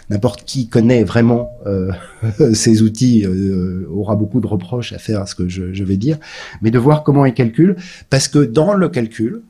n'importe 0.08 0.44
qui 0.44 0.68
connaît 0.68 1.04
vraiment 1.04 1.50
euh, 1.66 1.92
ces 2.54 2.82
outils 2.82 3.24
euh, 3.26 3.86
aura 3.90 4.16
beaucoup 4.16 4.40
de 4.40 4.46
reproches 4.46 4.92
à 4.92 4.98
faire 4.98 5.20
à 5.20 5.26
ce 5.26 5.34
que 5.34 5.48
je, 5.48 5.72
je 5.72 5.84
vais 5.84 5.96
dire, 5.96 6.18
mais 6.62 6.70
de 6.70 6.78
voir 6.78 7.02
comment 7.02 7.26
ils 7.26 7.34
calculent, 7.34 7.76
parce 8.10 8.28
que 8.28 8.38
dans 8.38 8.74
le 8.74 8.88
calcul 8.88 9.42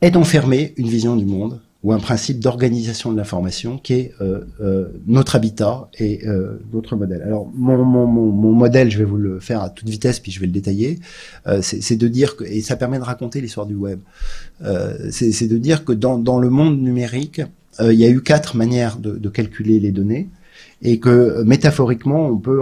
est 0.00 0.16
enfermée 0.16 0.74
une 0.76 0.88
vision 0.88 1.16
du 1.16 1.24
monde 1.24 1.60
ou 1.84 1.92
un 1.92 1.98
principe 2.00 2.40
d'organisation 2.40 3.12
de 3.12 3.16
l'information 3.16 3.78
qui 3.78 3.94
est 3.94 4.14
euh, 4.20 4.40
euh, 4.60 4.88
notre 5.06 5.36
habitat 5.36 5.88
et 5.98 6.26
euh, 6.26 6.58
notre 6.72 6.96
modèle. 6.96 7.22
Alors 7.22 7.48
mon, 7.54 7.84
mon, 7.84 8.06
mon, 8.06 8.32
mon, 8.32 8.52
modèle, 8.52 8.90
je 8.90 8.98
vais 8.98 9.04
vous 9.04 9.16
le 9.16 9.38
faire 9.38 9.62
à 9.62 9.70
toute 9.70 9.88
vitesse, 9.88 10.18
puis 10.18 10.32
je 10.32 10.40
vais 10.40 10.46
le 10.46 10.52
détailler, 10.52 10.98
euh, 11.46 11.60
c'est 11.62 11.96
de 11.96 12.08
dire 12.08 12.36
que, 12.36 12.44
et 12.44 12.62
ça 12.62 12.74
permet 12.74 12.98
de 12.98 13.04
raconter 13.04 13.40
l'histoire 13.40 13.66
du 13.66 13.76
web, 13.76 14.00
euh, 14.64 15.08
c'est 15.10 15.46
de 15.46 15.58
dire 15.58 15.84
que 15.84 15.92
dans, 15.92 16.18
dans 16.18 16.38
le 16.38 16.50
monde 16.50 16.80
numérique, 16.82 17.42
euh, 17.80 17.92
il 17.92 18.00
y 18.00 18.04
a 18.04 18.08
eu 18.08 18.22
quatre 18.22 18.56
manières 18.56 18.96
de, 18.96 19.12
de, 19.12 19.28
calculer 19.28 19.78
les 19.78 19.92
données, 19.92 20.28
et 20.82 20.98
que 20.98 21.42
métaphoriquement, 21.44 22.26
on 22.26 22.38
peut 22.38 22.60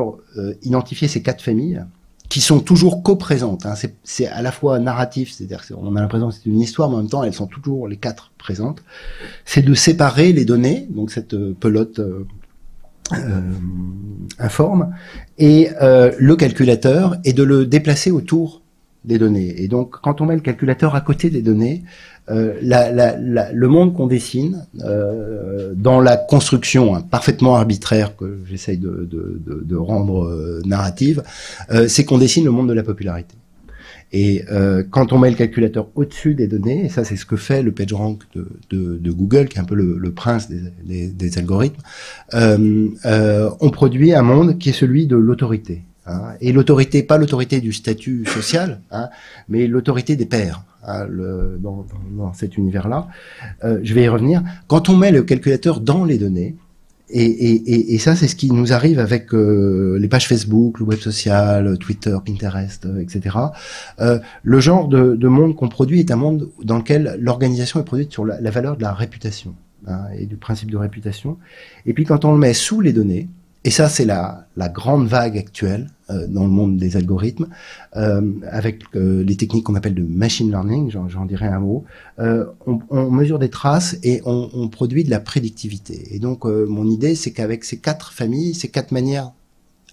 identifier 0.63 1.09
ces 1.09 1.23
quatre 1.23 1.43
familles 1.43 1.83
qui 2.29 2.41
sont 2.41 2.61
toujours 2.61 3.03
co-présentes. 3.03 3.67
Hein. 3.67 3.75
C'est 4.05 4.27
à 4.27 4.43
la 4.43 4.53
fois 4.53 4.79
narratif, 4.79 5.33
c'est-à-dire 5.33 5.63
on 5.77 5.95
a 5.97 6.01
l'impression 6.01 6.29
que 6.29 6.35
c'est 6.35 6.47
une 6.47 6.61
histoire, 6.61 6.91
mais 6.91 6.97
en 6.97 6.99
même 6.99 7.09
temps 7.09 7.23
elles 7.25 7.35
sont 7.35 7.47
toujours 7.47 7.89
les 7.89 7.97
quatre 7.97 8.33
présentes. 8.39 8.83
C'est 9.45 9.63
de 9.63 9.75
séparer 9.75 10.33
les 10.33 10.45
données, 10.45 10.87
donc 10.91 11.11
cette 11.11 11.35
euh, 11.35 11.57
pelote 11.59 12.01
euh, 12.01 12.27
euh, 13.13 13.41
informe, 14.39 14.95
et 15.39 15.71
euh, 15.81 16.13
le 16.19 16.35
calculateur, 16.35 17.17
et 17.25 17.33
de 17.33 17.45
le 17.45 17.65
déplacer 17.65 18.11
autour 18.11 18.63
des 19.05 19.19
données. 19.19 19.63
Et 19.63 19.69
donc 19.69 19.93
quand 20.03 20.21
on 20.21 20.27
met 20.27 20.35
le 20.35 20.41
calculateur 20.41 20.97
à 20.97 21.01
côté 21.01 21.31
des 21.31 21.43
données, 21.43 21.85
la, 22.29 22.91
la, 22.91 23.17
la, 23.17 23.53
le 23.53 23.69
monde 23.69 23.95
qu'on 23.95 24.09
dessine 24.09 24.67
euh, 24.81 25.73
dans 25.77 26.01
la 26.01 26.17
construction 26.17 26.97
hein, 26.97 27.03
parfaitement 27.03 27.55
arbitraire 27.57 28.17
que 28.17 28.39
j'essaye 28.49 28.79
de, 28.79 29.09
de, 29.11 29.41
de, 29.47 29.63
de, 29.65 29.77
rendre 29.77 30.25
euh, 30.25 30.61
narrative, 30.65 31.23
euh, 31.71 31.87
c'est 31.89 32.05
qu'on 32.05 32.19
dessine 32.19 32.45
le 32.45 32.51
monde 32.51 32.69
de 32.69 32.73
la 32.73 32.83
popularité. 32.83 33.37
Et 34.13 34.45
euh, 34.51 34.83
quand 34.89 35.13
on 35.13 35.19
met 35.19 35.31
le 35.31 35.37
calculateur 35.37 35.89
au-dessus 35.95 36.35
des 36.35 36.47
données, 36.47 36.87
et 36.87 36.89
ça 36.89 37.05
c'est 37.05 37.17
ce 37.17 37.27
que 37.27 37.37
fait 37.37 37.63
le 37.63 37.73
PageRank 37.73 38.23
de, 38.35 38.49
de, 38.71 38.97
de, 38.99 39.11
Google, 39.13 39.49
qui 39.49 39.59
est 39.59 39.61
un 39.61 39.65
peu 39.65 39.75
le, 39.75 39.99
le 39.99 40.11
prince 40.13 40.49
des, 40.49 40.61
des, 40.85 41.09
des 41.09 41.39
algorithmes, 41.39 41.83
on 42.33 43.71
produit 43.71 44.15
un 44.15 44.23
monde 44.23 44.59
qui 44.59 44.71
est 44.71 44.79
celui 44.81 45.07
de 45.07 45.17
l'autorité. 45.17 45.83
Hein, 46.07 46.35
et 46.41 46.53
l'autorité, 46.53 47.03
pas 47.03 47.19
l'autorité 47.19 47.61
du 47.61 47.73
statut 47.73 48.25
social, 48.27 48.81
hein, 48.93 49.09
mais 49.49 49.67
l'autorité 49.67 50.15
des 50.15 50.27
pairs 50.27 50.63
dans, 50.87 52.33
cet 52.35 52.57
univers-là. 52.57 53.09
Euh, 53.65 53.81
je 53.83 53.95
vais 53.95 54.05
y 54.05 54.09
revenir. 54.09 54.43
Quand 54.69 54.89
on 54.89 54.97
met 54.97 55.11
le 55.11 55.23
calculateur 55.23 55.81
dans 55.81 56.05
les 56.05 56.19
données, 56.19 56.57
et, 57.09 57.99
ça, 57.99 58.17
c'est 58.17 58.27
ce 58.27 58.35
qui 58.35 58.51
nous 58.51 58.73
arrive 58.73 58.99
avec 58.99 59.33
euh, 59.33 59.97
les 60.01 60.09
pages 60.09 60.27
Facebook, 60.27 60.81
le 60.81 60.87
web 60.87 60.99
social, 60.99 61.79
Twitter, 61.79 62.17
Pinterest, 62.25 62.85
euh, 62.85 63.01
etc. 63.01 63.37
Le 64.43 64.61
genre 64.61 64.89
de, 64.89 65.15
de 65.15 65.29
monde 65.29 65.55
qu'on 65.55 65.69
produit 65.69 66.01
est 66.01 66.11
un 66.11 66.17
monde 66.17 66.51
dans 66.65 66.79
lequel 66.79 67.17
l'organisation 67.21 67.79
est 67.79 67.85
produite 67.85 68.11
sur 68.11 68.25
la, 68.25 68.41
la 68.41 68.51
valeur 68.51 68.77
de 68.77 68.83
la 68.83 68.93
réputation 68.93 69.55
hein, 69.87 70.01
et 70.19 70.27
du 70.27 70.37
principe 70.37 70.69
de 70.69 70.77
réputation. 70.77 71.39
Et 71.87 71.93
puis 71.93 72.05
quand 72.05 72.25
on 72.25 72.33
le 72.33 72.39
met 72.39 72.55
sous 72.55 72.81
les 72.81 72.93
données, 72.93 73.29
et 73.67 73.71
ça, 73.71 73.89
c'est 73.89 74.05
la, 74.05 74.47
la, 74.57 74.69
grande 74.69 75.09
vague 75.09 75.37
actuelle 75.37 75.91
euh, 76.09 76.29
dans 76.29 76.45
le 76.45 76.51
monde 76.51 76.77
des 76.77 76.97
algorithmes, 76.97 77.49
euh, 77.97 78.23
avec 78.49 78.85
euh, 78.95 79.25
les 79.25 79.37
techniques 79.37 79.65
qu'on 79.65 79.75
appelle 79.75 79.97
de 79.97 80.05
machine 80.05 80.49
learning, 80.51 80.89
j'en 80.89 81.25
dirai 81.25 81.49
un 81.49 81.59
mot. 81.59 81.85
Euh, 82.21 82.47
on, 82.69 82.79
on, 82.91 83.11
mesure 83.11 83.41
des 83.41 83.51
traces 83.51 83.97
et 84.05 84.23
on, 84.25 84.51
on, 84.55 84.69
produit 84.69 85.03
de 85.03 85.11
la 85.11 85.19
prédictivité. 85.19 86.15
Et 86.15 86.21
donc, 86.21 86.47
euh, 86.47 86.65
mon 86.69 86.87
idée, 86.89 87.17
c'est 87.17 87.33
qu'avec 87.33 87.65
ces 87.65 87.79
quatre 87.79 88.13
familles, 88.13 88.55
ces 88.55 88.69
quatre 88.69 88.93
manières 88.93 89.33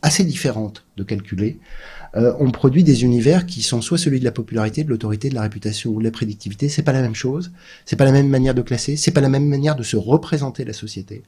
assez 0.04 0.24
différentes 0.24 0.86
de 0.98 1.04
calculer, 1.04 1.58
euh, 2.16 2.34
on 2.40 2.52
produit 2.52 2.84
des 2.84 3.04
univers 3.04 3.46
qui 3.46 3.62
sont 3.64 3.82
soit 3.82 3.98
celui 3.98 4.20
de 4.20 4.26
la 4.26 4.32
popularité, 4.32 4.84
de 4.84 4.90
l'autorité, 4.90 5.30
de 5.30 5.36
la 5.36 5.42
réputation 5.42 5.92
ou 5.92 6.00
de 6.00 6.04
la 6.04 6.12
prédictivité. 6.12 6.70
C'est 6.70 6.84
pas 6.84 6.92
la 6.92 7.02
même 7.02 7.16
chose. 7.16 7.52
C'est 7.86 7.96
pas 7.96 8.06
la 8.06 8.12
même 8.12 8.30
manière 8.30 8.54
de 8.54 8.62
classer. 8.62 8.96
C'est 8.98 9.12
pas 9.12 9.22
la 9.22 9.30
même 9.30 9.48
manière 9.48 9.76
de 9.76 9.84
se 9.84 9.98
représenter 9.98 10.64
la 10.64 10.74
société. 10.74 11.24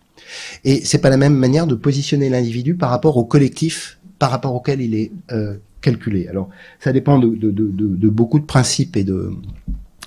Et 0.63 0.85
c'est 0.85 0.99
pas 0.99 1.09
la 1.09 1.17
même 1.17 1.35
manière 1.35 1.65
de 1.65 1.75
positionner 1.75 2.29
l'individu 2.29 2.75
par 2.75 2.89
rapport 2.89 3.17
au 3.17 3.25
collectif 3.25 3.99
par 4.19 4.31
rapport 4.31 4.55
auquel 4.55 4.81
il 4.81 4.95
est 4.95 5.11
euh, 5.31 5.55
calculé. 5.81 6.27
Alors, 6.27 6.49
ça 6.79 6.93
dépend 6.93 7.19
de, 7.19 8.09
beaucoup 8.09 8.39
de 8.39 8.45
principes 8.45 8.95
et 8.95 9.03
de, 9.03 9.31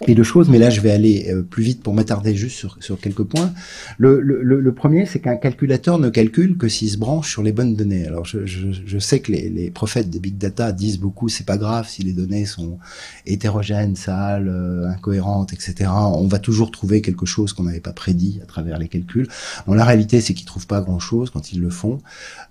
et 0.06 0.14
de 0.14 0.22
choses, 0.22 0.48
mais 0.48 0.58
là 0.58 0.70
je 0.70 0.80
vais 0.80 0.90
aller 0.90 1.26
euh, 1.30 1.42
plus 1.42 1.62
vite 1.62 1.82
pour 1.82 1.92
m'attarder 1.92 2.34
juste 2.34 2.56
sur, 2.56 2.76
sur 2.80 3.00
quelques 3.00 3.24
points. 3.24 3.52
Le, 3.96 4.20
le, 4.20 4.42
le 4.42 4.74
premier, 4.74 5.06
c'est 5.06 5.18
qu'un 5.18 5.36
calculateur 5.36 5.98
ne 5.98 6.08
calcule 6.08 6.56
que 6.56 6.68
s'il 6.68 6.88
se 6.88 6.98
branche 6.98 7.30
sur 7.30 7.42
les 7.42 7.52
bonnes 7.52 7.74
données. 7.74 8.06
Alors 8.06 8.24
je, 8.24 8.46
je, 8.46 8.68
je 8.72 8.98
sais 8.98 9.20
que 9.20 9.32
les, 9.32 9.48
les, 9.48 9.70
prophètes 9.70 10.08
des 10.10 10.20
big 10.20 10.38
data 10.38 10.72
disent 10.72 10.98
beaucoup, 10.98 11.28
c'est 11.28 11.46
pas 11.46 11.56
grave 11.56 11.88
si 11.88 12.02
les 12.02 12.12
données 12.12 12.46
sont 12.46 12.78
hétérogènes, 13.26 13.96
sales, 13.96 14.48
euh, 14.48 14.88
incohérentes, 14.88 15.52
etc. 15.52 15.90
On 15.90 16.26
va 16.28 16.38
toujours 16.38 16.70
trouver 16.70 17.00
quelque 17.00 17.26
chose 17.26 17.52
qu'on 17.52 17.64
n'avait 17.64 17.80
pas 17.80 17.92
prédit 17.92 18.40
à 18.42 18.46
travers 18.46 18.78
les 18.78 18.88
calculs. 18.88 19.28
Bon, 19.66 19.74
la 19.74 19.84
réalité, 19.84 20.20
c'est 20.20 20.34
qu'ils 20.34 20.46
trouvent 20.46 20.66
pas 20.66 20.80
grand-chose 20.80 21.30
quand 21.30 21.52
ils 21.52 21.60
le 21.60 21.70
font, 21.70 21.98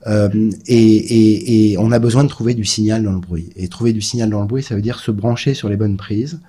euh, 0.08 0.52
et, 0.68 0.78
et, 0.78 1.72
et 1.72 1.78
on 1.78 1.92
a 1.92 2.00
besoin 2.00 2.24
de 2.24 2.30
trouver 2.30 2.54
du 2.54 2.66
signal 2.66 3.04
dans 3.04 3.14
le 3.14 3.20
bruit. 3.20 3.50
Et 3.56 3.68
trouver 3.68 3.94
du 3.94 4.02
signal 4.02 4.30
dans 4.30 4.42
le 4.42 4.48
bruit, 4.48 4.64
ça 4.64 4.76
veut 4.76 4.82
dire 4.82 5.00
se 5.00 5.12
brancher 5.12 5.54
sur 5.54 5.70
les 5.70 5.78
bonnes 5.78 5.98
prises. 5.98 6.40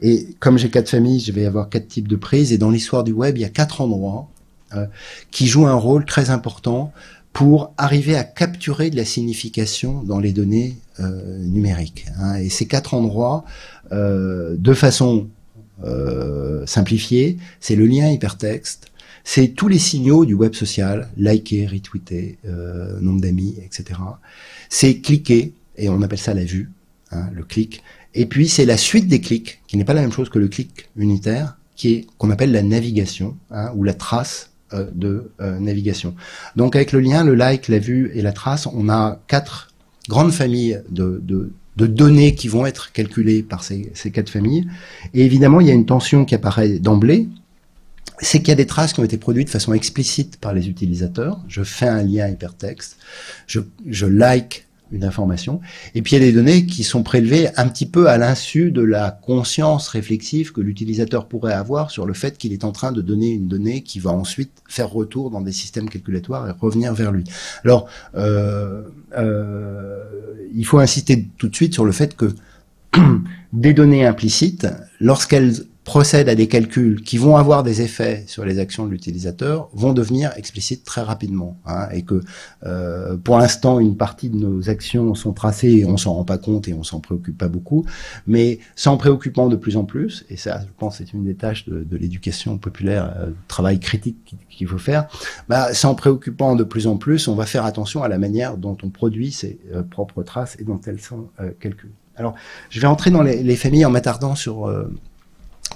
Et 0.00 0.28
comme 0.38 0.58
j'ai 0.58 0.70
quatre 0.70 0.88
familles, 0.88 1.20
je 1.20 1.32
vais 1.32 1.46
avoir 1.46 1.68
quatre 1.68 1.88
types 1.88 2.08
de 2.08 2.16
prises. 2.16 2.52
Et 2.52 2.58
dans 2.58 2.70
l'histoire 2.70 3.04
du 3.04 3.12
web, 3.12 3.36
il 3.36 3.40
y 3.40 3.44
a 3.44 3.48
quatre 3.48 3.80
endroits 3.80 4.28
euh, 4.74 4.86
qui 5.30 5.46
jouent 5.46 5.66
un 5.66 5.74
rôle 5.74 6.04
très 6.04 6.30
important 6.30 6.92
pour 7.32 7.72
arriver 7.76 8.16
à 8.16 8.24
capturer 8.24 8.90
de 8.90 8.96
la 8.96 9.04
signification 9.04 10.02
dans 10.02 10.18
les 10.18 10.32
données 10.32 10.76
euh, 11.00 11.38
numériques. 11.38 12.06
Hein. 12.18 12.36
Et 12.36 12.48
ces 12.48 12.66
quatre 12.66 12.94
endroits, 12.94 13.44
euh, 13.92 14.56
de 14.58 14.74
façon 14.74 15.28
euh, 15.84 16.66
simplifiée, 16.66 17.38
c'est 17.60 17.76
le 17.76 17.86
lien 17.86 18.10
hypertexte, 18.10 18.88
c'est 19.24 19.48
tous 19.48 19.68
les 19.68 19.78
signaux 19.78 20.24
du 20.24 20.34
web 20.34 20.54
social, 20.54 21.08
liker, 21.16 21.66
retweeter, 21.66 22.38
euh, 22.46 22.98
nombre 23.00 23.20
d'amis, 23.20 23.56
etc. 23.62 24.00
C'est 24.68 24.98
cliquer, 24.98 25.52
et 25.76 25.88
on 25.88 26.02
appelle 26.02 26.18
ça 26.18 26.34
la 26.34 26.44
vue, 26.44 26.70
hein, 27.12 27.28
le 27.32 27.44
clic. 27.44 27.82
Et 28.14 28.26
puis 28.26 28.48
c'est 28.48 28.64
la 28.64 28.76
suite 28.76 29.08
des 29.08 29.20
clics, 29.20 29.60
qui 29.66 29.76
n'est 29.76 29.84
pas 29.84 29.94
la 29.94 30.00
même 30.00 30.12
chose 30.12 30.28
que 30.28 30.38
le 30.38 30.48
clic 30.48 30.88
unitaire, 30.96 31.56
qui 31.76 31.94
est 31.94 32.06
qu'on 32.18 32.30
appelle 32.30 32.52
la 32.52 32.62
navigation 32.62 33.36
hein, 33.50 33.70
ou 33.74 33.84
la 33.84 33.94
trace 33.94 34.50
euh, 34.74 34.86
de 34.94 35.30
euh, 35.40 35.58
navigation. 35.58 36.14
Donc 36.56 36.76
avec 36.76 36.92
le 36.92 37.00
lien, 37.00 37.24
le 37.24 37.34
like, 37.34 37.68
la 37.68 37.78
vue 37.78 38.10
et 38.14 38.20
la 38.20 38.32
trace, 38.32 38.66
on 38.66 38.90
a 38.90 39.18
quatre 39.26 39.72
grandes 40.08 40.32
familles 40.32 40.82
de, 40.90 41.22
de, 41.22 41.52
de 41.76 41.86
données 41.86 42.34
qui 42.34 42.48
vont 42.48 42.66
être 42.66 42.92
calculées 42.92 43.42
par 43.42 43.64
ces, 43.64 43.90
ces, 43.94 44.10
quatre 44.10 44.28
familles. 44.28 44.68
Et 45.14 45.24
évidemment, 45.24 45.60
il 45.60 45.68
y 45.68 45.70
a 45.70 45.74
une 45.74 45.86
tension 45.86 46.26
qui 46.26 46.34
apparaît 46.34 46.78
d'emblée. 46.80 47.28
c'est 48.18 48.40
qu'il 48.40 48.48
y 48.48 48.52
a 48.52 48.56
des 48.56 48.66
traces 48.66 48.92
qui 48.92 49.00
ont 49.00 49.04
été 49.04 49.16
produites 49.16 49.46
de 49.46 49.52
façon 49.52 49.72
explicite 49.72 50.38
par 50.38 50.52
les 50.52 50.68
utilisateurs. 50.68 51.40
Je 51.48 51.62
fais 51.62 51.88
un 51.88 52.02
lien 52.02 52.28
hypertexte, 52.28 52.98
je, 53.46 53.60
je 53.86 54.06
like 54.06 54.67
une 54.92 55.04
information, 55.04 55.60
et 55.94 56.02
puis 56.02 56.16
il 56.16 56.18
y 56.20 56.22
a 56.22 56.26
des 56.26 56.32
données 56.32 56.66
qui 56.66 56.84
sont 56.84 57.02
prélevées 57.02 57.48
un 57.56 57.68
petit 57.68 57.86
peu 57.86 58.08
à 58.08 58.18
l'insu 58.18 58.70
de 58.70 58.82
la 58.82 59.10
conscience 59.10 59.88
réflexive 59.88 60.52
que 60.52 60.60
l'utilisateur 60.60 61.26
pourrait 61.26 61.52
avoir 61.52 61.90
sur 61.90 62.06
le 62.06 62.14
fait 62.14 62.38
qu'il 62.38 62.52
est 62.52 62.64
en 62.64 62.72
train 62.72 62.92
de 62.92 63.02
donner 63.02 63.30
une 63.30 63.48
donnée 63.48 63.82
qui 63.82 63.98
va 64.00 64.10
ensuite 64.10 64.52
faire 64.68 64.90
retour 64.90 65.30
dans 65.30 65.40
des 65.40 65.52
systèmes 65.52 65.88
calculatoires 65.88 66.48
et 66.48 66.52
revenir 66.58 66.94
vers 66.94 67.12
lui. 67.12 67.24
Alors, 67.64 67.88
euh, 68.16 68.82
euh, 69.16 70.04
il 70.54 70.64
faut 70.64 70.78
insister 70.78 71.28
tout 71.38 71.48
de 71.48 71.54
suite 71.54 71.74
sur 71.74 71.84
le 71.84 71.92
fait 71.92 72.16
que 72.16 72.34
des 73.52 73.74
données 73.74 74.06
implicites, 74.06 74.66
lorsqu'elles 75.00 75.54
procèdent 75.88 76.28
à 76.28 76.34
des 76.34 76.48
calculs 76.48 77.00
qui 77.00 77.16
vont 77.16 77.36
avoir 77.36 77.62
des 77.62 77.80
effets 77.80 78.22
sur 78.26 78.44
les 78.44 78.58
actions 78.58 78.84
de 78.84 78.90
l'utilisateur 78.90 79.70
vont 79.72 79.94
devenir 79.94 80.32
explicites 80.36 80.84
très 80.84 81.00
rapidement 81.00 81.56
hein, 81.64 81.88
et 81.92 82.02
que 82.02 82.20
euh, 82.66 83.16
pour 83.16 83.38
l'instant 83.38 83.80
une 83.80 83.96
partie 83.96 84.28
de 84.28 84.36
nos 84.36 84.68
actions 84.68 85.14
sont 85.14 85.32
tracées 85.32 85.70
et 85.70 85.86
on 85.86 85.96
s'en 85.96 86.12
rend 86.12 86.24
pas 86.24 86.36
compte 86.36 86.68
et 86.68 86.74
on 86.74 86.82
s'en 86.82 87.00
préoccupe 87.00 87.38
pas 87.38 87.48
beaucoup 87.48 87.86
mais 88.26 88.58
s'en 88.76 88.98
préoccupant 88.98 89.48
de 89.48 89.56
plus 89.56 89.78
en 89.78 89.84
plus 89.84 90.26
et 90.28 90.36
ça 90.36 90.60
je 90.60 90.72
pense 90.78 90.98
c'est 90.98 91.14
une 91.14 91.24
des 91.24 91.34
tâches 91.34 91.66
de, 91.66 91.82
de 91.84 91.96
l'éducation 91.96 92.58
populaire 92.58 93.14
euh, 93.16 93.30
travail 93.48 93.80
critique 93.80 94.36
qu'il 94.50 94.68
faut 94.68 94.76
faire 94.76 95.08
bah, 95.48 95.72
s'en 95.72 95.94
préoccupant 95.94 96.54
de 96.54 96.64
plus 96.64 96.86
en 96.86 96.98
plus 96.98 97.28
on 97.28 97.34
va 97.34 97.46
faire 97.46 97.64
attention 97.64 98.02
à 98.02 98.08
la 98.08 98.18
manière 98.18 98.58
dont 98.58 98.76
on 98.82 98.90
produit 98.90 99.32
ses 99.32 99.58
euh, 99.72 99.82
propres 99.82 100.22
traces 100.22 100.54
et 100.60 100.64
dont 100.64 100.80
elles 100.86 101.00
sont 101.00 101.30
euh, 101.40 101.50
calculées. 101.58 101.94
Alors 102.16 102.34
je 102.68 102.78
vais 102.78 102.86
entrer 102.86 103.10
dans 103.10 103.22
les, 103.22 103.42
les 103.42 103.56
familles 103.56 103.86
en 103.86 103.90
m'attardant 103.90 104.34
sur 104.34 104.66
euh, 104.66 104.92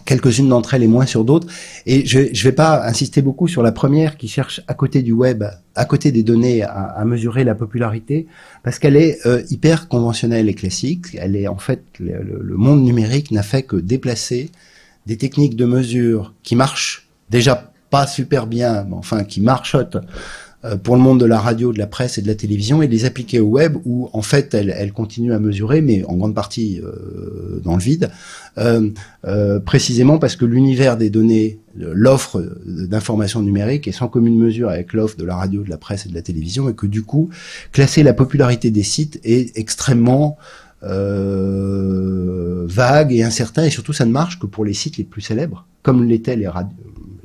quelques-unes 0.04 0.48
d'entre 0.48 0.74
elles 0.74 0.82
et 0.82 0.88
moins 0.88 1.06
sur 1.06 1.24
d'autres. 1.24 1.48
Et 1.86 2.06
je 2.06 2.20
ne 2.20 2.42
vais 2.42 2.52
pas 2.52 2.86
insister 2.86 3.22
beaucoup 3.22 3.48
sur 3.48 3.62
la 3.62 3.72
première 3.72 4.16
qui 4.16 4.28
cherche 4.28 4.60
à 4.66 4.74
côté 4.74 5.02
du 5.02 5.12
web, 5.12 5.44
à 5.74 5.84
côté 5.84 6.12
des 6.12 6.22
données, 6.22 6.62
à, 6.62 6.70
à 6.70 7.04
mesurer 7.04 7.44
la 7.44 7.54
popularité, 7.54 8.26
parce 8.62 8.78
qu'elle 8.78 8.96
est 8.96 9.26
euh, 9.26 9.42
hyper 9.50 9.88
conventionnelle 9.88 10.48
et 10.48 10.54
classique. 10.54 11.06
Elle 11.18 11.36
est 11.36 11.48
en 11.48 11.58
fait 11.58 11.82
le, 11.98 12.22
le 12.42 12.56
monde 12.56 12.82
numérique 12.82 13.30
n'a 13.30 13.42
fait 13.42 13.62
que 13.62 13.76
déplacer 13.76 14.50
des 15.06 15.16
techniques 15.16 15.56
de 15.56 15.64
mesure 15.64 16.34
qui 16.42 16.56
marchent 16.56 17.08
déjà 17.30 17.72
pas 17.90 18.06
super 18.06 18.46
bien, 18.46 18.86
mais 18.88 18.96
enfin 18.96 19.24
qui 19.24 19.40
marchotent 19.40 19.98
pour 20.84 20.94
le 20.94 21.02
monde 21.02 21.18
de 21.18 21.26
la 21.26 21.40
radio, 21.40 21.72
de 21.72 21.78
la 21.78 21.88
presse 21.88 22.18
et 22.18 22.22
de 22.22 22.28
la 22.28 22.34
télévision 22.34 22.82
et 22.82 22.86
les 22.86 23.04
appliquer 23.04 23.40
au 23.40 23.46
web 23.48 23.76
où 23.84 24.08
en 24.12 24.22
fait 24.22 24.54
elle, 24.54 24.72
elle 24.76 24.92
continue 24.92 25.32
à 25.32 25.38
mesurer, 25.38 25.80
mais 25.80 26.04
en 26.04 26.14
grande 26.14 26.34
partie 26.34 26.80
euh, 26.82 27.60
dans 27.64 27.74
le 27.74 27.82
vide, 27.82 28.10
euh, 28.58 28.90
euh, 29.24 29.60
précisément 29.60 30.18
parce 30.18 30.36
que 30.36 30.44
l'univers 30.44 30.96
des 30.96 31.10
données, 31.10 31.58
l'offre 31.74 32.44
d'information 32.66 33.40
numérique 33.42 33.88
est 33.88 33.92
sans 33.92 34.08
commune 34.08 34.36
mesure 34.36 34.68
avec 34.68 34.92
l'offre 34.92 35.16
de 35.16 35.24
la 35.24 35.36
radio, 35.36 35.62
de 35.62 35.70
la 35.70 35.78
presse 35.78 36.06
et 36.06 36.10
de 36.10 36.14
la 36.14 36.22
télévision 36.22 36.68
et 36.68 36.74
que 36.74 36.86
du 36.86 37.02
coup 37.02 37.30
classer 37.72 38.02
la 38.02 38.12
popularité 38.12 38.70
des 38.70 38.82
sites 38.82 39.18
est 39.24 39.56
extrêmement 39.56 40.36
euh, 40.84 42.66
vague 42.66 43.12
et 43.12 43.22
incertain 43.22 43.64
et 43.64 43.70
surtout 43.70 43.92
ça 43.92 44.04
ne 44.04 44.12
marche 44.12 44.38
que 44.38 44.46
pour 44.46 44.64
les 44.64 44.74
sites 44.74 44.96
les 44.96 45.04
plus 45.04 45.22
célèbres 45.22 45.66
comme 45.82 46.04
l'étaient 46.04 46.36
les, 46.36 46.48
radios 46.48 46.76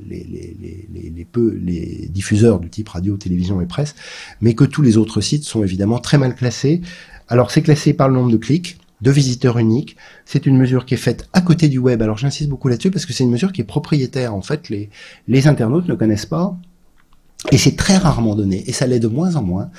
les, 0.08 0.56
les, 0.60 1.12
les, 1.14 1.24
peu, 1.24 1.58
les 1.62 2.08
diffuseurs 2.10 2.60
du 2.60 2.70
type 2.70 2.88
radio, 2.88 3.16
télévision 3.16 3.60
et 3.60 3.66
presse, 3.66 3.94
mais 4.40 4.54
que 4.54 4.64
tous 4.64 4.82
les 4.82 4.96
autres 4.96 5.20
sites 5.20 5.44
sont 5.44 5.62
évidemment 5.62 5.98
très 5.98 6.18
mal 6.18 6.34
classés. 6.34 6.80
Alors 7.28 7.50
c'est 7.50 7.62
classé 7.62 7.92
par 7.92 8.08
le 8.08 8.14
nombre 8.14 8.30
de 8.30 8.36
clics, 8.36 8.78
de 9.00 9.10
visiteurs 9.10 9.58
uniques. 9.58 9.96
C'est 10.24 10.46
une 10.46 10.56
mesure 10.56 10.86
qui 10.86 10.94
est 10.94 10.98
faite 10.98 11.28
à 11.32 11.40
côté 11.40 11.68
du 11.68 11.78
web. 11.78 12.02
Alors 12.02 12.18
j'insiste 12.18 12.48
beaucoup 12.48 12.68
là-dessus 12.68 12.90
parce 12.90 13.06
que 13.06 13.12
c'est 13.12 13.24
une 13.24 13.30
mesure 13.30 13.52
qui 13.52 13.60
est 13.60 13.64
propriétaire. 13.64 14.34
En 14.34 14.42
fait, 14.42 14.68
les, 14.68 14.90
les 15.28 15.46
internautes 15.46 15.88
ne 15.88 15.94
connaissent 15.94 16.26
pas 16.26 16.56
et 17.52 17.58
c'est 17.58 17.76
très 17.76 17.96
rarement 17.96 18.34
donné, 18.34 18.64
et 18.66 18.72
ça 18.72 18.86
l'est 18.86 18.98
de 19.00 19.08
moins 19.08 19.36
en 19.36 19.42
moins, 19.42 19.70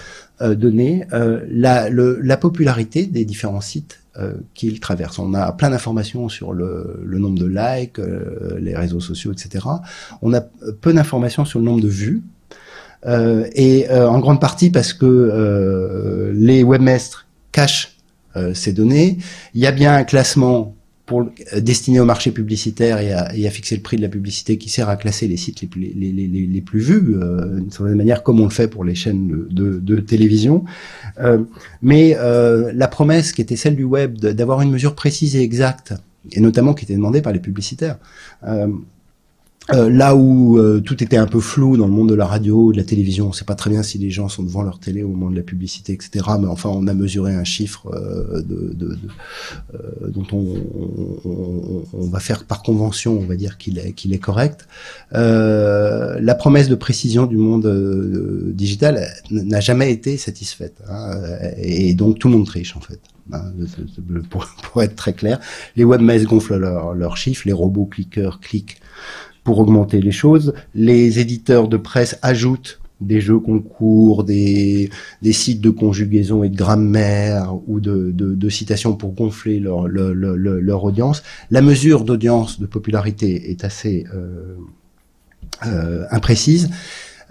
euh, 0.42 0.56
donné 0.56 1.06
euh, 1.12 1.46
la, 1.50 1.90
le, 1.90 2.20
la 2.22 2.38
popularité 2.38 3.06
des 3.06 3.26
différents 3.26 3.62
sites 3.62 4.00
euh, 4.18 4.34
qu'il 4.54 4.80
traverse. 4.80 5.20
On 5.20 5.34
a 5.34 5.52
plein 5.52 5.70
d'informations 5.70 6.30
sur 6.30 6.54
le, 6.54 7.02
le, 7.04 7.20
nombre 7.20 7.38
de 7.38 7.46
likes, 7.46 8.00
euh, 8.00 8.58
les 8.60 8.76
réseaux 8.76 9.02
sociaux, 9.02 9.34
etc. 9.34 9.66
On 10.22 10.34
a 10.34 10.42
peu 10.42 10.94
d'informations 10.94 11.46
sur 11.46 11.60
le 11.60 11.66
nombre 11.66 11.82
de 11.82 11.90
vues, 11.90 12.24
euh, 13.06 13.46
et 13.54 13.90
euh, 13.90 14.10
en 14.10 14.20
grande 14.20 14.42
partie 14.42 14.70
parce 14.70 14.94
que 14.94 16.32
les 16.34 16.64
webmestres 16.64 17.28
cachent 17.52 17.96
ces 18.54 18.72
données. 18.72 19.18
Il 19.54 19.60
y 19.62 19.68
a 19.68 19.72
bien 19.72 19.96
un 19.96 20.04
classement 20.04 20.76
euh, 21.12 21.60
destiné 21.60 22.00
au 22.00 22.06
marché 22.06 22.32
publicitaire 22.32 23.00
et 23.00 23.14
à, 23.14 23.50
fixer 23.50 23.76
le 23.76 23.82
prix 23.82 23.98
de 23.98 24.02
la 24.02 24.10
publicité 24.10 24.58
qui 24.58 24.70
sert 24.70 24.90
à 24.90 24.96
classer 24.96 25.28
les 25.28 25.38
sites 25.38 25.62
les 25.62 25.68
plus, 26.62 26.80
vus, 26.80 27.16
euh, 27.16 27.60
d'une 27.60 27.72
certaine 27.72 27.96
manière 27.96 28.24
comme 28.24 28.40
on 28.40 28.46
le 28.46 28.52
fait 28.52 28.68
pour 28.68 28.84
les 28.84 28.96
chaînes 28.96 29.48
de, 29.50 30.00
télévision. 30.00 30.64
Euh, 31.20 31.40
mais 31.82 32.16
euh, 32.18 32.72
la 32.74 32.88
promesse 32.88 33.32
qui 33.32 33.42
était 33.42 33.56
celle 33.56 33.76
du 33.76 33.84
web 33.84 34.18
d'avoir 34.18 34.62
une 34.62 34.72
mesure 34.72 34.96
précise 34.96 35.36
et 35.36 35.42
exacte, 35.42 35.94
et 36.32 36.40
notamment 36.40 36.74
qui 36.74 36.86
était 36.86 36.96
demandée 36.96 37.22
par 37.22 37.34
les 37.34 37.40
publicitaires, 37.40 37.98
euh, 39.74 39.90
là 39.90 40.16
où 40.16 40.58
euh, 40.58 40.80
tout 40.80 41.04
était 41.04 41.18
un 41.18 41.28
peu 41.28 41.40
flou 41.40 41.78
dans 41.78 41.86
le 41.86 41.92
monde 41.92 42.10
de 42.10 42.16
la 42.16 42.26
radio, 42.26 42.72
de 42.72 42.78
la 42.78 42.84
télévision, 42.84 43.26
on 43.26 43.30
ne 43.30 43.34
sait 43.34 43.46
pas 43.46 43.56
très 43.56 43.70
bien 43.70 43.84
si 43.84 43.98
les 43.98 44.10
gens 44.10 44.28
sont 44.28 44.44
devant 44.44 44.64
leur 44.64 44.80
télé 44.80 45.04
au 45.04 45.10
moment 45.10 45.30
de 45.30 45.36
la 45.36 45.44
publicité, 45.44 45.94
etc. 45.94 46.26
Mais 46.40 46.48
enfin, 46.48 46.70
on 46.70 46.88
a 46.88 46.94
mesuré 46.94 47.36
un 47.36 47.44
chiffre 47.44 47.88
euh, 47.94 48.42
dont 50.08 50.28
on, 50.32 52.08
va 52.10 52.20
faire 52.20 52.46
par 52.46 52.64
convention, 52.64 53.20
on 53.20 53.26
va 53.26 53.36
dire 53.36 53.58
qu'il 53.58 53.78
est, 53.78 54.20
correct. 54.20 54.68
La 55.12 56.36
promesse 56.36 56.70
de 56.70 56.76
précision 56.76 57.26
du 57.26 57.38
monde 57.38 57.68
digital 58.54 59.08
n'a 59.30 59.60
jamais 59.60 59.92
été 59.92 60.18
satisfaite, 60.18 60.82
hein, 60.90 61.12
et 61.58 61.94
donc 61.94 62.18
tout 62.20 62.28
le 62.28 62.36
monde 62.36 62.46
triche 62.48 62.76
en 62.76 62.82
fait. 62.82 63.00
Hein, 63.32 63.44
pour, 64.30 64.82
être 64.82 64.96
très 64.96 65.14
clair, 65.14 65.40
les 65.76 65.84
webmasters 65.84 66.28
gonflent 66.28 66.58
leurs 66.58 66.96
leur 66.96 67.16
chiffres, 67.16 67.44
les 67.46 67.54
robots 67.54 67.86
cliqueurs 67.86 68.40
cliquent 68.40 68.80
pour 69.44 69.60
augmenter 69.60 70.02
les 70.02 70.12
choses. 70.12 70.54
Les 70.76 71.20
éditeurs 71.20 71.68
de 71.68 71.78
presse 71.78 72.18
ajoutent 72.22 72.80
des 73.02 73.22
jeux 73.22 73.40
concours, 73.40 74.24
des, 74.24 74.90
sites 75.32 75.62
de 75.62 75.70
conjugaison 75.70 76.44
et 76.44 76.50
de 76.50 76.58
grammaire 76.58 77.56
ou 77.68 77.80
de, 77.80 78.50
citations 78.50 78.96
pour 78.96 79.14
gonfler 79.14 79.60
leur 79.60 80.84
audience. 80.84 81.24
La 81.52 81.62
mesure 81.62 82.04
d'audience, 82.04 82.60
de 82.60 82.66
popularité 82.66 83.52
est 83.52 83.64
assez 83.64 84.06
euh, 84.14 84.58
euh, 85.66 86.06
imprécise. 86.12 86.70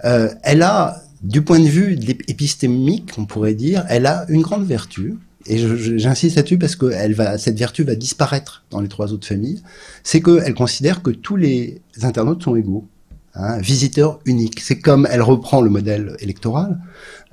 Euh, 0.05 0.29
elle 0.43 0.63
a, 0.63 1.03
du 1.21 1.41
point 1.41 1.59
de 1.59 1.67
vue 1.67 1.97
épistémique, 2.27 3.11
on 3.17 3.25
pourrait 3.25 3.53
dire, 3.53 3.85
elle 3.89 4.05
a 4.05 4.25
une 4.29 4.41
grande 4.41 4.65
vertu, 4.65 5.15
et 5.45 5.57
j'insiste 5.97 6.35
là-dessus 6.35 6.57
parce 6.57 6.75
que 6.75 6.91
elle 6.91 7.13
va, 7.13 7.37
cette 7.37 7.57
vertu 7.57 7.83
va 7.83 7.95
disparaître 7.95 8.65
dans 8.71 8.81
les 8.81 8.89
trois 8.89 9.13
autres 9.13 9.27
familles, 9.27 9.61
c'est 10.03 10.21
qu'elle 10.21 10.53
considère 10.53 11.01
que 11.01 11.11
tous 11.11 11.35
les 11.35 11.81
internautes 12.01 12.43
sont 12.43 12.55
égaux, 12.55 12.87
hein, 13.35 13.57
visiteurs 13.59 14.19
uniques. 14.25 14.59
C'est 14.59 14.79
comme 14.79 15.07
elle 15.09 15.21
reprend 15.21 15.61
le 15.61 15.69
modèle 15.69 16.15
électoral, 16.19 16.79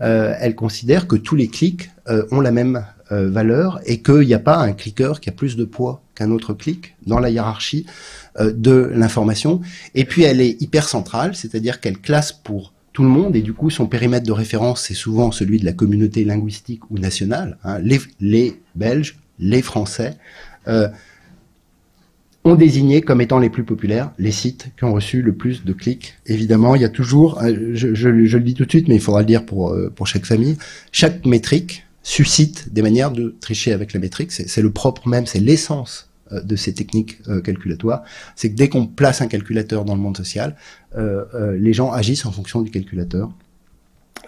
euh, 0.01 0.35
elle 0.41 0.55
considère 0.55 1.09
que 1.09 1.17
tous 1.17 1.35
les 1.35 1.49
clics 1.49 1.91
euh, 2.09 2.25
ont 2.31 2.41
la 2.41 2.53
même 2.53 2.85
euh, 3.13 3.31
valeur 3.31 3.79
et 3.87 4.03
qu'il 4.03 4.27
n'y 4.27 4.35
a 4.35 4.41
pas 4.41 4.57
un 4.57 4.73
cliqueur 4.73 5.21
qui 5.21 5.29
a 5.29 5.33
plus 5.33 5.57
de 5.57 5.65
poids 5.65 6.03
qu'un 6.17 6.33
autre 6.33 6.55
clic 6.55 6.97
dans 7.07 7.21
la 7.21 7.31
hiérarchie 7.31 7.87
euh, 8.41 8.53
de 8.53 8.91
l'information. 8.93 9.61
Et 9.95 10.05
puis 10.05 10.25
elle 10.25 10.41
est 10.41 10.61
hyper 10.61 10.89
centrale, 10.89 11.37
c'est-à-dire 11.37 11.81
qu'elle 11.81 11.99
classe 11.99 12.33
pour 12.33 12.73
tout 12.97 13.03
le 13.03 13.11
monde 13.11 13.37
et 13.37 13.43
du 13.43 13.53
coup 13.53 13.69
son 13.69 13.87
périmètre 13.87 14.27
de 14.27 14.33
référence 14.33 14.85
c'est 14.85 14.95
souvent 14.95 15.31
celui 15.31 15.61
de 15.61 15.67
la 15.67 15.75
communauté 15.75 16.25
linguistique 16.25 16.91
ou 16.91 16.99
nationale. 16.99 17.59
Hein. 17.63 17.79
Les, 18.21 18.57
Belges, 18.75 19.19
les 19.39 19.61
Français 19.61 20.17
euh, 20.67 20.89
ont 22.45 22.55
désigné 22.55 23.03
comme 23.03 23.21
étant 23.21 23.39
les 23.39 23.51
plus 23.51 23.65
populaires 23.65 24.13
les 24.19 24.31
sites 24.31 24.69
qui 24.79 24.85
ont 24.85 24.95
reçu 24.95 25.21
le 25.21 25.35
plus 25.35 25.63
de 25.63 25.75
clics. 25.75 26.15
Évidemment, 26.25 26.75
il 26.75 26.81
y 26.81 26.87
a 26.87 26.89
toujours, 26.89 27.43
euh, 27.43 27.75
je, 27.75 28.09
le 28.09 28.41
dis 28.41 28.55
tout 28.55 28.65
de 28.65 28.71
suite, 28.71 28.89
mais 28.89 28.95
il 28.95 29.01
faudra 29.03 29.21
le 29.21 29.27
dire 29.27 29.45
pour 29.45 29.75
euh, 29.75 29.93
pour 29.95 30.07
chaque 30.07 30.25
famille, 30.25 30.57
chaque 30.91 31.27
métrique 31.27 31.85
suscite 32.03 32.73
des 32.73 32.81
manières 32.81 33.11
de 33.11 33.37
tricher 33.43 33.75
avec 33.75 33.93
la 33.93 34.01
métrique. 34.01 34.33
C'est 34.33 34.63
le 34.63 34.71
propre 34.71 35.07
même, 35.07 35.27
c'est 35.27 35.41
l'essence 35.41 36.06
de 36.33 36.57
ces 36.57 36.75
techniques 36.75 37.19
euh, 37.29 37.41
calculatoires, 37.41 38.03
c'est 38.35 38.51
que 38.51 38.57
dès 38.57 38.69
qu'on 38.69 38.87
place 38.87 39.21
un 39.21 39.29
calculateur 39.29 39.85
dans 39.85 39.95
le 39.95 40.01
monde 40.01 40.17
social, 40.17 40.57
euh, 40.97 41.25
euh, 41.35 41.57
les 41.57 41.73
gens 41.73 41.93
agissent 41.93 42.27
en 42.27 42.33
fonction 42.33 42.63
du 42.63 42.71
calculateur 42.71 43.31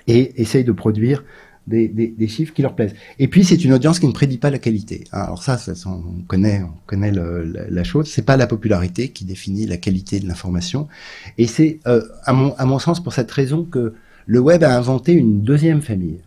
et 0.06 0.40
essayent 0.40 0.64
de 0.64 0.72
produire 0.72 1.24
des, 1.66 1.88
des, 1.88 2.08
des, 2.08 2.28
chiffres 2.28 2.54
qui 2.54 2.62
leur 2.62 2.74
plaisent. 2.74 2.94
Et 3.18 3.28
puis 3.28 3.44
c'est 3.44 3.62
une 3.62 3.72
audience 3.72 3.98
qui 3.98 4.06
ne 4.06 4.12
prédit 4.12 4.38
pas 4.38 4.50
la 4.50 4.58
qualité. 4.58 5.04
Alors 5.12 5.42
ça, 5.42 5.58
ça 5.58 5.74
on 5.86 6.22
connaît, 6.26 6.62
on 6.62 6.72
connaît 6.86 7.12
la, 7.12 7.44
la, 7.68 7.84
chose. 7.84 8.08
C'est 8.08 8.24
pas 8.24 8.36
la 8.36 8.46
popularité 8.46 9.10
qui 9.10 9.24
définit 9.24 9.66
la 9.66 9.76
qualité 9.76 10.18
de 10.18 10.26
l'information. 10.26 10.88
Et 11.36 11.46
c'est, 11.46 11.80
euh, 11.86 12.02
à, 12.24 12.32
mon, 12.32 12.54
à 12.54 12.64
mon 12.64 12.78
sens, 12.78 13.02
pour 13.02 13.12
cette 13.12 13.30
raison 13.30 13.64
que 13.64 13.94
le 14.26 14.38
web 14.40 14.64
a 14.64 14.76
inventé 14.76 15.12
une 15.12 15.42
deuxième 15.42 15.82
famille, 15.82 16.20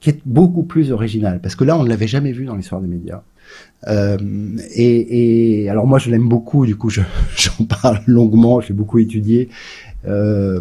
qui 0.00 0.10
est 0.10 0.20
beaucoup 0.24 0.62
plus 0.62 0.92
original, 0.92 1.40
parce 1.40 1.54
que 1.54 1.64
là, 1.64 1.76
on 1.76 1.84
ne 1.84 1.88
l'avait 1.88 2.08
jamais 2.08 2.32
vu 2.32 2.46
dans 2.46 2.56
l'histoire 2.56 2.80
des 2.80 2.88
médias. 2.88 3.22
Euh, 3.88 4.18
et, 4.74 5.62
et, 5.62 5.70
alors 5.70 5.86
moi, 5.86 5.98
je 5.98 6.10
l'aime 6.10 6.28
beaucoup, 6.28 6.66
du 6.66 6.76
coup, 6.76 6.90
j'en 6.90 7.64
parle 7.68 8.00
longuement, 8.06 8.60
je 8.60 8.68
l'ai 8.68 8.74
beaucoup 8.74 8.98
étudié. 8.98 9.48
Euh, 10.06 10.60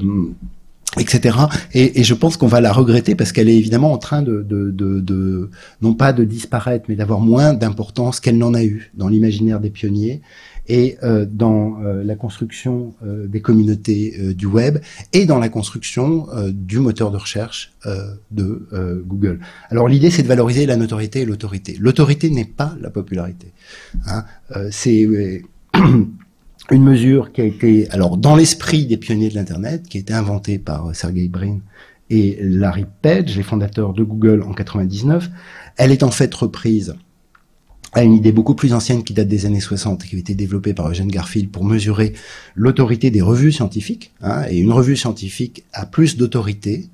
etc. 0.98 1.38
Et, 1.74 2.00
et, 2.00 2.04
je 2.04 2.14
pense 2.14 2.36
qu'on 2.36 2.48
va 2.48 2.62
la 2.62 2.72
regretter 2.72 3.14
parce 3.14 3.32
qu'elle 3.32 3.48
est 3.48 3.56
évidemment 3.56 3.94
en 3.94 3.98
train 3.98 4.22
de, 4.22 4.42
de, 4.42 4.72
de, 4.72 5.00
de 5.00 5.50
non 5.82 5.94
pas 5.94 6.14
de 6.14 6.24
disparaître, 6.24 6.86
mais 6.90 6.96
d'avoir 6.96 7.20
moins 7.20 7.54
d'importance 7.54 8.20
qu'elle 8.20 8.38
n'en 8.38 8.54
a 8.54 8.64
eu 8.64 8.92
dans 8.96 9.08
l'imaginaire 9.08 9.60
des 9.60 9.70
pionniers 9.70 10.22
et 10.70 10.98
euh, 11.04 11.26
dans 11.30 11.82
euh, 11.82 12.04
la 12.04 12.16
construction 12.16 12.94
euh, 13.04 13.28
des 13.28 13.42
communautés 13.42 14.34
du 14.36 14.46
web 14.46 14.78
et 15.12 15.26
dans 15.26 15.40
la 15.40 15.50
construction 15.50 16.28
du 16.52 16.80
moteur 16.80 17.12
de 17.12 17.18
recherche 17.18 17.74
de 18.32 18.68
Google. 19.06 19.40
Alors 19.70 19.88
l'idée 19.88 20.12
c'est 20.12 20.24
de 20.24 20.28
valoriser 20.28 20.66
la 20.66 20.78
notoriété 20.78 21.22
et 21.22 21.26
l'autorité. 21.26 21.76
L'autorité 21.80 22.30
n'est 22.30 22.46
pas 22.46 22.76
la 22.80 22.90
popularité. 22.90 23.48
Hein. 24.06 24.26
c'est 24.70 25.02
une 26.72 26.84
mesure 26.84 27.32
qui 27.32 27.42
a 27.42 27.46
été, 27.46 27.90
alors 27.90 28.18
dans 28.18 28.36
l'esprit 28.36 28.86
des 28.86 28.98
pionniers 28.98 29.30
de 29.30 29.36
l'internet, 29.36 29.88
qui 29.88 29.98
a 29.98 30.02
été 30.02 30.14
inventée 30.14 30.60
par 30.60 30.96
Sergey 30.96 31.28
Brin 31.28 31.60
et 32.10 32.38
Larry 32.42 32.86
Page, 33.02 33.36
les 33.36 33.44
fondateurs 33.44 33.94
de 33.94 34.04
Google 34.04 34.44
en 34.44 34.54
99. 34.54 35.30
Elle 35.78 35.92
est 35.92 36.04
en 36.04 36.12
fait 36.12 36.34
reprise 36.34 36.96
à 37.94 38.04
une 38.04 38.14
idée 38.14 38.32
beaucoup 38.32 38.56
plus 38.56 38.74
ancienne 38.74 39.04
qui 39.04 39.14
date 39.14 39.28
des 39.28 39.46
années 39.46 39.60
60 39.60 40.04
et 40.04 40.08
qui 40.08 40.16
a 40.16 40.20
été 40.20 40.36
développée 40.36 40.74
par 40.74 40.90
Eugene 40.90 41.08
Garfield 41.08 41.50
pour 41.50 41.66
mesurer 41.66 42.14
l'autorité 42.56 43.10
des 43.12 43.22
revues 43.22 43.52
scientifiques. 43.52 44.12
Hein, 44.22 44.44
et 44.50 44.60
une 44.60 44.72
revue 44.72 44.96
scientifique 44.96 45.64
a 45.74 45.86
plus 45.86 46.18
d'autorité 46.18 46.90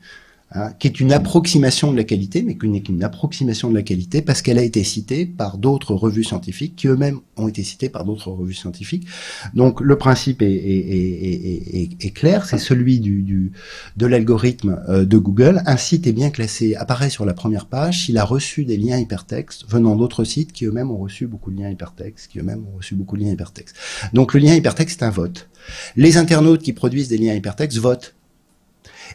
Hein, 0.58 0.72
qui 0.80 0.88
est 0.88 1.02
une 1.02 1.12
approximation 1.12 1.92
de 1.92 1.98
la 1.98 2.06
qualité, 2.06 2.42
mais 2.42 2.58
qui 2.58 2.70
n'est 2.70 2.80
qu'une 2.80 3.04
approximation 3.04 3.70
de 3.70 3.76
la 3.76 3.84
qualité 3.84 4.22
parce 4.22 4.42
qu'elle 4.42 4.58
a 4.58 4.64
été 4.64 4.86
citée 4.86 5.26
par 5.26 5.58
d'autres 5.58 5.94
revues 5.94 6.24
scientifiques 6.24 6.78
qui 6.78 6.88
eux-mêmes 6.88 7.20
ont 7.36 7.50
été 7.50 7.62
cités 7.62 7.90
par 7.90 8.06
d'autres 8.06 8.32
revues 8.32 8.54
scientifiques. 8.54 9.06
Donc 9.54 9.82
le 9.82 9.98
principe 9.98 10.42
est, 10.42 10.54
est, 10.54 11.82
est, 11.82 12.06
est 12.06 12.12
clair, 12.12 12.46
c'est 12.46 12.58
celui 12.58 13.02
de 13.02 14.06
l'algorithme 14.06 14.82
euh, 14.88 15.04
de 15.04 15.18
Google. 15.18 15.62
Un 15.66 15.76
site 15.76 16.08
est 16.08 16.14
bien 16.14 16.30
classé, 16.30 16.74
apparaît 16.76 17.10
sur 17.10 17.26
la 17.26 17.34
première 17.34 17.66
page 17.66 18.06
s'il 18.06 18.18
a 18.18 18.24
reçu 18.24 18.64
des 18.64 18.78
liens 18.78 18.98
hypertextes 18.98 19.66
venant 19.68 19.98
d'autres 19.98 20.24
sites 20.24 20.54
qui 20.54 20.64
eux-mêmes 20.64 20.90
ont 20.90 21.00
reçu 21.00 21.28
beaucoup 21.28 21.52
de 21.52 21.60
liens 21.60 21.70
hypertextes, 21.70 22.32
qui 22.32 22.40
eux-mêmes 22.40 22.64
ont 22.74 22.78
reçu 22.78 22.96
beaucoup 22.96 23.18
de 23.18 23.24
liens 23.24 23.32
hypertextes. 23.32 23.76
Donc 24.14 24.34
le 24.34 24.40
lien 24.40 24.56
hypertexte 24.56 25.02
est 25.02 25.06
un 25.06 25.10
vote. 25.10 25.50
Les 25.98 26.16
internautes 26.16 26.62
qui 26.62 26.72
produisent 26.72 27.10
des 27.10 27.18
liens 27.18 27.34
hypertextes 27.34 27.78
votent 27.78 28.16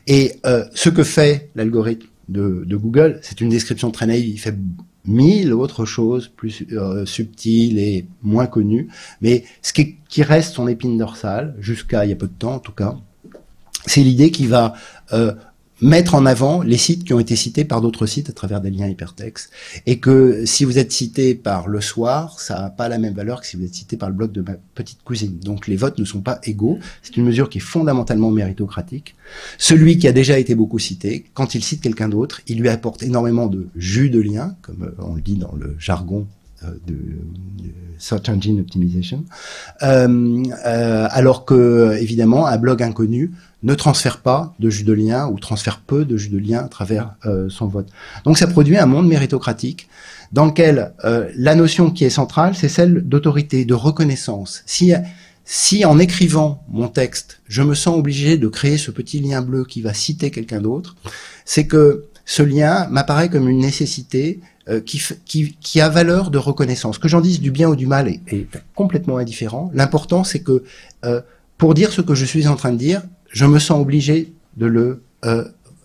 et 0.06 0.34
euh, 0.46 0.64
ce 0.74 0.88
que 0.88 1.02
fait 1.02 1.50
l'algorithme 1.54 2.06
de, 2.28 2.64
de, 2.66 2.76
Google, 2.76 3.18
c'est 3.22 3.40
une 3.40 3.48
description 3.48 3.90
très 3.90 4.06
naïve. 4.06 4.28
Il 4.28 4.38
fait 4.38 4.56
mille 5.04 5.52
autres 5.52 5.84
choses 5.84 6.28
plus 6.28 6.64
euh, 6.72 7.04
subtiles 7.06 7.78
et 7.78 8.06
moins 8.22 8.46
connues, 8.46 8.88
mais 9.20 9.44
ce 9.62 9.72
qui, 9.72 9.96
qui 10.08 10.22
reste 10.22 10.54
son 10.54 10.68
épine 10.68 10.98
dorsale, 10.98 11.54
jusqu'à 11.58 12.04
il 12.04 12.10
y 12.10 12.12
a 12.12 12.16
peu 12.16 12.28
de 12.28 12.32
temps 12.38 12.54
en 12.54 12.58
tout 12.58 12.72
cas, 12.72 12.96
c'est 13.86 14.02
l'idée 14.02 14.30
qu'il 14.30 14.48
va 14.48 14.74
euh, 15.12 15.32
mettre 15.80 16.14
en 16.14 16.26
avant 16.26 16.62
les 16.62 16.76
sites 16.76 17.04
qui 17.04 17.14
ont 17.14 17.20
été 17.20 17.36
cités 17.36 17.64
par 17.64 17.80
d'autres 17.80 18.06
sites 18.06 18.30
à 18.30 18.32
travers 18.32 18.60
des 18.60 18.70
liens 18.70 18.88
hypertextes. 18.88 19.50
Et 19.86 19.98
que 19.98 20.44
si 20.44 20.64
vous 20.64 20.78
êtes 20.78 20.92
cité 20.92 21.34
par 21.34 21.68
le 21.68 21.80
soir, 21.80 22.40
ça 22.40 22.60
n'a 22.60 22.70
pas 22.70 22.88
la 22.88 22.98
même 22.98 23.14
valeur 23.14 23.40
que 23.40 23.46
si 23.46 23.56
vous 23.56 23.64
êtes 23.64 23.74
cité 23.74 23.96
par 23.96 24.08
le 24.08 24.14
blog 24.14 24.32
de 24.32 24.42
ma 24.42 24.54
petite 24.74 25.02
cousine. 25.02 25.38
Donc 25.38 25.66
les 25.66 25.76
votes 25.76 25.98
ne 25.98 26.04
sont 26.04 26.20
pas 26.20 26.40
égaux. 26.44 26.78
C'est 27.02 27.16
une 27.16 27.24
mesure 27.24 27.48
qui 27.48 27.58
est 27.58 27.62
fondamentalement 27.62 28.30
méritocratique. 28.30 29.14
Celui 29.58 29.98
qui 29.98 30.08
a 30.08 30.12
déjà 30.12 30.38
été 30.38 30.54
beaucoup 30.54 30.78
cité, 30.78 31.24
quand 31.34 31.54
il 31.54 31.62
cite 31.62 31.80
quelqu'un 31.80 32.08
d'autre, 32.08 32.40
il 32.46 32.60
lui 32.60 32.68
apporte 32.68 33.02
énormément 33.02 33.46
de 33.46 33.68
jus 33.76 34.10
de 34.10 34.20
lien, 34.20 34.56
comme 34.62 34.82
euh, 34.82 35.02
on 35.02 35.14
le 35.14 35.20
dit 35.20 35.36
dans 35.36 35.54
le 35.54 35.76
jargon 35.78 36.26
euh, 36.64 36.72
de, 36.86 36.96
search 37.98 38.30
engine 38.30 38.60
optimization, 38.60 39.24
euh, 39.82 40.42
euh, 40.66 41.06
alors 41.10 41.44
que 41.44 41.98
évidemment 42.00 42.46
un 42.46 42.56
blog 42.56 42.82
inconnu 42.82 43.32
ne 43.62 43.74
transfère 43.74 44.18
pas 44.20 44.54
de 44.58 44.70
jus 44.70 44.84
de 44.84 44.92
lien 44.92 45.28
ou 45.28 45.38
transfère 45.38 45.80
peu 45.80 46.04
de 46.04 46.16
jus 46.16 46.30
de 46.30 46.38
lien 46.38 46.60
à 46.60 46.68
travers 46.68 47.14
euh, 47.26 47.48
son 47.50 47.66
vote. 47.66 47.88
Donc 48.24 48.38
ça 48.38 48.46
produit 48.46 48.78
un 48.78 48.86
monde 48.86 49.06
méritocratique 49.06 49.88
dans 50.32 50.46
lequel 50.46 50.92
euh, 51.04 51.28
la 51.36 51.54
notion 51.54 51.90
qui 51.90 52.04
est 52.04 52.10
centrale, 52.10 52.54
c'est 52.54 52.68
celle 52.68 53.02
d'autorité, 53.02 53.64
de 53.64 53.74
reconnaissance. 53.74 54.62
Si 54.66 54.92
si 55.44 55.84
en 55.84 55.98
écrivant 55.98 56.62
mon 56.68 56.86
texte, 56.86 57.40
je 57.48 57.62
me 57.62 57.74
sens 57.74 57.98
obligé 57.98 58.36
de 58.36 58.46
créer 58.46 58.78
ce 58.78 58.92
petit 58.92 59.18
lien 59.18 59.42
bleu 59.42 59.64
qui 59.64 59.82
va 59.82 59.92
citer 59.92 60.30
quelqu'un 60.30 60.60
d'autre, 60.60 60.94
c'est 61.44 61.66
que 61.66 62.04
ce 62.24 62.44
lien 62.44 62.86
m'apparaît 62.88 63.28
comme 63.28 63.48
une 63.48 63.58
nécessité 63.58 64.38
euh, 64.68 64.80
qui, 64.80 65.02
qui, 65.24 65.56
qui, 65.60 65.80
a 65.80 65.88
valeur 65.88 66.30
de 66.30 66.38
reconnaissance. 66.38 66.98
Que 66.98 67.08
j'en 67.08 67.20
dise 67.20 67.40
du 67.40 67.50
bien 67.50 67.68
ou 67.68 67.74
du 67.74 67.88
mal 67.88 68.06
est, 68.06 68.20
est 68.28 68.46
complètement 68.76 69.16
indifférent. 69.16 69.72
L'important, 69.74 70.22
c'est 70.22 70.38
que 70.38 70.62
euh, 71.04 71.20
pour 71.58 71.74
dire 71.74 71.90
ce 71.90 72.00
que 72.00 72.14
je 72.14 72.24
suis 72.24 72.46
en 72.46 72.54
train 72.54 72.70
de 72.70 72.78
dire, 72.78 73.02
je 73.30 73.46
me 73.46 73.58
sens 73.58 73.80
obligé 73.80 74.32
de 74.56 74.66
le 74.66 75.02
euh, 75.24 75.44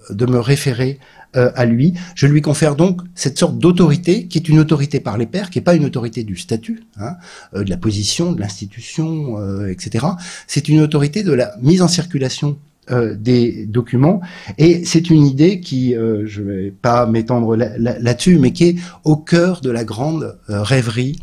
de 0.10 0.26
me 0.26 0.40
référer 0.40 1.00
euh, 1.36 1.52
à 1.56 1.66
lui. 1.66 1.94
Je 2.16 2.28
lui 2.28 2.42
confère 2.42 2.76
donc 2.76 3.02
cette 3.14 3.38
sorte 3.38 3.58
d'autorité 3.60 4.28
qui 4.28 4.38
est 4.38 4.48
une 4.48 4.60
autorité 4.60 5.02
par 5.02 5.18
les 5.18 5.26
pairs, 5.26 5.50
qui 5.50 5.58
n'est 5.58 5.64
pas 5.64 5.76
une 5.76 5.84
autorité 5.84 6.24
du 6.24 6.38
statut, 6.38 6.84
hein, 6.98 7.16
euh, 7.54 7.66
de 7.66 7.70
la 7.70 7.76
position, 7.76 8.32
de 8.32 8.40
l'institution, 8.40 9.38
euh, 9.40 9.68
etc. 9.68 10.06
C'est 10.48 10.70
une 10.70 10.80
autorité 10.80 11.24
de 11.24 11.34
la 11.34 11.54
mise 11.62 11.82
en 11.82 11.88
circulation 11.88 12.58
des 13.18 13.66
documents 13.66 14.22
et 14.60 14.86
c'est 14.86 15.10
une 15.10 15.26
idée 15.26 15.60
qui, 15.60 15.96
je 15.96 16.42
vais 16.44 16.70
pas 16.70 17.08
m'étendre 17.08 17.56
là-dessus, 17.56 18.38
mais 18.38 18.52
qui 18.52 18.66
est 18.66 18.76
au 19.04 19.18
cœur 19.18 19.62
de 19.62 19.72
la 19.72 19.84
grande 19.84 20.38
rêverie 20.48 21.18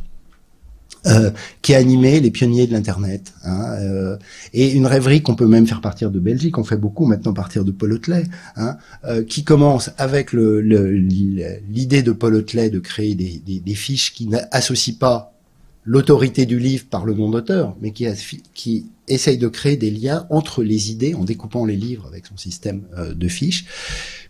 euh, 1.06 1.30
qui 1.62 1.74
a 1.74 1.78
animé 1.78 2.20
les 2.20 2.30
pionniers 2.30 2.66
de 2.68 2.72
l'internet 2.72 3.32
hein, 3.44 3.74
euh, 3.80 4.16
et 4.52 4.70
une 4.70 4.86
rêverie 4.86 5.20
qu'on 5.20 5.34
peut 5.34 5.48
même 5.48 5.66
faire 5.66 5.80
partir 5.80 6.12
de 6.12 6.20
Belgique 6.20 6.58
on 6.58 6.64
fait 6.64 6.76
beaucoup 6.76 7.06
maintenant 7.06 7.32
partir 7.32 7.64
de 7.64 7.72
Paul 7.72 7.94
Hotelet 7.94 8.24
hein, 8.54 8.76
euh, 9.04 9.24
qui 9.24 9.42
commence 9.42 9.90
avec 9.98 10.32
l'idée 10.32 11.96
le, 11.98 12.02
de 12.02 12.12
Paul 12.12 12.36
Hotelet 12.36 12.70
de 12.70 12.78
créer 12.78 13.16
des, 13.16 13.42
des, 13.44 13.58
des 13.58 13.74
fiches 13.74 14.14
qui 14.14 14.28
n'associent 14.28 14.94
pas 14.98 15.31
l'autorité 15.84 16.46
du 16.46 16.58
livre 16.58 16.84
par 16.88 17.04
le 17.04 17.14
nom 17.14 17.30
d'auteur 17.30 17.76
mais 17.80 17.92
qui, 17.92 18.06
qui 18.54 18.86
essaye 19.08 19.38
de 19.38 19.48
créer 19.48 19.76
des 19.76 19.90
liens 19.90 20.26
entre 20.30 20.62
les 20.62 20.90
idées 20.90 21.14
en 21.14 21.24
découpant 21.24 21.64
les 21.64 21.76
livres 21.76 22.06
avec 22.06 22.26
son 22.26 22.36
système 22.36 22.82
de 22.96 23.28
fiches 23.28 23.66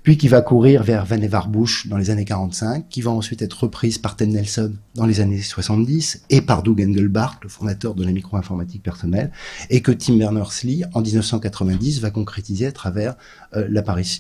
puis 0.03 0.17
qui 0.17 0.29
va 0.29 0.43
courir 0.43 0.83
vers 0.83 1.05
Vannevar 1.05 1.49
Bush 1.49 1.87
dans 1.87 1.97
les 1.97 2.11
années 2.11 2.25
45, 2.25 2.89
qui 2.89 3.03
va 3.03 3.11
ensuite 3.11 3.41
être 3.43 3.65
reprise 3.65 3.99
par 3.99 4.17
Ted 4.17 4.33
Nelson 4.33 4.75
dans 4.95 5.07
les 5.07 5.21
années 5.21 5.41
70 5.41 6.25
et 6.31 6.41
par 6.41 6.63
Doug 6.63 6.83
Engelbart, 6.83 7.39
le 7.43 7.49
fondateur 7.49 7.95
de 7.95 8.05
la 8.05 8.11
micro-informatique 8.11 8.83
personnelle, 8.83 9.31
et 9.71 9.81
que 9.81 9.93
Tim 9.93 10.17
Berners-Lee, 10.17 10.85
en 10.93 11.03
1990, 11.03 12.01
va 12.01 12.11
concrétiser 12.11 12.67
à 12.67 12.73
travers 12.73 13.15
euh, 13.55 13.69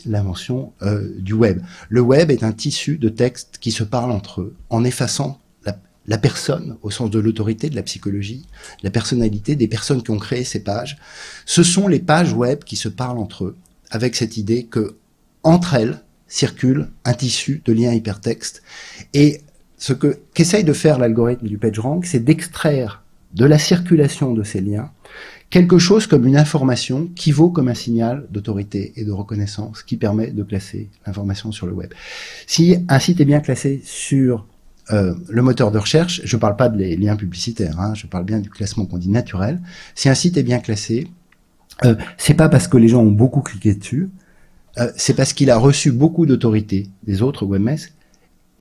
l'invention 0.06 0.72
euh, 0.82 1.08
du 1.18 1.32
web. 1.32 1.60
Le 1.88 2.00
web 2.00 2.30
est 2.30 2.44
un 2.44 2.52
tissu 2.52 2.98
de 2.98 3.08
textes 3.08 3.58
qui 3.60 3.72
se 3.72 3.82
parlent 3.82 4.12
entre 4.12 4.42
eux, 4.42 4.54
en 4.70 4.84
effaçant 4.84 5.40
la 6.06 6.18
personne, 6.18 6.76
au 6.82 6.90
sens 6.90 7.10
de 7.10 7.18
l'autorité, 7.18 7.70
de 7.70 7.76
la 7.76 7.82
psychologie, 7.82 8.46
la 8.82 8.90
personnalité 8.90 9.56
des 9.56 9.68
personnes 9.68 10.02
qui 10.02 10.10
ont 10.10 10.18
créé 10.18 10.44
ces 10.44 10.62
pages. 10.62 10.98
Ce 11.46 11.62
sont 11.62 11.88
les 11.88 12.00
pages 12.00 12.32
web 12.32 12.64
qui 12.64 12.76
se 12.76 12.88
parlent 12.88 13.18
entre 13.18 13.44
eux, 13.44 13.56
avec 13.90 14.16
cette 14.16 14.36
idée 14.36 14.64
que 14.64 14.96
entre 15.42 15.74
elles 15.74 16.00
circule 16.26 16.90
un 17.04 17.14
tissu 17.14 17.62
de 17.64 17.72
liens 17.72 17.92
hypertextes. 17.92 18.62
Et 19.12 19.42
ce 19.76 19.92
que 19.92 20.20
qu'essaye 20.34 20.64
de 20.64 20.72
faire 20.72 20.98
l'algorithme 20.98 21.46
du 21.46 21.58
PageRank, 21.58 22.06
c'est 22.06 22.24
d'extraire 22.24 23.02
de 23.34 23.44
la 23.44 23.58
circulation 23.58 24.32
de 24.32 24.42
ces 24.42 24.60
liens 24.60 24.90
quelque 25.52 25.78
chose 25.78 26.06
comme 26.06 26.26
une 26.26 26.38
information 26.38 27.10
qui 27.14 27.30
vaut 27.30 27.50
comme 27.50 27.68
un 27.68 27.74
signal 27.74 28.26
d'autorité 28.30 28.94
et 28.96 29.04
de 29.04 29.12
reconnaissance 29.12 29.82
qui 29.82 29.98
permet 29.98 30.30
de 30.30 30.42
classer 30.42 30.88
l'information 31.06 31.52
sur 31.52 31.66
le 31.66 31.74
web. 31.74 31.92
Si 32.46 32.74
un 32.88 32.98
site 32.98 33.20
est 33.20 33.26
bien 33.26 33.40
classé 33.40 33.82
sur 33.84 34.46
euh, 34.92 35.14
le 35.28 35.42
moteur 35.42 35.70
de 35.70 35.78
recherche, 35.78 36.20
je 36.24 36.36
ne 36.36 36.40
parle 36.40 36.56
pas 36.56 36.68
des 36.68 36.96
liens 36.96 37.16
publicitaires, 37.16 37.80
hein, 37.80 37.94
je 37.94 38.06
parle 38.06 38.24
bien 38.24 38.40
du 38.40 38.50
classement 38.50 38.84
qu'on 38.84 38.98
dit 38.98 39.08
naturel. 39.08 39.60
Si 39.94 40.08
un 40.08 40.14
site 40.14 40.36
est 40.36 40.42
bien 40.42 40.58
classé, 40.58 41.08
euh, 41.84 41.94
c'est 42.18 42.34
pas 42.34 42.48
parce 42.48 42.68
que 42.68 42.76
les 42.76 42.88
gens 42.88 43.00
ont 43.00 43.10
beaucoup 43.10 43.40
cliqué 43.40 43.74
dessus, 43.74 44.10
euh, 44.78 44.90
c'est 44.96 45.14
parce 45.14 45.32
qu'il 45.32 45.50
a 45.50 45.56
reçu 45.56 45.92
beaucoup 45.92 46.26
d'autorité 46.26 46.88
des 47.04 47.22
autres 47.22 47.46
webmess, 47.46 47.92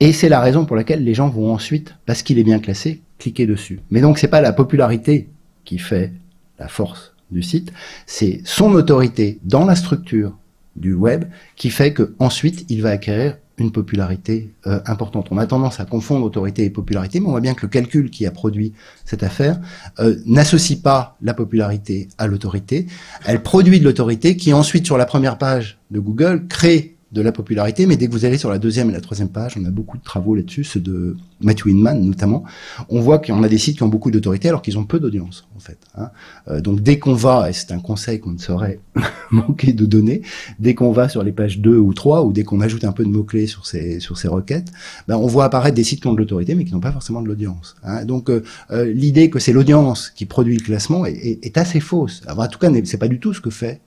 et 0.00 0.12
c'est 0.12 0.28
la 0.28 0.40
raison 0.40 0.64
pour 0.64 0.76
laquelle 0.76 1.04
les 1.04 1.14
gens 1.14 1.28
vont 1.28 1.52
ensuite, 1.52 1.94
parce 2.06 2.22
qu'il 2.22 2.38
est 2.38 2.44
bien 2.44 2.58
classé, 2.58 3.02
cliquer 3.18 3.46
dessus. 3.46 3.80
Mais 3.90 4.00
donc 4.00 4.18
c'est 4.18 4.28
pas 4.28 4.40
la 4.40 4.52
popularité 4.52 5.28
qui 5.64 5.78
fait 5.78 6.12
la 6.58 6.68
force 6.68 7.14
du 7.30 7.42
site, 7.42 7.72
c'est 8.06 8.40
son 8.44 8.72
autorité 8.72 9.38
dans 9.44 9.64
la 9.64 9.76
structure 9.76 10.36
du 10.76 10.94
web 10.94 11.24
qui 11.56 11.70
fait 11.70 11.92
que 11.92 12.14
ensuite 12.18 12.64
il 12.68 12.82
va 12.82 12.90
acquérir 12.90 13.36
une 13.58 13.72
popularité 13.72 14.52
euh, 14.66 14.80
importante. 14.86 15.28
On 15.30 15.38
a 15.38 15.46
tendance 15.46 15.80
à 15.80 15.84
confondre 15.84 16.24
autorité 16.24 16.64
et 16.64 16.70
popularité, 16.70 17.20
mais 17.20 17.26
on 17.26 17.30
voit 17.30 17.40
bien 17.40 17.54
que 17.54 17.62
le 17.62 17.68
calcul 17.68 18.10
qui 18.10 18.26
a 18.26 18.30
produit 18.30 18.72
cette 19.04 19.22
affaire 19.22 19.60
euh, 20.00 20.16
n'associe 20.26 20.80
pas 20.80 21.16
la 21.22 21.34
popularité 21.34 22.08
à 22.18 22.26
l'autorité. 22.26 22.86
Elle 23.26 23.42
produit 23.42 23.78
de 23.78 23.84
l'autorité 23.84 24.36
qui 24.36 24.52
ensuite, 24.52 24.86
sur 24.86 24.96
la 24.96 25.06
première 25.06 25.38
page 25.38 25.78
de 25.90 26.00
Google, 26.00 26.46
crée 26.48 26.96
de 27.12 27.20
la 27.20 27.30
popularité, 27.30 27.86
mais 27.86 27.96
dès 27.96 28.06
que 28.06 28.12
vous 28.12 28.24
allez 28.24 28.38
sur 28.38 28.50
la 28.50 28.58
deuxième 28.58 28.88
et 28.88 28.92
la 28.92 29.00
troisième 29.00 29.28
page, 29.28 29.54
on 29.60 29.64
a 29.66 29.70
beaucoup 29.70 29.98
de 29.98 30.02
travaux 30.02 30.34
là-dessus, 30.34 30.64
ceux 30.64 30.80
de 30.80 31.16
Matthew 31.42 31.66
Inman 31.66 32.00
notamment, 32.00 32.44
on 32.88 33.00
voit 33.00 33.18
qu'on 33.18 33.42
a 33.42 33.48
des 33.48 33.58
sites 33.58 33.76
qui 33.76 33.82
ont 33.82 33.88
beaucoup 33.88 34.10
d'autorité 34.10 34.48
alors 34.48 34.62
qu'ils 34.62 34.78
ont 34.78 34.84
peu 34.84 34.98
d'audience 34.98 35.46
en 35.54 35.60
fait. 35.60 35.78
Hein. 35.96 36.08
Euh, 36.48 36.60
donc 36.62 36.80
dès 36.80 36.98
qu'on 36.98 37.12
va, 37.12 37.50
et 37.50 37.52
c'est 37.52 37.72
un 37.72 37.80
conseil 37.80 38.18
qu'on 38.18 38.30
ne 38.30 38.38
saurait 38.38 38.80
manquer 39.30 39.74
de 39.74 39.84
donner, 39.84 40.22
dès 40.58 40.74
qu'on 40.74 40.90
va 40.90 41.10
sur 41.10 41.22
les 41.22 41.32
pages 41.32 41.58
2 41.58 41.76
ou 41.76 41.92
3, 41.92 42.24
ou 42.24 42.32
dès 42.32 42.44
qu'on 42.44 42.62
ajoute 42.62 42.84
un 42.84 42.92
peu 42.92 43.04
de 43.04 43.10
mots-clés 43.10 43.46
sur 43.46 43.66
ces, 43.66 44.00
sur 44.00 44.16
ces 44.16 44.28
requêtes, 44.28 44.72
ben, 45.06 45.16
on 45.16 45.26
voit 45.26 45.44
apparaître 45.44 45.74
des 45.74 45.84
sites 45.84 46.00
qui 46.00 46.06
ont 46.06 46.14
de 46.14 46.18
l'autorité 46.18 46.54
mais 46.54 46.64
qui 46.64 46.72
n'ont 46.72 46.80
pas 46.80 46.92
forcément 46.92 47.20
de 47.20 47.28
l'audience. 47.28 47.76
Hein. 47.82 48.06
Donc 48.06 48.30
euh, 48.30 48.42
euh, 48.70 48.90
l'idée 48.90 49.28
que 49.28 49.38
c'est 49.38 49.52
l'audience 49.52 50.08
qui 50.08 50.24
produit 50.24 50.56
le 50.56 50.62
classement 50.62 51.04
est, 51.04 51.58
assez 51.58 51.80
fausse. 51.80 52.22
en 52.26 52.46
tout 52.46 52.58
cas, 52.58 52.70
c'est 52.84 52.96
pas 52.96 53.08
du 53.08 53.20
tout 53.20 53.34
ce 53.34 53.40
que 53.42 53.50
fait 53.50 53.82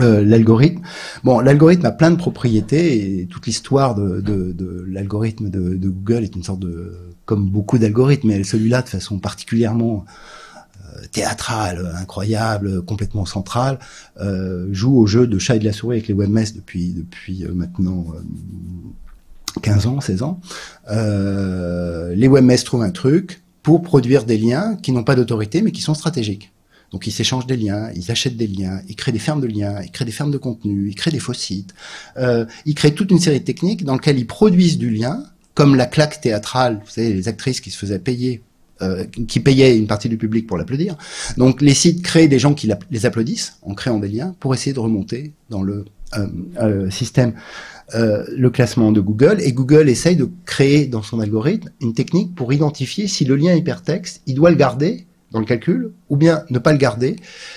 euh, 0.00 0.24
l'algorithme. 0.24 0.80
Bon, 1.22 1.40
l'algorithme 1.40 1.84
a 1.84 1.92
plein 1.92 2.10
de 2.10 2.16
propriétés 2.16 3.20
et 3.20 3.26
toute 3.26 3.46
l'histoire 3.46 3.94
de, 3.94 4.20
de, 4.20 4.52
de 4.52 4.86
l'algorithme 4.88 5.50
de, 5.50 5.74
de, 5.74 5.88
Google 5.88 6.24
est 6.24 6.34
une 6.34 6.42
sorte 6.42 6.60
de, 6.60 6.94
comme 7.26 7.50
beaucoup 7.50 7.76
d'algorithmes, 7.76 8.28
mais 8.28 8.42
celui-là 8.42 8.82
de 8.82 8.88
façon 8.88 9.18
particulièrement 9.18 10.06
euh, 10.96 11.02
théâtrale, 11.12 11.92
incroyable, 11.96 12.82
complètement 12.82 13.26
centrale, 13.26 13.78
euh, 14.20 14.68
joue 14.72 14.96
au 14.96 15.06
jeu 15.06 15.26
de 15.26 15.38
chat 15.38 15.56
et 15.56 15.58
de 15.58 15.64
la 15.64 15.72
souris 15.72 15.96
avec 15.96 16.08
les 16.08 16.14
webmess 16.14 16.54
depuis 16.54 16.94
depuis 16.94 17.44
euh, 17.44 17.52
maintenant 17.52 18.06
15 19.60 19.86
ans, 19.86 20.00
16 20.00 20.22
ans. 20.22 20.40
les 20.88 22.28
webmess 22.28 22.64
trouvent 22.64 22.82
un 22.82 22.90
truc 22.90 23.42
pour 23.62 23.82
produire 23.82 24.24
des 24.24 24.38
liens 24.38 24.76
qui 24.76 24.92
n'ont 24.92 25.04
pas 25.04 25.14
d'autorité 25.14 25.60
mais 25.60 25.70
qui 25.70 25.82
sont 25.82 25.94
stratégiques. 25.94 26.51
Donc 26.92 27.06
ils 27.06 27.12
s'échangent 27.12 27.46
des 27.46 27.56
liens, 27.56 27.90
ils 27.94 28.10
achètent 28.10 28.36
des 28.36 28.46
liens, 28.46 28.80
ils 28.88 28.96
créent 28.96 29.12
des 29.12 29.18
fermes 29.18 29.40
de 29.40 29.46
liens, 29.46 29.80
ils 29.82 29.90
créent 29.90 30.04
des 30.04 30.12
fermes 30.12 30.30
de 30.30 30.38
contenu, 30.38 30.88
ils 30.88 30.94
créent 30.94 31.10
des 31.10 31.18
faux 31.18 31.32
sites, 31.32 31.74
euh, 32.16 32.44
ils 32.66 32.74
créent 32.74 32.92
toute 32.92 33.10
une 33.10 33.18
série 33.18 33.40
de 33.40 33.44
techniques 33.44 33.84
dans 33.84 33.94
lesquelles 33.94 34.18
ils 34.18 34.26
produisent 34.26 34.78
du 34.78 34.90
lien, 34.90 35.24
comme 35.54 35.74
la 35.74 35.86
claque 35.86 36.20
théâtrale, 36.20 36.80
vous 36.84 36.90
savez, 36.90 37.12
les 37.12 37.28
actrices 37.28 37.60
qui 37.60 37.70
se 37.70 37.78
faisaient 37.78 37.98
payer 37.98 38.42
euh, 38.82 39.04
qui 39.28 39.38
payaient 39.38 39.78
une 39.78 39.86
partie 39.86 40.08
du 40.08 40.16
public 40.16 40.46
pour 40.46 40.56
l'applaudir. 40.56 40.96
Donc 41.36 41.60
les 41.62 41.74
sites 41.74 42.02
créent 42.02 42.26
des 42.26 42.40
gens 42.40 42.52
qui 42.52 42.68
les 42.90 43.06
applaudissent 43.06 43.58
en 43.62 43.74
créant 43.74 44.00
des 44.00 44.08
liens 44.08 44.34
pour 44.40 44.54
essayer 44.54 44.72
de 44.72 44.80
remonter 44.80 45.34
dans 45.50 45.62
le 45.62 45.84
euh, 46.16 46.26
euh 46.60 46.90
système 46.90 47.32
euh, 47.94 48.24
le 48.34 48.50
classement 48.50 48.90
de 48.90 49.00
Google 49.00 49.38
et 49.40 49.52
Google 49.52 49.88
essaye 49.88 50.16
de 50.16 50.28
créer 50.46 50.86
dans 50.86 51.02
son 51.02 51.20
algorithme 51.20 51.70
une 51.80 51.94
technique 51.94 52.34
pour 52.34 52.52
identifier 52.52 53.06
si 53.06 53.24
le 53.24 53.36
lien 53.36 53.54
hypertexte, 53.54 54.22
il 54.26 54.34
doit 54.34 54.50
le 54.50 54.56
garder 54.56 55.06
dans 55.32 55.40
le 55.40 55.46
calcul, 55.46 55.92
ou 56.08 56.16
bien 56.16 56.44
ne 56.50 56.58
pas 56.58 56.72
le 56.72 56.78
garder, 56.78 57.16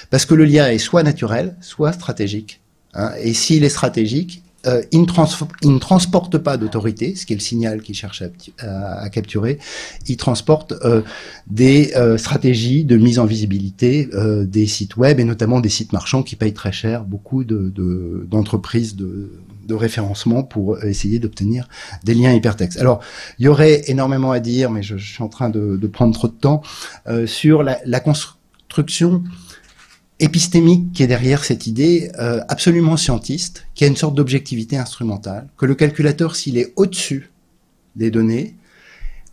parce 0.09 0.26
que 0.26 0.34
le 0.34 0.45
lien 0.45 0.67
est 0.67 0.78
soit 0.78 1.03
naturel, 1.03 1.55
soit 1.61 1.93
stratégique. 1.93 2.61
Hein. 2.97 3.11
et 3.21 3.34
s'il 3.34 3.65
est 3.65 3.69
stratégique, 3.69 4.41
euh, 4.67 4.82
il, 4.91 5.01
ne 5.01 5.78
transporte 5.78 6.38
pas 6.38 6.57
d'autorité, 6.57 7.15
ce 7.15 7.26
qui 7.26 7.34
est 7.34 7.36
le 7.36 7.41
signal 7.41 7.82
qu'il 7.82 7.95
cherche 7.95 8.23
à, 8.59 9.09
capturer. 9.09 9.59
Il 10.07 10.17
transporte 10.17 10.73
euh, 10.84 11.01
des 11.47 11.93
euh, 11.95 12.17
stratégies 12.17 12.84
de 12.84 12.97
mise 12.97 13.19
en 13.19 13.26
visibilité 13.26 14.09
des 14.43 14.65
sites 14.65 14.97
web 14.97 15.19
et 15.19 15.23
notamment 15.23 15.59
des 15.59 15.69
sites 15.69 15.93
marchands 15.93 16.23
qui 16.23 16.36
payent 16.36 16.53
très 16.53 16.71
cher 16.71 17.03
beaucoup 17.03 17.43
d'entreprises 17.43 18.95
de, 18.95 19.05
de 19.05 19.44
référencement 19.74 20.43
pour 20.43 20.84
essayer 20.84 21.20
d'obtenir 21.20 21.68
des 22.03 22.13
liens 22.13 22.34
hypertextes. 22.34 22.80
Alors, 22.80 22.99
il 23.39 23.45
y 23.45 23.47
aurait 23.47 23.84
énormément 23.88 24.32
à 24.32 24.39
dire, 24.39 24.70
mais 24.70 24.84
je, 24.84 24.97
suis 24.97 25.24
en 25.24 25.30
train 25.30 25.49
de, 25.49 25.88
prendre 25.88 26.13
trop 26.13 26.28
de 26.28 26.34
temps, 26.34 26.61
euh, 27.07 27.26
sur 27.26 27.63
la, 27.63 27.80
la, 27.86 27.99
construction 27.99 29.24
épistémique 30.20 30.93
qui 30.93 31.03
est 31.03 31.07
derrière 31.07 31.43
cette 31.43 31.68
idée 31.68 32.11
euh, 32.20 32.41
absolument 32.47 32.97
scientiste, 32.97 33.68
qui 33.76 33.84
a 33.84 33.88
une 33.88 33.95
sorte 33.95 34.16
d'objectivité 34.16 34.78
instrumentale, 34.78 35.47
que 35.57 35.66
le 35.66 35.76
calculateur, 35.76 36.36
s'il 36.36 36.57
est 36.57 36.74
au-dessus 36.76 37.32
des 37.95 38.11
données, 38.11 38.55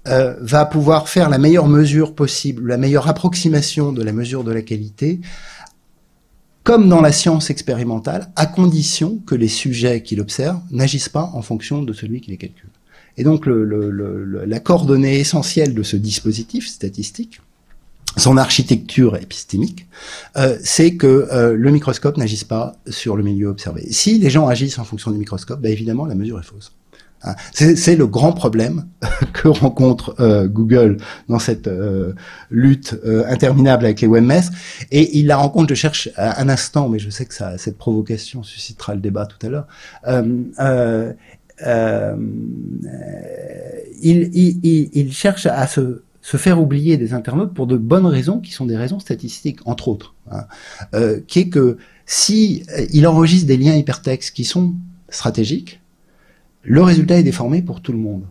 euh, 0.09 0.35
va 0.41 0.67
pouvoir 0.67 1.09
faire 1.09 1.29
la 1.29 1.39
meilleure 1.39 1.69
mesure 1.69 2.15
possible, 2.15 2.67
la 2.67 2.77
meilleure 2.77 3.09
approximation 3.09 3.93
de 3.93 4.03
la 4.03 4.13
mesure 4.13 4.43
de 4.43 4.51
la 4.51 4.63
qualité, 4.63 5.21
comme 6.65 6.89
dans 6.89 7.01
la 7.01 7.13
science 7.13 7.51
expérimentale, 7.51 8.31
à 8.37 8.47
condition 8.47 9.19
que 9.27 9.35
les 9.35 9.49
sujets 9.49 10.03
qu'il 10.03 10.21
observe 10.21 10.61
n'agissent 10.71 11.09
pas 11.09 11.31
en 11.35 11.43
fonction 11.43 11.83
de 11.83 11.93
celui 11.93 12.21
qui 12.21 12.31
les 12.31 12.37
calcule. 12.37 12.71
Et 13.17 13.25
donc 13.25 13.45
la 13.47 14.61
coordonnée 14.61 15.21
essentielle 15.21 15.75
de 15.75 15.83
ce 15.83 15.97
dispositif 15.97 16.67
statistique, 16.67 17.41
son 18.17 18.37
architecture 18.37 19.17
épistémique, 19.17 19.87
euh, 20.37 20.59
c'est 20.63 20.97
que 20.97 21.29
euh, 21.33 21.55
le 21.57 21.71
microscope 21.71 22.17
n'agisse 22.19 22.45
pas 22.45 22.77
sur 22.89 23.17
le 23.17 23.23
milieu 23.23 23.49
observé. 23.49 23.91
Si 23.91 24.19
les 24.19 24.29
gens 24.31 24.49
agissent 24.49 24.79
en 24.79 24.85
fonction 24.85 25.11
du 25.11 25.19
microscope, 25.19 25.61
bah 25.61 25.71
évidemment 25.71 26.05
la 26.05 26.15
mesure 26.15 26.39
est 26.39 26.45
fausse. 26.45 26.73
Hein. 27.25 27.35
C'est 27.53 27.97
le 27.97 28.07
grand 28.07 28.33
problème 28.33 28.87
que 29.33 29.49
rencontre 29.49 30.15
euh, 30.21 30.49
Google 30.49 30.97
dans 31.29 31.39
cette 31.39 31.69
euh, 31.69 32.15
lutte 32.51 32.99
euh, 33.05 33.25
interminable 33.29 33.85
avec 33.85 34.01
les 34.01 34.09
webmess. 34.09 34.51
Et 34.91 35.19
il 35.19 35.27
la 35.27 35.37
rencontre, 35.37 35.69
je 35.71 35.75
cherche 35.75 36.09
un 36.17 36.49
instant, 36.49 36.89
mais 36.89 36.99
je 36.99 37.11
sais 37.11 37.25
que 37.25 37.35
ça, 37.35 37.59
cette 37.59 37.79
provocation 37.79 38.43
suscitera 38.43 38.95
le 38.95 39.01
débat 39.01 39.27
tout 39.27 39.47
à 39.47 39.51
l'heure. 39.51 39.67
Il, 44.05 44.31
il, 44.35 44.91
il, 44.93 45.13
cherche 45.13 45.47
à 45.47 45.67
se, 45.69 46.03
se, 46.23 46.37
faire 46.37 46.61
oublier 46.61 46.97
des 46.97 47.15
internautes 47.15 47.55
pour 47.55 47.69
de 47.69 47.77
bonnes 47.77 48.07
raisons, 48.07 48.41
qui 48.41 48.51
sont 48.51 48.67
des 48.67 48.77
raisons 48.77 48.99
statistiques, 48.99 49.61
entre 49.65 49.87
autres. 49.89 50.15
Hein, 50.31 50.47
qui 51.29 51.41
est 51.41 51.49
que 51.49 51.77
si 52.05 52.65
il 52.93 53.07
enregistre 53.07 53.47
des 53.47 53.57
liens 53.57 53.77
hypertextes 53.77 54.35
qui 54.35 54.45
sont 54.45 54.75
stratégiques, 55.09 55.82
le 56.63 56.83
résultat 56.83 57.19
est 57.19 57.23
déformé 57.23 57.63
pour 57.63 57.81
tout 57.81 57.93
le 57.93 57.99
monde. 57.99 58.25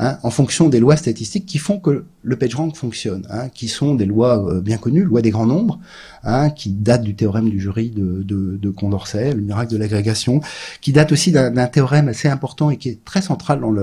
Hein, 0.00 0.16
en 0.22 0.30
fonction 0.30 0.68
des 0.68 0.78
lois 0.78 0.96
statistiques 0.96 1.44
qui 1.44 1.58
font 1.58 1.80
que 1.80 2.04
le 2.22 2.36
PageRank 2.36 2.76
fonctionne, 2.76 3.26
hein, 3.30 3.48
qui 3.48 3.66
sont 3.66 3.96
des 3.96 4.06
lois 4.06 4.48
euh, 4.48 4.60
bien 4.60 4.76
connues, 4.76 5.02
loi 5.02 5.22
des 5.22 5.30
grands 5.30 5.46
nombres, 5.46 5.80
hein, 6.22 6.50
qui 6.50 6.70
datent 6.70 7.02
du 7.02 7.16
théorème 7.16 7.50
du 7.50 7.58
jury 7.58 7.90
de, 7.90 8.22
de, 8.22 8.70
Condorcet, 8.70 9.34
le 9.34 9.40
miracle 9.40 9.72
de 9.72 9.76
l'agrégation, 9.76 10.40
qui 10.80 10.92
date 10.92 11.10
aussi 11.10 11.32
d'un 11.32 11.66
théorème 11.66 12.06
assez 12.06 12.28
important 12.28 12.70
et 12.70 12.76
qui 12.76 12.90
est 12.90 13.04
très 13.04 13.22
central 13.22 13.58
dans 13.58 13.74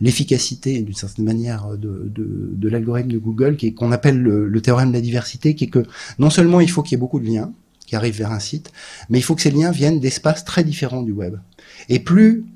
l'efficacité 0.00 0.80
d'une 0.80 0.94
certaine 0.94 1.26
manière 1.26 1.76
de, 1.76 2.10
de, 2.10 2.68
l'algorithme 2.70 3.10
de 3.10 3.18
Google, 3.18 3.58
qu'on 3.76 3.92
appelle 3.92 4.18
le, 4.18 4.48
le 4.48 4.60
théorème 4.62 4.88
de 4.88 4.94
la 4.94 5.02
diversité, 5.02 5.54
qui 5.54 5.64
est 5.64 5.70
que 5.70 5.84
non 6.18 6.30
seulement 6.30 6.60
il 6.60 6.70
faut 6.70 6.82
qu'il 6.82 6.92
y 6.92 6.94
ait 6.94 6.98
beaucoup 6.98 7.20
de 7.20 7.26
liens 7.26 7.52
qui 7.86 7.96
arrivent 7.96 8.16
vers 8.16 8.32
un 8.32 8.38
site, 8.38 8.72
mais 9.10 9.18
il 9.18 9.22
faut 9.22 9.34
que 9.34 9.42
ces 9.42 9.50
liens 9.50 9.72
viennent 9.72 10.00
d'espaces 10.00 10.46
très 10.46 10.64
différents 10.64 11.02
du 11.02 11.12
web. 11.12 11.36
Et 11.90 11.98
plus 11.98 12.46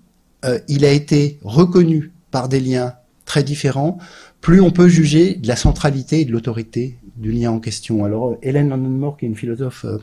euh, 0.45 0.59
il 0.69 0.85
a 0.85 0.93
été 0.93 1.39
reconnu 1.43 2.13
par 2.31 2.49
des 2.49 2.61
liens 2.61 2.95
très 3.25 3.43
différents, 3.43 3.99
plus 4.41 4.61
on 4.61 4.71
peut 4.71 4.89
juger 4.89 5.35
de 5.35 5.49
la 5.49 5.57
centralité 5.57 6.21
et 6.21 6.25
de 6.25 6.33
l'autorité 6.33 6.99
du 7.17 7.33
lien 7.33 7.51
en 7.51 7.61
question. 7.61 8.05
Alors, 8.05 8.37
Hélène 8.43 8.69
London 8.69 9.13
qui 9.13 9.25
est 9.25 9.29
une 9.29 9.37
philosophe 9.37 9.85
euh, 9.85 9.99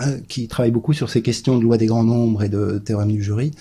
euh, 0.00 0.18
qui 0.26 0.48
travaille 0.48 0.72
beaucoup 0.72 0.92
sur 0.92 1.08
ces 1.08 1.22
questions 1.22 1.56
de 1.56 1.62
loi 1.62 1.76
des 1.76 1.86
grands 1.86 2.02
nombres 2.02 2.42
et 2.42 2.48
de 2.48 2.78
théorème 2.78 3.12
du 3.12 3.22
jury, 3.22 3.52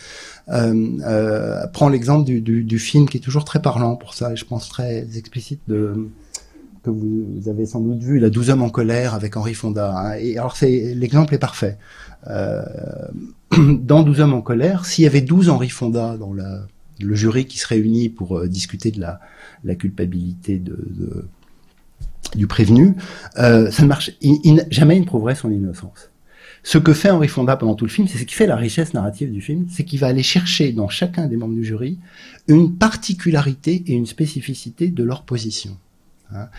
prend 0.47 1.89
l'exemple 1.89 2.25
du, 2.25 2.79
film 2.79 3.07
qui 3.07 3.17
est 3.17 3.21
toujours 3.21 3.45
très 3.45 3.61
parlant 3.61 3.95
pour 3.95 4.15
ça, 4.15 4.33
et 4.33 4.35
je 4.35 4.45
pense 4.45 4.69
très 4.69 5.05
explicite 5.15 5.59
de 5.67 6.07
que 6.83 6.89
vous, 6.89 7.47
avez 7.47 7.65
sans 7.65 7.79
doute 7.79 8.03
vu, 8.03 8.19
La 8.19 8.29
12 8.29 8.49
hommes 8.51 8.61
en 8.61 8.69
colère 8.69 9.13
avec 9.13 9.37
Henri 9.37 9.53
Fonda. 9.53 9.97
Hein. 9.97 10.15
Et 10.19 10.37
alors, 10.37 10.55
c'est 10.55 10.93
l'exemple 10.93 11.33
est 11.33 11.39
parfait. 11.39 11.77
Euh, 12.27 12.61
dans 13.57 14.03
12 14.03 14.21
hommes 14.21 14.33
en 14.33 14.41
colère, 14.41 14.85
s'il 14.85 15.03
y 15.03 15.07
avait 15.07 15.21
12 15.21 15.49
Henri 15.49 15.69
Fonda 15.69 16.17
dans 16.17 16.33
la, 16.33 16.67
le 16.99 17.15
jury 17.15 17.45
qui 17.45 17.57
se 17.57 17.67
réunit 17.67 18.09
pour 18.09 18.37
euh, 18.37 18.47
discuter 18.47 18.91
de 18.91 18.99
la, 18.99 19.19
la 19.63 19.75
culpabilité 19.75 20.59
de, 20.59 20.77
de, 20.89 21.25
du 22.35 22.47
prévenu, 22.47 22.95
euh, 23.37 23.71
ça 23.71 23.83
ne 23.83 23.87
marche. 23.87 24.11
Jamais 24.69 24.97
il 24.97 25.01
ne 25.01 25.05
prouverait 25.05 25.35
son 25.35 25.51
innocence. 25.51 26.09
Ce 26.65 26.77
que 26.77 26.93
fait 26.93 27.09
Henri 27.09 27.27
Fonda 27.27 27.57
pendant 27.57 27.75
tout 27.75 27.83
le 27.85 27.91
film, 27.91 28.07
c'est 28.07 28.17
ce 28.17 28.23
qui 28.23 28.35
fait 28.35 28.47
la 28.47 28.55
richesse 28.55 28.93
narrative 28.93 29.31
du 29.31 29.41
film, 29.41 29.65
c'est 29.69 29.83
qu'il 29.83 29.99
va 29.99 30.07
aller 30.07 30.23
chercher 30.23 30.71
dans 30.71 30.87
chacun 30.87 31.27
des 31.27 31.35
membres 31.35 31.55
du 31.55 31.65
jury 31.65 31.99
une 32.47 32.75
particularité 32.75 33.83
et 33.87 33.93
une 33.93 34.05
spécificité 34.05 34.87
de 34.87 35.03
leur 35.03 35.23
position. 35.23 35.77
Hein. 36.33 36.49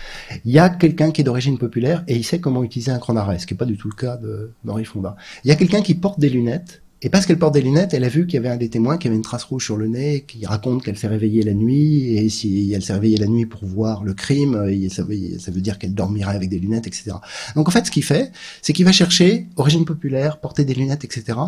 Il 0.45 0.53
y 0.53 0.59
a 0.59 0.69
quelqu'un 0.69 1.11
qui 1.11 1.21
est 1.21 1.25
d'origine 1.25 1.59
populaire 1.59 2.05
et 2.09 2.17
il 2.17 2.25
sait 2.25 2.41
comment 2.41 2.63
utiliser 2.63 2.91
un 2.91 3.01
d'arrêt, 3.15 3.39
ce 3.39 3.47
qui 3.47 3.55
n'est 3.55 3.59
pas 3.59 3.65
du 3.65 3.77
tout 3.77 3.89
le 3.89 3.95
cas 3.95 4.19
d'Henri 4.65 4.85
Fonda. 4.85 5.17
Il 5.45 5.49
y 5.49 5.53
a 5.53 5.57
quelqu'un 5.57 5.83
qui 5.83 5.95
porte 5.95 6.19
des 6.19 6.31
lunettes 6.31 6.83
et 7.05 7.11
parce 7.11 7.27
qu'elle 7.27 7.39
porte 7.39 7.53
des 7.53 7.61
lunettes, 7.61 7.93
elle 7.93 8.05
a 8.05 8.09
vu 8.09 8.27
qu'il 8.27 8.37
y 8.37 8.39
avait 8.39 8.49
un 8.49 8.57
des 8.57 8.71
témoins 8.71 8.97
qui 8.97 9.09
avait 9.09 9.17
une 9.17 9.23
trace 9.23 9.45
rouge 9.45 9.67
sur 9.67 9.77
le 9.77 9.89
nez, 9.89 10.25
qui 10.27 10.47
raconte 10.47 10.83
qu'elle 10.83 10.97
s'est 10.97 11.07
réveillée 11.07 11.43
la 11.43 11.53
nuit, 11.53 12.17
et 12.17 12.31
si 12.31 12.73
elle 12.75 12.83
s'est 12.83 12.95
réveillée 12.95 13.19
la 13.19 13.27
nuit 13.27 13.45
pour 13.45 13.67
voir 13.67 14.05
le 14.05 14.15
crime, 14.15 14.55
ça 14.89 15.03
veut, 15.03 15.39
ça 15.39 15.51
veut 15.51 15.61
dire 15.61 15.79
qu'elle 15.79 15.93
dormirait 15.93 16.35
avec 16.35 16.49
des 16.49 16.59
lunettes, 16.59 16.87
etc. 16.87 17.13
Donc 17.57 17.69
en 17.69 17.71
fait, 17.71 17.85
ce 17.85 17.91
qu'il 17.91 18.05
fait, 18.05 18.33
c'est 18.63 18.73
qu'il 18.73 18.87
va 18.87 18.93
chercher 18.93 19.49
origine 19.57 19.85
populaire, 19.85 20.41
porter 20.41 20.65
des 20.65 20.73
lunettes, 20.73 21.05
etc. 21.05 21.39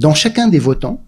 Dans 0.00 0.12
chacun 0.12 0.48
des 0.48 0.58
votants, 0.58 1.00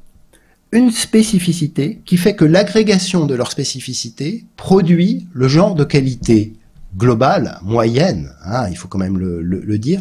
une 0.71 0.93
spécificité 0.93 2.01
qui 2.05 2.19
fait 2.19 2.37
que 2.37 2.45
l'agrégation 2.45 3.27
de 3.27 3.35
leur 3.35 3.51
spécificité 3.51 4.45
produit 4.57 5.27
le 5.33 5.49
genre 5.49 5.75
de 5.75 5.83
qualité 5.83 6.53
globale, 6.97 7.59
moyenne, 7.63 8.33
hein, 8.45 8.69
il 8.71 8.77
faut 8.77 8.89
quand 8.89 8.99
même 8.99 9.19
le, 9.19 9.43
le, 9.43 9.79
dire, 9.79 10.01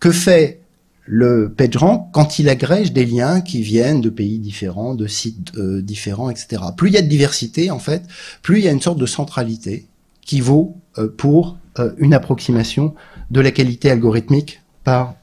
que 0.00 0.10
fait 0.10 0.60
le 1.06 1.52
PageRank 1.54 2.08
quand 2.12 2.38
il 2.38 2.48
agrège 2.48 2.92
des 2.92 3.04
liens 3.04 3.40
qui 3.40 3.60
viennent 3.60 4.00
de 4.00 4.08
pays 4.08 4.38
différents, 4.38 4.94
de 4.94 5.06
sites 5.06 5.52
euh, 5.56 5.82
différents, 5.82 6.30
etc. 6.30 6.62
Plus 6.76 6.88
il 6.88 6.94
y 6.94 6.96
a 6.96 7.02
de 7.02 7.08
diversité, 7.08 7.70
en 7.70 7.78
fait, 7.78 8.04
plus 8.42 8.58
il 8.58 8.64
y 8.64 8.68
a 8.68 8.72
une 8.72 8.80
sorte 8.80 8.98
de 8.98 9.06
centralité 9.06 9.86
qui 10.22 10.40
vaut 10.40 10.76
euh, 10.98 11.08
pour 11.14 11.58
euh, 11.78 11.92
une 11.98 12.14
approximation 12.14 12.94
de 13.30 13.40
la 13.40 13.50
qualité 13.50 13.90
algorithmique 13.90 14.60
par 14.84 15.14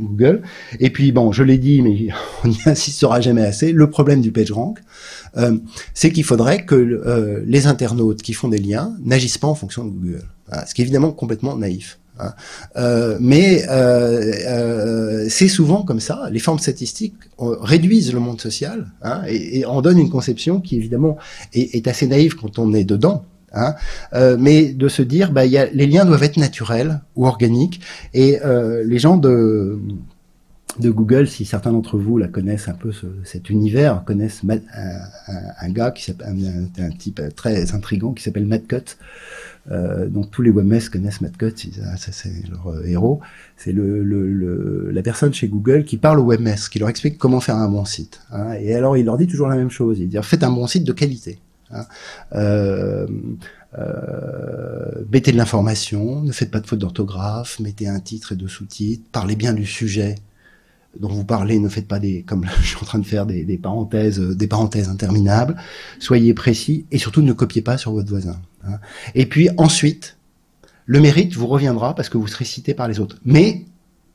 Google. 0.00 0.40
Et 0.80 0.88
puis, 0.88 1.12
bon, 1.12 1.32
je 1.32 1.42
l'ai 1.42 1.58
dit, 1.58 1.82
mais 1.82 2.08
on 2.44 2.48
n'y 2.48 2.58
insistera 2.64 3.20
jamais 3.20 3.42
assez, 3.42 3.70
le 3.70 3.90
problème 3.90 4.22
du 4.22 4.32
PageRank, 4.32 4.78
c'est 5.92 6.10
qu'il 6.10 6.24
faudrait 6.24 6.64
que 6.64 7.42
les 7.46 7.66
internautes 7.66 8.22
qui 8.22 8.32
font 8.32 8.48
des 8.48 8.56
liens 8.56 8.96
n'agissent 9.04 9.36
pas 9.36 9.48
en 9.48 9.54
fonction 9.54 9.84
de 9.84 9.90
Google. 9.90 10.24
Ce 10.66 10.74
qui 10.74 10.82
est 10.82 10.84
évidemment 10.84 11.12
complètement 11.12 11.56
naïf. 11.56 11.98
Hein. 12.18 12.34
Euh, 12.76 13.16
mais 13.20 13.64
euh, 13.68 14.32
euh, 14.46 15.26
c'est 15.28 15.48
souvent 15.48 15.82
comme 15.82 16.00
ça. 16.00 16.28
Les 16.30 16.38
formes 16.38 16.58
statistiques 16.58 17.14
réduisent 17.38 18.12
le 18.12 18.20
monde 18.20 18.40
social 18.40 18.92
hein, 19.02 19.22
et, 19.28 19.64
en 19.64 19.82
donnent 19.82 19.98
une 19.98 20.10
conception 20.10 20.60
qui 20.60 20.76
évidemment 20.76 21.16
est, 21.54 21.86
assez 21.88 22.06
naïve 22.06 22.36
quand 22.36 22.58
on 22.58 22.72
est 22.74 22.84
dedans. 22.84 23.24
Hein, 23.54 23.74
euh, 24.14 24.36
mais 24.38 24.72
de 24.72 24.88
se 24.88 25.02
dire, 25.02 25.30
bah, 25.30 25.44
y 25.44 25.58
a, 25.58 25.66
les 25.66 25.86
liens 25.86 26.06
doivent 26.06 26.22
être 26.22 26.38
naturels 26.38 27.00
ou 27.16 27.26
organiques. 27.26 27.80
Et 28.14 28.40
euh, 28.42 28.82
les 28.86 28.98
gens 28.98 29.16
de 29.16 29.78
de 30.78 30.90
Google, 30.90 31.28
si 31.28 31.44
certains 31.44 31.72
d'entre 31.72 31.98
vous 31.98 32.18
la 32.18 32.28
connaissent 32.28 32.68
un 32.68 32.74
peu 32.74 32.92
ce, 32.92 33.06
cet 33.24 33.50
univers, 33.50 34.04
connaissent 34.04 34.42
un, 34.44 35.70
gars 35.70 35.90
qui 35.90 36.04
s'appelle 36.04 36.68
un, 36.78 36.90
type 36.90 37.20
très 37.36 37.74
intrigant 37.74 38.12
qui 38.12 38.22
s'appelle 38.22 38.46
Matt 38.46 38.66
Cutt, 38.66 38.96
euh, 39.70 40.08
donc 40.08 40.30
tous 40.30 40.42
les 40.42 40.50
webmasters 40.50 40.90
connaissent 40.90 41.20
Matt 41.20 41.36
Cutts, 41.36 41.68
c'est 41.96 42.48
leur 42.48 42.68
euh, 42.68 42.84
héros. 42.84 43.20
C'est 43.56 43.72
le, 43.72 44.90
la 44.90 45.02
personne 45.02 45.32
chez 45.32 45.48
Google 45.48 45.84
qui 45.84 45.96
parle 45.96 46.18
aux 46.18 46.24
webmasters, 46.24 46.70
qui 46.70 46.78
leur 46.78 46.88
explique 46.88 47.18
comment 47.18 47.40
faire 47.40 47.56
un 47.56 47.68
bon 47.68 47.84
site. 47.84 48.20
Hein. 48.32 48.54
Et 48.54 48.74
alors 48.74 48.96
il 48.96 49.06
leur 49.06 49.16
dit 49.18 49.26
toujours 49.26 49.48
la 49.48 49.56
même 49.56 49.70
chose. 49.70 49.98
Il 50.00 50.08
dit 50.08 50.18
faites 50.22 50.42
un 50.42 50.50
bon 50.50 50.66
site 50.66 50.84
de 50.84 50.92
qualité. 50.92 51.38
Hein. 51.70 51.86
Euh, 52.34 53.06
euh, 53.78 55.04
mettez 55.10 55.32
de 55.32 55.36
l'information, 55.36 56.20
ne 56.20 56.32
faites 56.32 56.50
pas 56.50 56.60
de 56.60 56.66
faute 56.66 56.80
d'orthographe, 56.80 57.58
mettez 57.60 57.88
un 57.88 58.00
titre 58.00 58.32
et 58.32 58.36
deux 58.36 58.48
sous-titres, 58.48 59.04
parlez 59.12 59.36
bien 59.36 59.54
du 59.54 59.64
sujet 59.64 60.16
dont 60.98 61.08
vous 61.08 61.24
parlez, 61.24 61.58
ne 61.58 61.68
faites 61.68 61.88
pas 61.88 61.98
des, 61.98 62.22
comme 62.22 62.46
je 62.60 62.66
suis 62.66 62.76
en 62.76 62.84
train 62.84 62.98
de 62.98 63.06
faire, 63.06 63.26
des, 63.26 63.44
des 63.44 63.58
parenthèses, 63.58 64.20
des 64.20 64.46
parenthèses 64.46 64.88
interminables. 64.88 65.56
Soyez 65.98 66.34
précis 66.34 66.86
et 66.90 66.98
surtout 66.98 67.22
ne 67.22 67.32
copiez 67.32 67.62
pas 67.62 67.78
sur 67.78 67.92
votre 67.92 68.08
voisin. 68.08 68.40
Hein. 68.64 68.78
Et 69.14 69.26
puis 69.26 69.48
ensuite, 69.56 70.16
le 70.86 71.00
mérite 71.00 71.34
vous 71.34 71.46
reviendra 71.46 71.94
parce 71.94 72.08
que 72.08 72.18
vous 72.18 72.26
serez 72.26 72.44
cité 72.44 72.74
par 72.74 72.88
les 72.88 73.00
autres. 73.00 73.18
Mais 73.24 73.64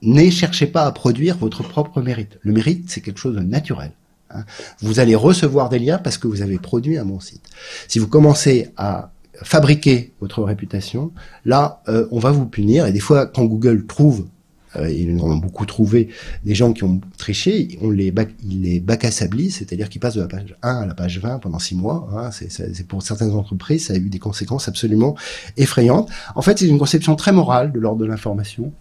ne 0.02 0.30
cherchez 0.30 0.68
pas 0.68 0.86
à 0.86 0.92
produire 0.92 1.38
votre 1.38 1.64
propre 1.64 2.02
mérite. 2.02 2.38
Le 2.42 2.54
mérite, 2.54 2.90
c'est 2.90 3.02
quelque 3.02 3.20
chose 3.20 3.36
de 3.36 3.42
naturel. 3.42 3.92
Hein. 4.30 4.44
Vous 4.82 5.00
allez 5.00 5.16
recevoir 5.16 5.70
des 5.70 5.80
liens 5.80 5.98
parce 5.98 6.18
que 6.18 6.28
vous 6.28 6.42
avez 6.42 6.58
produit 6.60 6.98
un 6.98 7.06
bon 7.06 7.20
site. 7.20 7.44
Si 7.88 8.00
vous 8.00 8.08
commencez 8.08 8.70
à 8.78 9.12
fabriquer 9.44 10.14
votre 10.20 10.44
réputation, 10.44 11.12
là, 11.46 11.82
euh, 11.88 12.08
on 12.12 12.20
va 12.20 12.32
vous 12.32 12.46
punir. 12.46 12.86
Et 12.86 12.92
des 12.92 13.00
fois, 13.00 13.26
quand 13.26 13.46
Google 13.46 13.86
trouve 13.86 14.28
euh, 14.78 14.90
ils 14.90 15.20
en 15.20 15.32
ont 15.32 15.38
beaucoup 15.38 15.66
trouvé 15.66 16.10
des 16.44 16.56
gens 16.56 16.74
qui 16.74 16.84
ont 16.84 17.02
triché, 17.18 17.78
on 17.82 17.90
les 17.90 18.14
ils 18.44 18.62
les 18.62 18.80
bac 18.80 19.06
à 19.06 19.12
c'est-à-dire 19.12 19.90
qu'ils 19.90 20.02
passent 20.02 20.16
de 20.16 20.22
la 20.22 20.28
page 20.28 20.56
1 20.62 20.76
à 20.82 20.86
la 20.86 20.94
page 20.94 21.20
20 21.20 21.40
pendant 21.40 21.60
6 21.60 21.76
mois. 21.76 22.10
Hein, 22.14 22.30
c'est 22.32 22.88
pour 22.88 23.02
certaines 23.02 23.32
entreprises, 23.32 23.88
ça 23.88 23.94
a 23.94 23.98
eu 23.98 24.10
des 24.10 24.20
conséquences 24.20 24.68
absolument 24.68 25.16
effrayantes. 25.58 26.10
En 26.36 26.42
fait, 26.42 26.60
c'est 26.60 26.68
une 26.68 26.80
conception 26.80 27.16
très 27.16 27.32
morale 27.32 27.72
de 27.72 27.80
l'ordre 27.80 28.02
de 28.02 28.06
l'information. 28.06 28.72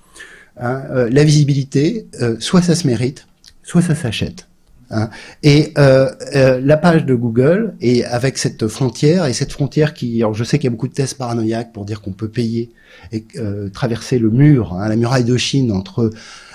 Hein, 0.58 0.82
euh, 0.90 1.10
la 1.10 1.24
visibilité, 1.24 2.06
euh, 2.20 2.36
soit 2.40 2.62
ça 2.62 2.74
se 2.74 2.86
mérite, 2.86 3.26
soit 3.62 3.82
ça 3.82 3.94
s'achète. 3.94 4.48
Hein. 4.90 5.10
Et 5.42 5.72
euh, 5.78 6.10
euh, 6.34 6.60
la 6.60 6.76
page 6.76 7.04
de 7.04 7.14
Google 7.14 7.74
est 7.80 8.04
avec 8.04 8.38
cette 8.38 8.68
frontière 8.68 9.26
et 9.26 9.32
cette 9.32 9.52
frontière 9.52 9.94
qui, 9.94 10.22
alors 10.22 10.34
je 10.34 10.44
sais 10.44 10.58
qu'il 10.58 10.66
y 10.66 10.68
a 10.68 10.70
beaucoup 10.70 10.88
de 10.88 10.94
tests 10.94 11.18
paranoïaques 11.18 11.72
pour 11.72 11.84
dire 11.84 12.00
qu'on 12.00 12.12
peut 12.12 12.28
payer 12.28 12.70
et 13.12 13.24
euh, 13.36 13.68
traverser 13.68 14.18
le 14.18 14.30
mur, 14.30 14.74
hein, 14.74 14.88
la 14.88 14.96
muraille 14.96 15.24
de 15.24 15.36
Chine 15.36 15.72
entre 15.72 16.10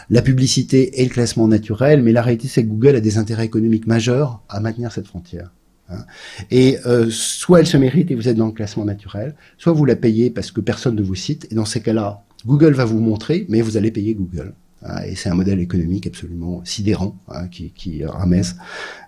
la 0.10 0.22
publicité 0.22 1.02
et 1.02 1.04
le 1.06 1.10
classement 1.10 1.48
naturel, 1.48 2.02
mais 2.02 2.12
la 2.12 2.22
réalité 2.22 2.48
c'est 2.48 2.64
que 2.64 2.70
Google 2.70 2.96
a 2.96 3.02
des 3.02 3.18
intérêts 3.18 3.46
économiques 3.46 3.88
majeurs 3.88 4.42
à 4.50 4.60
maintenir 4.60 4.92
cette 4.92 5.08
frontière. 5.08 5.52
Hein. 5.90 6.06
Et 6.52 6.78
soit 7.10 7.60
elle 7.60 7.68
se 7.68 7.78
mérite 7.78 8.12
et 8.12 8.16
vous 8.16 8.30
êtes 8.30 8.38
dans 8.38 8.48
le 8.48 8.52
classement 8.54 8.86
naturel, 8.86 9.36
soit 9.58 9.74
vous 9.74 9.86
la 9.86 9.96
payez 9.96 10.30
parce 10.30 10.52
que 10.52 10.62
personne 10.62 10.96
ne 10.96 11.02
vous 11.02 11.16
cite, 11.16 11.48
et 11.52 11.56
dans 11.56 11.66
ces 11.66 11.82
cas-là, 11.82 12.24
Google 12.46 12.74
va 12.74 12.86
vous 12.86 13.00
montrer, 13.00 13.46
mais 13.50 13.62
vous 13.62 13.78
allez 13.78 13.92
payer 13.92 14.14
Google. 14.14 14.54
Hein, 14.84 15.02
et 15.06 15.16
c'est 15.16 15.30
un 15.30 15.36
modèle 15.36 15.60
économique 15.60 16.08
absolument 16.08 16.62
sidérant 16.66 17.16
hein, 17.30 17.48
qui, 17.48 17.72
qui 17.72 18.04
ramasse 18.06 18.56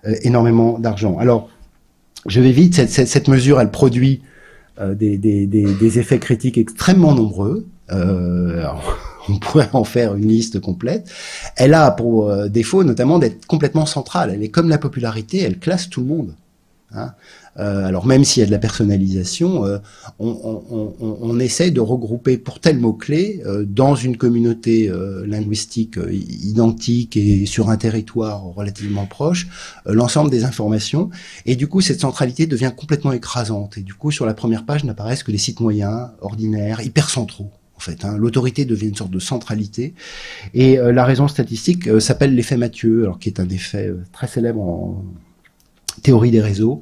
euh, 0.06 0.16
énormément 0.22 0.80
d'argent. 0.80 1.18
Alors, 1.18 1.50
je 2.28 2.42
vais 2.42 2.52
vite. 2.52 2.76
Cette, 2.76 2.90
cette, 2.90 3.08
cette 3.08 3.28
mesure, 3.28 3.60
elle 3.60 3.72
produit 3.72 4.22
euh, 4.80 4.96
des, 4.96 5.18
des, 5.18 5.46
des, 5.46 5.74
des, 5.74 6.00
effets 6.00 6.20
critiques 6.20 6.58
extrêmement 6.58 7.14
nombreux. 7.14 7.68
Euh, 7.92 8.66
on 9.30 9.38
pourrait 9.38 9.70
en 9.74 9.84
faire 9.84 10.16
une 10.16 10.28
liste 10.28 10.60
complète. 10.60 11.12
Elle 11.56 11.74
a 11.74 11.92
pour 11.92 12.30
euh, 12.30 12.48
défaut 12.48 12.84
notamment 12.84 13.20
d'être 13.20 13.46
complètement 13.46 13.86
centrale. 13.86 14.32
Elle 14.34 14.44
est 14.44 14.50
comme 14.50 14.70
la 14.70 14.78
popularité, 14.78 15.42
elle 15.42 15.60
classe 15.60 15.90
tout 15.90 16.02
le 16.02 16.08
monde. 16.08 16.36
Hein. 16.96 17.14
Euh, 17.58 17.86
alors 17.86 18.06
même 18.06 18.24
s'il 18.24 18.42
y 18.42 18.44
a 18.44 18.48
de 18.48 18.52
la 18.52 18.60
personnalisation, 18.60 19.66
euh, 19.66 19.78
on, 20.20 20.64
on, 20.70 20.94
on, 21.00 21.18
on, 21.22 21.40
essaie 21.40 21.70
de 21.70 21.80
regrouper 21.80 22.38
pour 22.38 22.60
tel 22.60 22.80
mot-clé 22.80 23.44
euh, 23.46 23.64
dans 23.68 23.96
une 23.96 24.18
communauté 24.18 24.90
euh, 24.90 25.26
linguistique 25.28 25.98
euh, 25.98 26.12
identique 26.12 27.16
et 27.16 27.46
sur 27.46 27.70
un 27.70 27.78
territoire 27.78 28.44
relativement 28.44 29.06
proche 29.06 29.48
l'ensemble 29.86 30.32
des 30.32 30.46
informations. 30.46 31.10
Et 31.46 31.56
du 31.56 31.68
coup, 31.68 31.82
cette 31.82 32.00
centralité 32.00 32.48
devient 32.48 32.72
complètement 32.76 33.12
écrasante. 33.12 33.78
Et 33.78 33.82
du 33.82 33.94
coup, 33.94 34.12
sur 34.12 34.26
la 34.26 34.34
première 34.34 34.66
page 34.66 34.84
n'apparaissent 34.84 35.24
que 35.24 35.32
des 35.32 35.38
sites 35.38 35.60
moyens, 35.60 36.10
ordinaires, 36.22 36.82
hypercentraux. 36.82 37.52
En 37.76 37.80
fait, 37.80 38.06
hein. 38.06 38.18
l'autorité 38.18 38.66
devient 38.66 38.88
une 38.88 38.96
sorte 38.96 39.12
de 39.12 39.20
centralité, 39.20 39.94
et 40.54 40.78
la 40.78 41.04
raison 41.04 41.28
statistique 41.28 41.90
s'appelle 42.00 42.34
l'effet 42.34 42.56
Mathieu, 42.56 43.04
alors 43.04 43.20
qui 43.20 43.28
est 43.28 43.42
un 43.42 43.50
effet 43.50 43.92
très 44.14 44.28
célèbre 44.28 44.62
en 44.62 45.04
théorie 46.04 46.32
des 46.32 46.42
réseaux, 46.42 46.82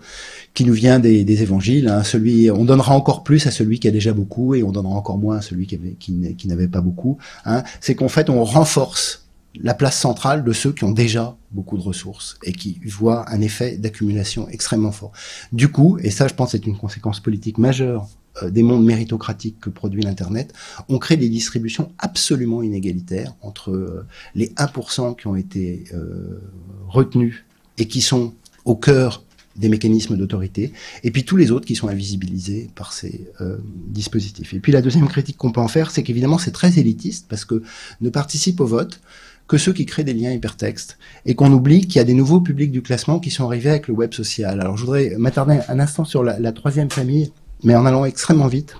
qui 0.53 0.65
nous 0.65 0.73
vient 0.73 0.99
des, 0.99 1.23
des 1.23 1.41
évangiles. 1.43 1.87
Hein. 1.87 2.03
Celui, 2.03 2.51
on 2.51 2.65
donnera 2.65 2.93
encore 2.93 3.23
plus 3.23 3.47
à 3.47 3.51
celui 3.51 3.79
qui 3.79 3.87
a 3.87 3.91
déjà 3.91 4.13
beaucoup 4.13 4.55
et 4.55 4.63
on 4.63 4.71
donnera 4.71 4.95
encore 4.95 5.17
moins 5.17 5.37
à 5.37 5.41
celui 5.41 5.67
qui, 5.67 5.75
avait, 5.75 5.93
qui, 5.93 6.47
n'avait 6.47 6.67
pas 6.67 6.81
beaucoup. 6.81 7.17
Hein. 7.45 7.63
C'est 7.79 7.95
qu'en 7.95 8.09
fait, 8.09 8.29
on 8.29 8.43
renforce 8.43 9.21
la 9.55 9.73
place 9.73 9.99
centrale 9.99 10.43
de 10.43 10.53
ceux 10.53 10.71
qui 10.71 10.83
ont 10.83 10.91
déjà 10.91 11.35
beaucoup 11.51 11.77
de 11.77 11.83
ressources 11.83 12.37
et 12.43 12.53
qui 12.53 12.79
voient 12.85 13.29
un 13.29 13.41
effet 13.41 13.77
d'accumulation 13.77 14.47
extrêmement 14.49 14.91
fort. 14.91 15.11
Du 15.51 15.67
coup, 15.69 15.97
et 16.01 16.09
ça 16.09 16.27
je 16.27 16.33
pense 16.33 16.51
c'est 16.51 16.65
une 16.65 16.77
conséquence 16.77 17.19
politique 17.19 17.57
majeure 17.57 18.07
euh, 18.41 18.49
des 18.49 18.63
mondes 18.63 18.85
méritocratiques 18.85 19.59
que 19.59 19.69
produit 19.69 20.03
l'Internet, 20.03 20.53
on 20.87 20.99
crée 20.99 21.17
des 21.17 21.27
distributions 21.27 21.91
absolument 21.97 22.63
inégalitaires 22.63 23.33
entre 23.41 23.71
euh, 23.71 24.07
les 24.35 24.47
1% 24.53 25.17
qui 25.17 25.27
ont 25.27 25.35
été 25.35 25.83
euh, 25.93 26.39
retenus 26.87 27.43
et 27.77 27.87
qui 27.87 27.99
sont 27.99 28.33
au 28.65 28.75
cœur 28.75 29.23
des 29.57 29.69
mécanismes 29.69 30.15
d'autorité, 30.15 30.71
et 31.03 31.11
puis 31.11 31.25
tous 31.25 31.35
les 31.35 31.51
autres 31.51 31.65
qui 31.65 31.75
sont 31.75 31.89
invisibilisés 31.89 32.69
par 32.73 32.93
ces 32.93 33.27
euh, 33.41 33.57
dispositifs. 33.87 34.53
Et 34.53 34.59
puis 34.59 34.71
la 34.71 34.81
deuxième 34.81 35.07
critique 35.07 35.37
qu'on 35.37 35.51
peut 35.51 35.59
en 35.59 35.67
faire, 35.67 35.91
c'est 35.91 36.03
qu'évidemment 36.03 36.37
c'est 36.37 36.51
très 36.51 36.79
élitiste, 36.79 37.25
parce 37.27 37.43
que 37.43 37.61
ne 37.99 38.09
participent 38.09 38.61
au 38.61 38.65
vote 38.65 39.01
que 39.47 39.57
ceux 39.57 39.73
qui 39.73 39.85
créent 39.85 40.05
des 40.05 40.13
liens 40.13 40.31
hypertextes, 40.31 40.97
et 41.25 41.35
qu'on 41.35 41.51
oublie 41.51 41.81
qu'il 41.81 41.97
y 41.97 41.99
a 41.99 42.05
des 42.05 42.13
nouveaux 42.13 42.39
publics 42.39 42.71
du 42.71 42.81
classement 42.81 43.19
qui 43.19 43.31
sont 43.31 43.45
arrivés 43.45 43.71
avec 43.71 43.89
le 43.89 43.93
web 43.93 44.13
social. 44.13 44.61
Alors 44.61 44.77
je 44.77 44.85
voudrais 44.85 45.15
m'attarder 45.17 45.59
un 45.67 45.79
instant 45.79 46.05
sur 46.05 46.23
la, 46.23 46.51
troisième 46.53 46.89
famille, 46.89 47.33
mais 47.63 47.75
en 47.75 47.85
allant 47.85 48.05
extrêmement 48.05 48.47
vite, 48.47 48.75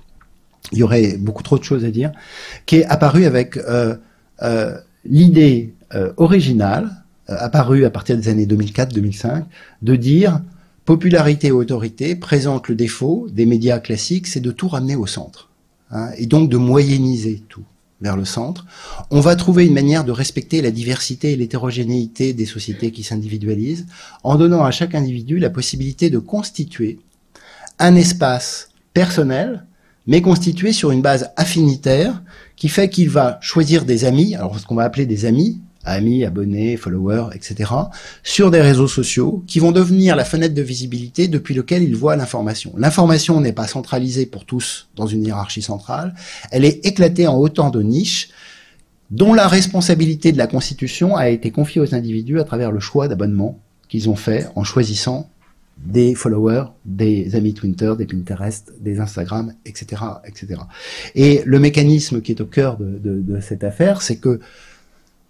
il 0.72 0.78
y 0.78 0.84
aurait 0.84 1.18
beaucoup 1.18 1.44
trop 1.44 1.58
de 1.58 1.64
choses 1.64 1.84
à 1.84 1.92
dire, 1.92 2.12
qui 2.66 2.78
est 2.78 2.86
apparu 2.86 3.26
avec 3.26 3.58
euh, 3.58 3.98
euh, 4.44 4.78
l'idée 5.04 5.74
euh, 5.94 6.14
originale, 6.16 7.01
euh, 7.32 7.36
apparue 7.40 7.86
à 7.86 7.90
partir 7.90 8.18
des 8.18 8.28
années 8.28 8.46
2004-2005, 8.46 9.44
de 9.82 9.96
dire 9.96 10.42
popularité 10.86 11.48
et 11.48 11.52
autorité 11.52 12.16
présente 12.16 12.68
le 12.68 12.76
défaut 12.76 13.28
des 13.32 13.46
médias 13.46 13.80
classiques, 13.80 14.28
c'est 14.28 14.40
de 14.40 14.52
tout 14.52 14.68
ramener 14.68 14.96
au 14.96 15.08
centre, 15.08 15.50
hein, 15.92 16.10
et 16.18 16.26
donc 16.26 16.50
de 16.50 16.58
moyenniser 16.58 17.44
tout 17.50 17.64
vers 18.02 18.18
le 18.18 18.26
centre. 18.26 18.66
On 19.12 19.20
va 19.20 19.36
trouver 19.36 19.66
une 19.66 19.74
manière 19.74 20.04
de 20.04 20.12
respecter 20.12 20.62
la 20.62 20.72
diversité 20.72 21.34
et 21.34 21.36
l'hétérogénéité 21.36 22.34
des 22.34 22.46
sociétés 22.46 22.92
qui 22.92 23.04
s'individualisent, 23.04 23.86
en 24.24 24.36
donnant 24.36 24.64
à 24.64 24.72
chaque 24.72 24.96
individu 24.96 25.38
la 25.38 25.50
possibilité 25.50 26.10
de 26.10 26.18
constituer 26.18 27.00
un 27.80 27.96
espace 27.96 28.70
personnel, 28.94 29.66
mais 30.08 30.22
constitué 30.22 30.74
sur 30.74 30.92
une 30.92 31.02
base 31.02 31.32
affinitaire, 31.38 32.22
qui 32.56 32.70
fait 32.70 32.90
qu'il 32.90 33.10
va 33.10 33.38
choisir 33.42 33.86
des 33.86 34.06
amis, 34.06 34.36
alors 34.36 34.60
ce 34.60 34.66
qu'on 34.66 34.76
va 34.76 34.84
appeler 34.84 35.06
des 35.06 35.26
amis, 35.26 35.62
amis, 35.86 36.26
abonnés, 36.26 36.78
followers, 36.78 37.30
etc., 37.34 37.72
sur 38.24 38.52
des 38.52 38.62
réseaux 38.62 38.88
sociaux 38.88 39.44
qui 39.48 39.60
vont 39.60 39.72
devenir 39.72 40.16
la 40.16 40.26
fenêtre 40.26 40.54
de 40.54 40.62
visibilité 40.62 41.28
depuis 41.28 41.54
lequel 41.54 41.84
ils 41.84 41.96
voient 41.96 42.16
l'information. 42.16 42.74
L'information 42.78 43.42
n'est 43.42 43.54
pas 43.54 43.68
centralisée 43.68 44.26
pour 44.26 44.46
tous 44.46 44.90
dans 44.96 45.08
une 45.08 45.26
hiérarchie 45.26 45.62
centrale, 45.62 46.14
elle 46.52 46.66
est 46.66 46.86
éclatée 46.86 47.28
en 47.28 47.38
autant 47.38 47.70
de 47.70 47.82
niches 47.82 48.30
dont 49.10 49.34
la 49.34 49.48
responsabilité 49.48 50.32
de 50.32 50.38
la 50.38 50.48
constitution 50.48 51.18
a 51.18 51.30
été 51.30 51.52
confiée 51.52 51.82
aux 51.82 51.94
individus 51.94 52.40
à 52.40 52.46
travers 52.46 52.72
le 52.72 52.80
choix 52.80 53.08
d'abonnement 53.08 53.60
qu'ils 53.90 54.10
ont 54.10 54.16
fait 54.16 54.48
en 54.56 54.64
choisissant 54.64 55.30
des 55.78 56.16
followers, 56.16 56.66
des 56.86 57.36
amis 57.36 57.54
Twitter, 57.54 57.94
des 57.98 58.06
Pinterest, 58.06 58.72
des 58.80 59.00
Instagram, 59.00 59.54
etc., 59.66 60.02
etc. 60.26 60.62
Et 61.16 61.42
le 61.46 61.60
mécanisme 61.60 62.22
qui 62.22 62.32
est 62.32 62.42
au 62.42 62.46
cœur 62.46 62.78
de, 62.78 63.00
de 63.00 63.40
cette 63.42 63.64
affaire, 63.64 64.02
c'est 64.02 64.18
que 64.18 64.40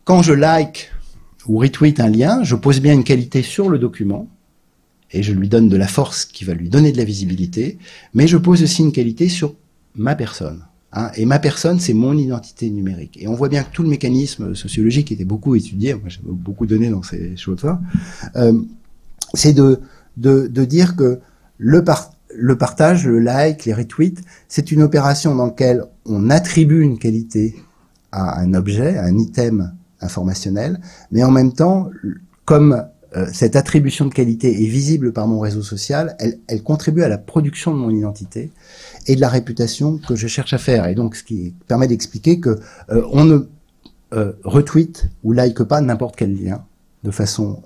quand 0.04 0.22
je 0.22 0.34
like 0.34 0.92
ou 1.48 1.58
retweet 1.58 2.00
un 2.00 2.10
lien, 2.10 2.44
je 2.44 2.56
pose 2.56 2.80
bien 2.80 2.94
une 2.94 3.04
qualité 3.04 3.42
sur 3.42 3.70
le 3.70 3.80
document 3.80 4.28
et 5.12 5.24
je 5.24 5.34
lui 5.34 5.50
donne 5.50 5.70
de 5.70 5.78
la 5.78 5.88
force 5.88 6.26
qui 6.26 6.46
va 6.46 6.54
lui 6.54 6.70
donner 6.70 6.92
de 6.92 6.98
la 6.98 7.04
visibilité, 7.04 7.78
mais 8.14 8.28
je 8.28 8.38
pose 8.38 8.64
aussi 8.64 8.82
une 8.82 8.92
qualité 8.92 9.28
sur 9.28 9.56
ma 9.96 10.16
personne. 10.16 10.64
Hein, 10.94 11.10
et 11.16 11.26
ma 11.26 11.40
personne, 11.40 11.80
c'est 11.80 11.94
mon 11.94 12.18
identité 12.18 12.70
numérique. 12.70 13.18
Et 13.22 13.28
on 13.28 13.34
voit 13.34 13.50
bien 13.50 13.64
que 13.64 13.72
tout 13.72 13.84
le 13.84 13.90
mécanisme 13.90 14.56
sociologique 14.56 15.12
était 15.12 15.26
beaucoup 15.26 15.56
étudié, 15.56 15.94
moi 15.94 16.04
j'ai 16.08 16.20
beaucoup 16.24 16.66
donné 16.66 16.90
dans 16.90 17.04
ces 17.04 17.36
choses-là, 17.38 17.82
euh, 18.36 18.62
c'est 19.34 19.54
de, 19.54 19.80
de, 20.18 20.48
de, 20.48 20.66
dire 20.66 20.96
que 20.96 21.20
le, 21.58 21.84
par, 21.84 22.12
le 22.34 22.58
partage, 22.58 23.08
le 23.08 23.20
like, 23.20 23.66
les 23.66 23.74
retweets, 23.74 24.22
c'est 24.50 24.72
une 24.72 24.82
opération 24.82 25.34
dans 25.36 25.46
laquelle 25.46 25.86
on 26.06 26.30
attribue 26.30 26.82
une 26.82 27.00
qualité 27.00 27.56
à 28.12 28.42
un 28.42 28.54
objet, 28.54 28.98
à 28.98 29.06
un 29.06 29.18
item 29.18 29.74
informationnel, 30.02 30.80
mais 31.12 31.24
en 31.24 31.32
même 31.32 31.54
temps, 31.54 31.90
comme 32.46 32.84
euh, 33.18 33.28
cette 33.34 33.56
attribution 33.56 34.06
de 34.06 34.14
qualité 34.14 34.64
est 34.64 34.68
visible 34.68 35.12
par 35.12 35.28
mon 35.28 35.40
réseau 35.40 35.62
social, 35.62 36.16
elle, 36.20 36.40
elle, 36.48 36.64
contribue 36.64 37.04
à 37.04 37.10
la 37.10 37.18
production 37.18 37.74
de 37.74 37.78
mon 37.78 37.90
identité 37.90 38.52
et 39.08 39.16
de 39.16 39.22
la 39.22 39.28
réputation 39.28 39.98
que 39.98 40.16
je 40.16 40.28
cherche 40.28 40.54
à 40.54 40.58
faire. 40.58 40.88
Et 40.88 40.96
donc, 40.96 41.16
ce 41.16 41.24
qui 41.24 41.54
permet 41.68 41.88
d'expliquer 41.88 42.40
que 42.40 42.60
euh, 42.90 43.06
on 43.12 43.26
ne 43.26 43.40
euh, 44.14 44.32
retweet 44.44 45.08
ou 45.24 45.34
like 45.34 45.62
pas 45.64 45.82
n'importe 45.82 46.16
quel 46.16 46.42
lien 46.42 46.64
de 47.04 47.12
façon 47.12 47.62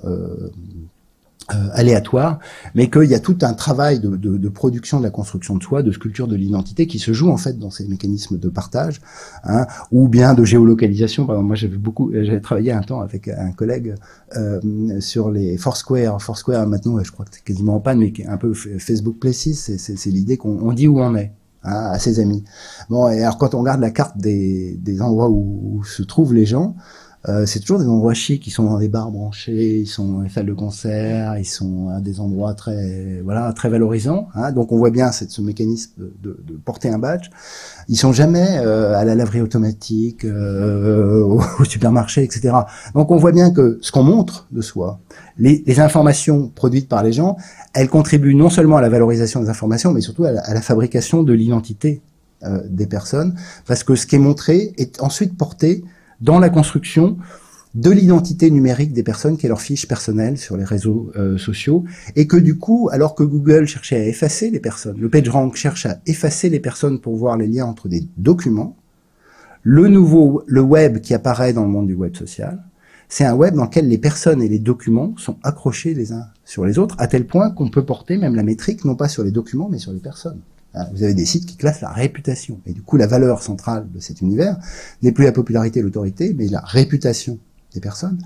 euh, 1.54 1.68
aléatoire, 1.74 2.40
mais 2.74 2.90
qu'il 2.90 3.04
y 3.04 3.14
a 3.14 3.20
tout 3.20 3.38
un 3.44 3.54
travail 3.54 4.00
de, 4.00 4.16
de, 4.16 4.38
de, 4.38 4.50
production 4.50 4.98
de 4.98 5.04
la 5.04 5.12
construction 5.12 5.56
de 5.56 5.62
soi, 5.62 5.84
de 5.84 5.92
sculpture 5.92 6.28
de 6.28 6.36
l'identité 6.36 6.88
qui 6.88 6.98
se 6.98 7.14
joue 7.14 7.30
en 7.30 7.38
fait 7.38 7.60
dans 7.60 7.70
ces 7.70 7.88
mécanismes 7.88 8.40
de 8.40 8.50
partage, 8.50 9.00
hein, 9.44 9.68
ou 9.92 10.08
bien 10.08 10.34
de 10.34 10.44
géolocalisation. 10.44 11.28
Par 11.28 11.36
exemple, 11.36 11.48
moi 11.48 11.56
j'avais 11.56 11.78
beaucoup, 11.78 12.12
j'avais 12.14 12.40
travaillé 12.40 12.72
un 12.72 12.82
temps 12.82 13.02
avec 13.02 13.28
un 13.28 13.52
collègue 13.52 13.94
euh, 14.36 14.60
sur 15.02 15.30
les 15.30 15.58
Foursquare. 15.58 16.20
Foursquare 16.20 16.66
maintenant, 16.66 16.98
je 17.04 17.12
crois 17.12 17.26
que 17.26 17.32
c'est 17.36 17.44
quasiment 17.44 17.80
pas, 17.80 17.94
mais 17.94 18.12
un 18.28 18.38
peu 18.38 18.54
Facebook 18.54 19.20
Places, 19.20 19.76
c'est 19.78 20.10
l'idée 20.10 20.38
qu'on 20.38 20.74
dit 20.74 20.88
où 20.88 21.00
on 21.00 21.16
est. 21.16 21.32
Hein, 21.68 21.90
à 21.94 21.98
ses 21.98 22.20
amis. 22.20 22.44
Bon, 22.90 23.10
et 23.10 23.24
alors 23.24 23.40
quand 23.40 23.56
on 23.56 23.62
regarde 23.62 23.82
la 23.82 23.90
carte 23.90 24.20
des, 24.20 24.78
des 24.80 25.02
endroits 25.02 25.30
où, 25.30 25.78
où 25.78 25.84
se 25.84 26.04
trouvent 26.04 26.34
les 26.34 26.46
gens, 26.46 26.76
euh, 27.28 27.46
c'est 27.46 27.60
toujours 27.60 27.80
des 27.80 27.88
endroits 27.88 28.14
chics, 28.14 28.44
qui 28.44 28.52
sont 28.52 28.64
dans 28.64 28.78
des 28.78 28.88
bars 28.88 29.12
branchés, 29.12 29.80
ils 29.80 29.88
sont 29.88 30.08
dans 30.08 30.22
les 30.22 30.30
salles 30.30 30.46
de 30.46 30.54
concert, 30.54 31.38
ils 31.38 31.46
sont 31.46 31.90
à 31.90 32.00
des 32.00 32.20
endroits 32.20 32.54
très 32.54 33.22
voilà 33.24 33.52
très 33.54 33.70
valorisants. 33.70 34.28
Hein. 34.36 34.52
Donc 34.52 34.72
on 34.72 34.78
voit 34.78 34.92
bien 34.92 35.12
cette, 35.12 35.32
ce 35.32 35.42
mécanisme 35.42 35.92
de, 35.98 36.14
de, 36.22 36.54
porter 36.64 36.90
un 36.90 37.00
badge. 37.00 37.30
Ils 37.88 37.98
sont 37.98 38.14
jamais 38.14 38.60
euh, 38.60 38.96
à 38.96 39.06
la 39.06 39.16
laverie 39.16 39.42
automatique, 39.42 40.24
euh, 40.26 41.22
au, 41.24 41.64
supermarché, 41.66 42.24
etc. 42.24 42.54
Donc 42.94 43.10
on 43.12 43.18
voit 43.18 43.32
bien 43.32 43.52
que 43.52 43.80
ce 43.82 43.92
qu'on 43.92 44.04
montre 44.04 44.48
de 44.52 44.62
soi, 44.62 45.00
les, 45.38 45.64
les, 45.66 45.80
informations 45.80 46.50
produites 46.50 46.88
par 46.88 47.04
les 47.04 47.12
gens, 47.12 47.38
elles 47.74 47.90
contribuent 47.90 48.36
non 48.36 48.50
seulement 48.50 48.78
à 48.78 48.82
la 48.82 48.90
valorisation 48.90 49.42
des 49.42 49.50
informations, 49.50 49.92
mais 49.92 50.02
surtout 50.02 50.26
à 50.26 50.32
la, 50.32 50.42
à 50.42 50.54
la 50.54 50.62
fabrication 50.62 51.24
de 51.24 51.34
l'identité 51.34 52.02
euh, 52.44 52.62
des 52.70 52.86
personnes, 52.86 53.34
parce 53.66 53.84
que 53.84 53.96
ce 53.96 54.06
qui 54.06 54.16
est 54.16 54.20
montré 54.20 54.74
est 54.78 55.02
ensuite 55.02 55.38
porté 55.38 55.84
dans 56.26 56.40
la 56.40 56.50
construction 56.50 57.18
de 57.76 57.92
l'identité 57.92 58.50
numérique 58.50 58.94
des 58.94 59.04
personnes 59.04 59.38
qui 59.38 59.46
est 59.46 59.50
leur 59.50 59.62
fiche 59.62 59.88
personnelle 59.88 60.40
sur 60.40 60.58
les 60.58 60.64
réseaux 60.64 61.12
euh, 61.16 61.38
sociaux 61.38 61.84
et 62.16 62.26
que 62.26 62.38
du 62.38 62.58
coup, 62.58 62.90
alors 62.92 63.14
que 63.14 63.24
Google 63.24 63.68
cherchait 63.68 63.98
à 63.98 64.08
effacer 64.08 64.50
les 64.50 64.60
personnes, 64.60 64.98
le 65.00 65.10
PageRank 65.10 65.56
cherche 65.56 65.86
à 65.86 66.00
effacer 66.08 66.50
les 66.50 66.60
personnes 66.60 67.00
pour 67.00 67.16
voir 67.16 67.38
les 67.38 67.46
liens 67.46 67.66
entre 67.66 67.88
des 67.88 68.08
documents, 68.18 68.76
le 69.62 69.88
nouveau, 69.88 70.42
le 70.48 70.62
web 70.62 71.00
qui 71.00 71.14
apparaît 71.14 71.54
dans 71.54 71.64
le 71.64 71.70
monde 71.70 71.88
du 71.88 71.96
web 71.96 72.16
social, 72.16 72.64
c'est 73.08 73.26
un 73.26 73.36
web 73.36 73.54
dans 73.54 73.66
lequel 73.66 73.88
les 73.88 74.00
personnes 74.00 74.42
et 74.42 74.50
les 74.50 74.58
documents 74.58 75.14
sont 75.18 75.38
accrochés 75.44 75.94
les 75.94 76.12
uns 76.12 76.26
sur 76.44 76.66
les 76.66 76.80
autres, 76.80 76.96
à 76.98 77.06
tel 77.06 77.28
point 77.28 77.52
qu'on 77.52 77.70
peut 77.70 77.86
porter 77.86 78.18
même 78.18 78.34
la 78.34 78.44
métrique 78.44 78.84
non 78.84 78.96
pas 78.96 79.10
sur 79.10 79.24
les 79.24 79.32
documents 79.32 79.70
mais 79.70 79.78
sur 79.78 79.92
les 79.92 80.00
personnes. 80.00 80.42
Hein, 80.76 80.88
vous 80.94 81.04
avez 81.04 81.14
des 81.14 81.26
sites 81.26 81.46
qui 81.46 81.56
classent 81.56 81.82
la 81.82 81.90
réputation. 81.90 82.60
Et 82.66 82.74
du 82.74 82.82
coup, 82.82 82.98
la 82.98 83.08
valeur 83.08 83.42
centrale 83.42 83.88
de 83.94 84.00
cet 84.00 84.22
univers 84.22 84.58
n'est 85.02 85.12
plus 85.12 85.24
la 85.24 85.32
popularité 85.32 85.80
et 85.80 85.84
l'autorité, 85.84 86.36
mais 86.38 86.48
la 86.48 86.60
réputation 86.60 87.40
des 87.74 87.82
personnes, 87.82 88.18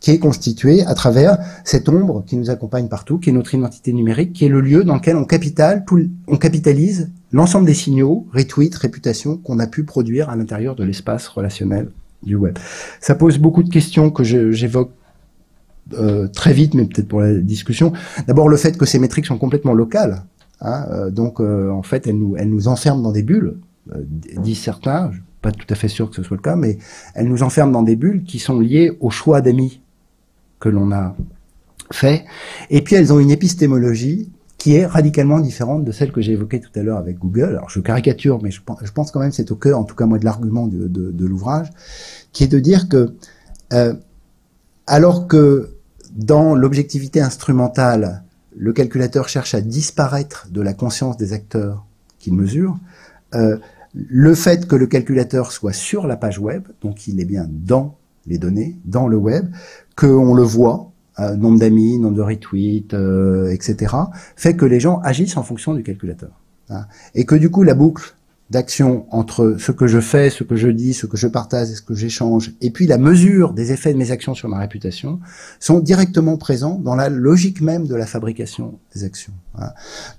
qui 0.00 0.10
est 0.10 0.18
constituée 0.18 0.84
à 0.84 0.94
travers 0.94 1.38
cette 1.64 1.88
ombre 1.88 2.24
qui 2.26 2.36
nous 2.36 2.50
accompagne 2.50 2.88
partout, 2.88 3.18
qui 3.18 3.30
est 3.30 3.32
notre 3.32 3.54
identité 3.54 3.92
numérique, 3.92 4.34
qui 4.34 4.44
est 4.44 4.50
le 4.50 4.60
lieu 4.60 4.84
dans 4.84 4.96
lequel 4.96 5.16
on, 5.16 5.24
capitalise 5.24 7.10
l'ensemble 7.32 7.66
des 7.66 7.74
signaux, 7.74 8.26
retweets, 8.34 8.76
réputation 8.76 9.38
qu'on 9.38 9.58
a 9.60 9.66
pu 9.66 9.84
produire 9.84 10.28
à 10.28 10.36
l'intérieur 10.36 10.76
de 10.76 10.84
l'espace 10.84 11.26
relationnel 11.26 11.90
du 12.22 12.36
web. 12.36 12.58
Ça 13.00 13.14
pose 13.14 13.38
beaucoup 13.38 13.62
de 13.62 13.70
questions 13.70 14.10
que 14.10 14.24
j'évoque 14.24 14.90
euh, 15.94 16.28
très 16.28 16.52
vite, 16.52 16.74
mais 16.74 16.84
peut-être 16.84 17.08
pour 17.08 17.22
la 17.22 17.32
discussion. 17.34 17.94
D'abord, 18.26 18.50
le 18.50 18.58
fait 18.58 18.76
que 18.76 18.84
ces 18.84 18.98
métriques 18.98 19.26
sont 19.26 19.38
complètement 19.38 19.72
locales. 19.72 20.22
Hein, 20.60 20.86
euh, 20.90 21.10
donc, 21.10 21.40
euh, 21.40 21.70
en 21.70 21.82
fait, 21.82 22.06
elle 22.06 22.18
nous, 22.18 22.36
elle 22.36 22.50
nous 22.50 22.68
enferme 22.68 23.02
dans 23.02 23.12
des 23.12 23.22
bulles, 23.22 23.58
euh, 23.94 24.02
disent 24.38 24.60
certains. 24.60 25.10
Je 25.12 25.20
pas 25.40 25.52
tout 25.52 25.66
à 25.70 25.76
fait 25.76 25.86
sûr 25.86 26.10
que 26.10 26.16
ce 26.16 26.24
soit 26.24 26.36
le 26.36 26.42
cas, 26.42 26.56
mais 26.56 26.78
elle 27.14 27.28
nous 27.28 27.44
enferme 27.44 27.70
dans 27.70 27.82
des 27.82 27.94
bulles 27.94 28.24
qui 28.24 28.40
sont 28.40 28.58
liées 28.58 28.96
au 28.98 29.10
choix 29.10 29.40
d'amis 29.40 29.80
que 30.58 30.68
l'on 30.68 30.90
a 30.90 31.14
fait. 31.92 32.24
Et 32.70 32.82
puis, 32.82 32.96
elles 32.96 33.12
ont 33.12 33.20
une 33.20 33.30
épistémologie 33.30 34.32
qui 34.56 34.74
est 34.74 34.84
radicalement 34.84 35.38
différente 35.38 35.84
de 35.84 35.92
celle 35.92 36.10
que 36.10 36.20
j'ai 36.20 36.32
évoquée 36.32 36.60
tout 36.60 36.70
à 36.74 36.82
l'heure 36.82 36.98
avec 36.98 37.18
Google. 37.18 37.50
Alors, 37.50 37.70
je 37.70 37.78
caricature, 37.78 38.42
mais 38.42 38.50
je 38.50 38.60
pense, 38.60 38.80
je 38.82 38.90
pense 38.90 39.12
quand 39.12 39.20
même 39.20 39.30
c'est 39.30 39.52
au 39.52 39.56
cœur, 39.56 39.78
en 39.78 39.84
tout 39.84 39.94
cas 39.94 40.06
moi, 40.06 40.18
de 40.18 40.24
l'argument 40.24 40.66
de, 40.66 40.88
de, 40.88 41.12
de 41.12 41.26
l'ouvrage, 41.26 41.70
qui 42.32 42.42
est 42.42 42.48
de 42.48 42.58
dire 42.58 42.88
que 42.88 43.14
euh, 43.72 43.94
alors 44.88 45.28
que 45.28 45.76
dans 46.12 46.54
l'objectivité 46.54 47.20
instrumentale, 47.20 48.24
le 48.58 48.72
calculateur 48.72 49.28
cherche 49.28 49.54
à 49.54 49.60
disparaître 49.60 50.48
de 50.50 50.60
la 50.60 50.74
conscience 50.74 51.16
des 51.16 51.32
acteurs 51.32 51.86
qu'il 52.18 52.34
mesure, 52.34 52.76
euh, 53.34 53.56
le 53.94 54.34
fait 54.34 54.66
que 54.66 54.74
le 54.74 54.86
calculateur 54.86 55.52
soit 55.52 55.72
sur 55.72 56.06
la 56.06 56.16
page 56.16 56.38
web, 56.38 56.64
donc 56.82 57.06
il 57.06 57.20
est 57.20 57.24
bien 57.24 57.46
dans 57.48 57.96
les 58.26 58.38
données, 58.38 58.76
dans 58.84 59.06
le 59.06 59.16
web, 59.16 59.48
qu'on 59.96 60.34
le 60.34 60.42
voit, 60.42 60.90
euh, 61.20 61.36
nombre 61.36 61.60
d'amis, 61.60 61.98
nombre 61.98 62.16
de 62.16 62.22
retweets, 62.22 62.94
euh, 62.94 63.50
etc., 63.50 63.94
fait 64.36 64.56
que 64.56 64.64
les 64.64 64.80
gens 64.80 65.00
agissent 65.00 65.36
en 65.36 65.42
fonction 65.42 65.74
du 65.74 65.82
calculateur. 65.82 66.32
Hein. 66.68 66.86
Et 67.14 67.24
que 67.24 67.36
du 67.36 67.50
coup, 67.50 67.62
la 67.62 67.74
boucle 67.74 68.16
d'action 68.50 69.06
entre 69.10 69.56
ce 69.58 69.72
que 69.72 69.86
je 69.86 70.00
fais, 70.00 70.30
ce 70.30 70.42
que 70.42 70.56
je 70.56 70.68
dis, 70.68 70.94
ce 70.94 71.06
que 71.06 71.16
je 71.16 71.26
partage 71.26 71.70
et 71.70 71.74
ce 71.74 71.82
que 71.82 71.94
j'échange, 71.94 72.52
et 72.60 72.70
puis 72.70 72.86
la 72.86 72.96
mesure 72.96 73.52
des 73.52 73.72
effets 73.72 73.92
de 73.92 73.98
mes 73.98 74.10
actions 74.10 74.34
sur 74.34 74.48
ma 74.48 74.58
réputation, 74.58 75.20
sont 75.60 75.80
directement 75.80 76.36
présents 76.38 76.80
dans 76.82 76.94
la 76.94 77.08
logique 77.10 77.60
même 77.60 77.86
de 77.86 77.94
la 77.94 78.06
fabrication 78.06 78.78
des 78.94 79.04
actions. 79.04 79.34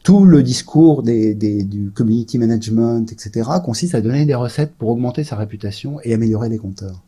Tout 0.03 0.25
le 0.25 0.43
discours 0.43 1.01
du 1.01 1.91
community 1.95 2.37
management, 2.37 3.11
etc., 3.11 3.49
consiste 3.63 3.95
à 3.95 4.01
donner 4.01 4.25
des 4.25 4.35
recettes 4.35 4.73
pour 4.77 4.89
augmenter 4.89 5.23
sa 5.23 5.35
réputation 5.35 5.99
et 6.03 6.13
améliorer 6.13 6.49
les 6.49 6.57
compteurs. 6.57 7.01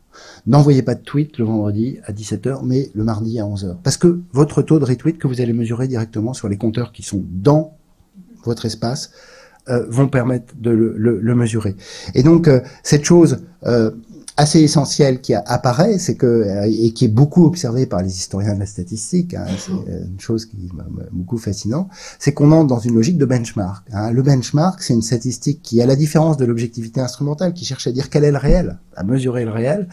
N'envoyez 0.46 0.82
pas 0.82 0.94
de 0.94 1.00
tweet 1.00 1.38
le 1.38 1.44
vendredi 1.44 1.98
à 2.04 2.12
17h, 2.12 2.60
mais 2.64 2.90
le 2.94 3.04
mardi 3.04 3.38
à 3.40 3.44
11h. 3.44 3.76
Parce 3.82 3.96
que 3.96 4.20
votre 4.32 4.60
taux 4.60 4.78
de 4.78 4.84
retweet 4.84 5.18
que 5.18 5.26
vous 5.26 5.40
allez 5.40 5.52
mesurer 5.52 5.88
directement 5.88 6.34
sur 6.34 6.48
les 6.48 6.58
compteurs 6.58 6.92
qui 6.92 7.02
sont 7.02 7.24
dans 7.30 7.76
votre 8.44 8.66
espace, 8.66 9.12
euh, 9.68 9.86
vont 9.88 10.08
permettre 10.08 10.54
de 10.58 10.70
le, 10.70 10.94
le, 10.96 11.20
le 11.20 11.34
mesurer. 11.34 11.76
Et 12.14 12.22
donc 12.22 12.48
euh, 12.48 12.60
cette 12.82 13.04
chose 13.04 13.44
euh, 13.64 13.92
assez 14.36 14.60
essentielle 14.60 15.20
qui 15.20 15.34
apparaît, 15.34 15.98
c'est 15.98 16.16
que 16.16 16.66
et 16.66 16.92
qui 16.92 17.04
est 17.04 17.08
beaucoup 17.08 17.44
observée 17.44 17.86
par 17.86 18.02
les 18.02 18.10
historiens 18.10 18.54
de 18.54 18.60
la 18.60 18.66
statistique, 18.66 19.34
hein, 19.34 19.44
c'est 19.58 19.70
une 19.70 20.18
chose 20.18 20.46
qui 20.46 20.56
est 20.56 21.12
beaucoup 21.12 21.36
fascinant, 21.36 21.88
c'est 22.18 22.32
qu'on 22.32 22.50
entre 22.50 22.66
dans 22.66 22.78
une 22.78 22.94
logique 22.94 23.18
de 23.18 23.26
benchmark. 23.26 23.86
Hein. 23.92 24.10
Le 24.10 24.22
benchmark, 24.22 24.82
c'est 24.82 24.94
une 24.94 25.02
statistique 25.02 25.60
qui, 25.62 25.82
à 25.82 25.86
la 25.86 25.96
différence 25.96 26.38
de 26.38 26.46
l'objectivité 26.46 27.00
instrumentale, 27.00 27.52
qui 27.52 27.66
cherche 27.66 27.86
à 27.86 27.92
dire 27.92 28.08
quel 28.08 28.24
est 28.24 28.32
le 28.32 28.38
réel, 28.38 28.78
à 28.96 29.04
mesurer 29.04 29.44
le 29.44 29.50
réel. 29.50 29.88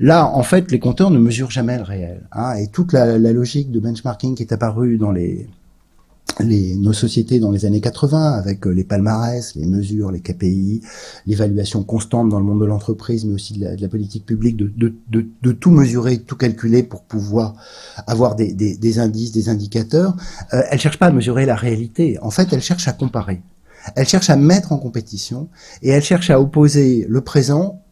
Là, 0.00 0.26
en 0.26 0.42
fait, 0.42 0.72
les 0.72 0.78
compteurs 0.78 1.10
ne 1.10 1.18
mesurent 1.18 1.50
jamais 1.50 1.76
le 1.76 1.84
réel. 1.84 2.26
Hein, 2.32 2.54
et 2.54 2.68
toute 2.68 2.94
la, 2.94 3.18
la 3.18 3.32
logique 3.34 3.70
de 3.70 3.80
benchmarking 3.80 4.34
qui 4.34 4.44
est 4.44 4.52
apparue 4.52 4.96
dans 4.96 5.12
les 5.12 5.46
les, 6.40 6.74
nos 6.74 6.92
sociétés 6.92 7.38
dans 7.38 7.50
les 7.50 7.64
années 7.64 7.80
80 7.80 8.32
avec 8.32 8.66
euh, 8.66 8.70
les 8.70 8.84
palmarès, 8.84 9.54
les 9.54 9.66
mesures, 9.66 10.10
les 10.10 10.20
KPI, 10.20 10.80
l'évaluation 11.26 11.82
constante 11.84 12.28
dans 12.28 12.38
le 12.38 12.44
monde 12.44 12.60
de 12.60 12.66
l'entreprise, 12.66 13.24
mais 13.24 13.34
aussi 13.34 13.54
de 13.54 13.64
la, 13.64 13.76
de 13.76 13.82
la 13.82 13.88
politique 13.88 14.26
publique, 14.26 14.56
de, 14.56 14.72
de, 14.76 14.94
de, 15.42 15.52
tout 15.52 15.70
mesurer, 15.70 16.18
tout 16.18 16.36
calculer 16.36 16.82
pour 16.82 17.02
pouvoir 17.02 17.54
avoir 18.06 18.34
des, 18.34 18.52
des, 18.52 18.76
des 18.76 18.98
indices, 18.98 19.32
des 19.32 19.48
indicateurs. 19.48 20.16
Euh, 20.52 20.62
elle 20.70 20.80
cherche 20.80 20.98
pas 20.98 21.06
à 21.06 21.12
mesurer 21.12 21.46
la 21.46 21.56
réalité. 21.56 22.18
En 22.20 22.30
fait, 22.30 22.52
elle 22.52 22.62
cherche 22.62 22.88
à 22.88 22.92
comparer. 22.92 23.42
Elle 23.96 24.08
cherche 24.08 24.30
à 24.30 24.36
mettre 24.36 24.72
en 24.72 24.78
compétition 24.78 25.48
et 25.82 25.90
elle 25.90 26.02
cherche 26.02 26.30
à 26.30 26.40
opposer 26.40 27.06
le 27.08 27.20
présent 27.20 27.83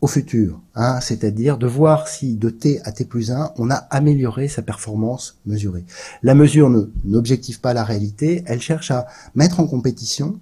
au 0.00 0.06
futur, 0.06 0.60
hein, 0.74 0.98
c'est-à-dire 1.00 1.58
de 1.58 1.66
voir 1.66 2.08
si 2.08 2.36
de 2.36 2.48
t 2.48 2.80
à 2.84 2.92
t 2.92 3.04
plus 3.04 3.30
1, 3.30 3.52
on 3.58 3.70
a 3.70 3.74
amélioré 3.74 4.48
sa 4.48 4.62
performance 4.62 5.38
mesurée. 5.44 5.84
La 6.22 6.34
mesure 6.34 6.70
n'objective 7.04 7.60
pas 7.60 7.74
la 7.74 7.84
réalité, 7.84 8.42
elle 8.46 8.62
cherche 8.62 8.90
à 8.90 9.06
mettre 9.34 9.60
en 9.60 9.66
compétition 9.66 10.40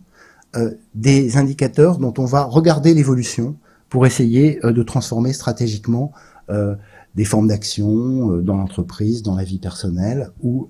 euh, 0.56 0.70
des 0.94 1.36
indicateurs 1.36 1.98
dont 1.98 2.14
on 2.18 2.24
va 2.24 2.44
regarder 2.44 2.94
l'évolution 2.94 3.56
pour 3.88 4.06
essayer 4.06 4.64
euh, 4.64 4.72
de 4.72 4.82
transformer 4.82 5.32
stratégiquement 5.32 6.12
euh, 6.48 6.74
des 7.16 7.24
formes 7.24 7.48
d'action 7.48 8.38
dans 8.38 8.56
l'entreprise, 8.56 9.22
dans 9.22 9.34
la 9.34 9.42
vie 9.42 9.59
personnelle 9.59 10.30
ou 10.40 10.68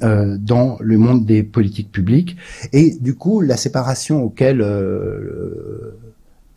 dans 0.00 0.76
le 0.78 0.98
monde 0.98 1.26
des 1.26 1.42
politiques 1.42 1.90
publiques. 1.90 2.36
Et 2.72 2.96
du 3.00 3.16
coup, 3.16 3.40
la 3.40 3.56
séparation 3.56 4.22
auquel 4.22 4.62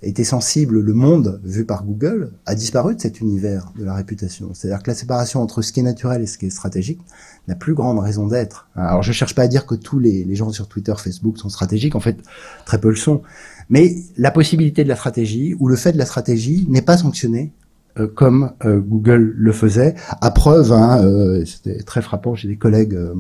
était 0.04 0.24
sensible 0.24 0.80
le 0.80 0.93
monde 0.93 1.41
vu 1.43 1.66
par 1.66 1.84
Google 1.84 2.32
a 2.45 2.56
disparu 2.56 2.95
de 2.95 3.01
cet 3.01 3.22
univers 3.22 3.72
de 3.78 3.84
la 3.84 3.93
réputation. 3.93 4.54
C'est-à-dire 4.54 4.84
que 4.84 4.91
la 4.91 4.95
séparation 4.95 5.41
entre 5.41 5.62
ce 5.62 5.72
qui 5.72 5.80
est 5.80 5.84
naturel 5.84 6.22
et 6.22 6.28
ce 6.28 6.38
qui 6.38 6.47
est 6.47 6.49
stratégique 6.49 6.99
n'a 7.47 7.56
plus 7.56 7.74
grande 7.74 7.99
raison 7.99 8.28
d'être. 8.28 8.70
Alors 8.76 9.04
je 9.04 9.12
cherche 9.12 9.36
pas 9.36 9.43
à 9.43 9.47
dire 9.47 9.66
que 9.66 9.76
tous 9.76 9.99
les, 9.99 10.36
gens 10.36 10.51
sur 10.51 10.68
Twitter, 10.68 10.93
Facebook 10.97 11.38
sont 11.38 11.49
stratégiques, 11.49 11.95
en 11.95 11.99
fait 11.99 12.18
très 12.66 12.80
peu 12.80 12.89
le 12.89 12.95
sont. 12.95 13.22
Mais 13.70 13.95
la 14.18 14.32
possibilité 14.32 14.84
de 14.84 14.89
la 14.89 14.95
stratégie 14.95 15.56
ou 15.60 15.68
le 15.68 15.76
fait 15.76 15.93
de 15.93 15.97
la 15.97 16.06
stratégie 16.06 16.66
n'est 16.70 16.82
pas 16.82 16.97
sanctionné 16.97 17.54
euh, 17.99 18.08
comme 18.08 18.51
euh, 18.66 18.80
Google 18.80 19.34
le 19.38 19.51
faisait. 19.51 19.95
À 20.22 20.32
preuve, 20.32 20.72
hein, 20.72 21.04
euh, 21.04 21.45
c'était 21.45 21.84
très 21.84 22.01
frappant, 22.01 22.36
j'ai 22.36 22.47
des 22.47 22.58
collègues 22.58 22.95
euh, 22.95 23.14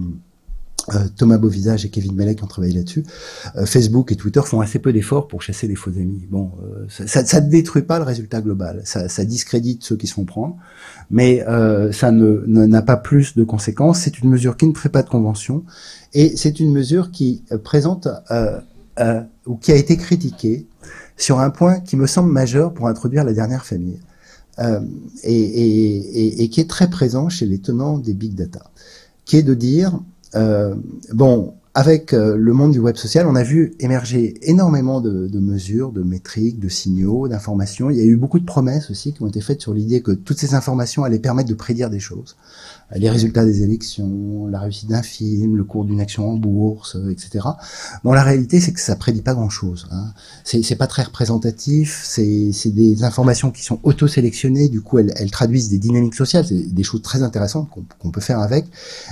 Thomas 1.15 1.37
Beauvisage 1.37 1.85
et 1.85 1.89
Kevin 1.89 2.13
Melek 2.13 2.39
qui 2.39 2.43
ont 2.43 2.47
travaillé 2.47 2.73
là-dessus. 2.73 3.05
Euh, 3.55 3.65
Facebook 3.65 4.11
et 4.11 4.15
Twitter 4.15 4.41
font 4.43 4.59
assez 4.59 4.79
peu 4.79 4.91
d'efforts 4.91 5.27
pour 5.27 5.41
chasser 5.41 5.67
les 5.67 5.75
faux 5.75 5.91
amis. 5.91 6.27
Bon, 6.29 6.51
euh, 6.63 6.85
ça, 7.07 7.41
ne 7.41 7.49
détruit 7.49 7.83
pas 7.83 7.99
le 7.99 8.05
résultat 8.05 8.41
global. 8.41 8.81
Ça, 8.83 9.25
discrédite 9.25 9.83
ceux 9.83 9.95
qui 9.95 10.07
se 10.07 10.13
font 10.13 10.25
prendre, 10.25 10.57
mais 11.09 11.43
ça 11.91 12.11
ne 12.11 12.45
n'a 12.45 12.81
pas 12.81 12.97
plus 12.97 13.35
de 13.35 13.43
conséquences. 13.43 13.99
C'est 13.99 14.19
une 14.19 14.29
mesure 14.29 14.57
qui 14.57 14.67
ne 14.67 14.73
fait 14.73 14.89
pas 14.89 15.03
de 15.03 15.09
convention 15.09 15.63
et 16.13 16.35
c'est 16.35 16.59
une 16.59 16.71
mesure 16.71 17.11
qui 17.11 17.43
présente 17.63 18.07
ou 19.45 19.55
qui 19.55 19.71
a 19.71 19.75
été 19.75 19.95
critiquée 19.97 20.67
sur 21.15 21.39
un 21.39 21.49
point 21.49 21.79
qui 21.79 21.95
me 21.95 22.07
semble 22.07 22.31
majeur 22.31 22.73
pour 22.73 22.87
introduire 22.87 23.23
la 23.23 23.33
dernière 23.33 23.65
famille. 23.65 23.99
et, 25.23 26.43
et, 26.43 26.49
qui 26.49 26.59
est 26.59 26.69
très 26.69 26.89
présent 26.89 27.29
chez 27.29 27.45
les 27.45 27.59
tenants 27.59 27.97
des 27.97 28.13
big 28.13 28.35
data, 28.35 28.69
qui 29.25 29.37
est 29.37 29.43
de 29.43 29.53
dire 29.53 29.99
euh, 30.35 30.75
bon, 31.11 31.55
avec 31.75 32.13
euh, 32.13 32.35
le 32.37 32.53
monde 32.53 32.71
du 32.71 32.79
web 32.79 32.95
social, 32.95 33.27
on 33.27 33.35
a 33.35 33.43
vu 33.43 33.73
émerger 33.79 34.35
énormément 34.41 35.01
de, 35.01 35.27
de, 35.27 35.39
mesures, 35.39 35.91
de 35.91 36.03
métriques, 36.03 36.59
de 36.59 36.69
signaux, 36.69 37.27
d'informations. 37.27 37.89
Il 37.89 37.97
y 37.97 38.01
a 38.01 38.03
eu 38.03 38.15
beaucoup 38.15 38.39
de 38.39 38.45
promesses 38.45 38.91
aussi 38.91 39.13
qui 39.13 39.23
ont 39.23 39.27
été 39.27 39.41
faites 39.41 39.61
sur 39.61 39.73
l'idée 39.73 40.01
que 40.01 40.11
toutes 40.11 40.37
ces 40.37 40.53
informations 40.53 41.03
allaient 41.03 41.19
permettre 41.19 41.49
de 41.49 41.55
prédire 41.55 41.89
des 41.89 41.99
choses 41.99 42.35
les 42.95 43.09
résultats 43.09 43.45
des 43.45 43.63
élections, 43.63 44.47
la 44.47 44.59
réussite 44.59 44.89
d'un 44.89 45.01
film, 45.01 45.55
le 45.55 45.63
cours 45.63 45.85
d'une 45.85 45.99
action 45.99 46.29
en 46.29 46.35
bourse, 46.35 46.95
euh, 46.95 47.11
etc. 47.11 47.47
Bon, 48.03 48.13
la 48.13 48.23
réalité, 48.23 48.59
c'est 48.59 48.71
que 48.71 48.79
ça 48.79 48.95
prédit 48.95 49.21
pas 49.21 49.33
grand-chose. 49.33 49.87
Hein. 49.91 50.13
C'est 50.43 50.75
pas 50.75 50.87
très 50.87 51.03
représentatif. 51.03 52.01
C'est 52.03 52.51
des 52.65 53.03
informations 53.03 53.51
qui 53.51 53.63
sont 53.63 53.79
auto-sélectionnées. 53.83 54.69
Du 54.69 54.81
coup, 54.81 54.99
elles, 54.99 55.13
elles, 55.15 55.31
traduisent 55.31 55.69
des 55.69 55.79
dynamiques 55.79 56.15
sociales, 56.15 56.45
des 56.49 56.83
choses 56.83 57.01
très 57.01 57.23
intéressantes 57.23 57.69
qu'on 57.99 58.11
peut 58.11 58.21
faire 58.21 58.39
avec. 58.39 58.65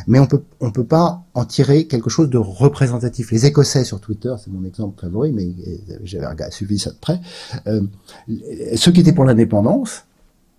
Mais 0.07 0.19
on 0.19 0.27
peut 0.27 0.43
on 0.61 0.71
peut 0.71 0.85
pas 0.85 1.25
en 1.33 1.43
tirer 1.43 1.87
quelque 1.87 2.09
chose 2.09 2.29
de 2.29 2.37
représentatif. 2.37 3.31
Les 3.31 3.45
Écossais 3.45 3.83
sur 3.83 3.99
Twitter, 3.99 4.33
c'est 4.43 4.51
mon 4.51 4.63
exemple 4.63 5.01
favori, 5.01 5.31
mais 5.31 5.45
euh, 5.45 5.97
j'avais 6.03 6.27
suivi 6.51 6.77
ça 6.77 6.91
de 6.91 6.97
près. 6.97 7.19
Euh, 7.67 7.81
ceux 8.75 8.91
qui 8.91 9.01
étaient 9.01 9.11
pour 9.11 9.25
l'indépendance, 9.25 10.05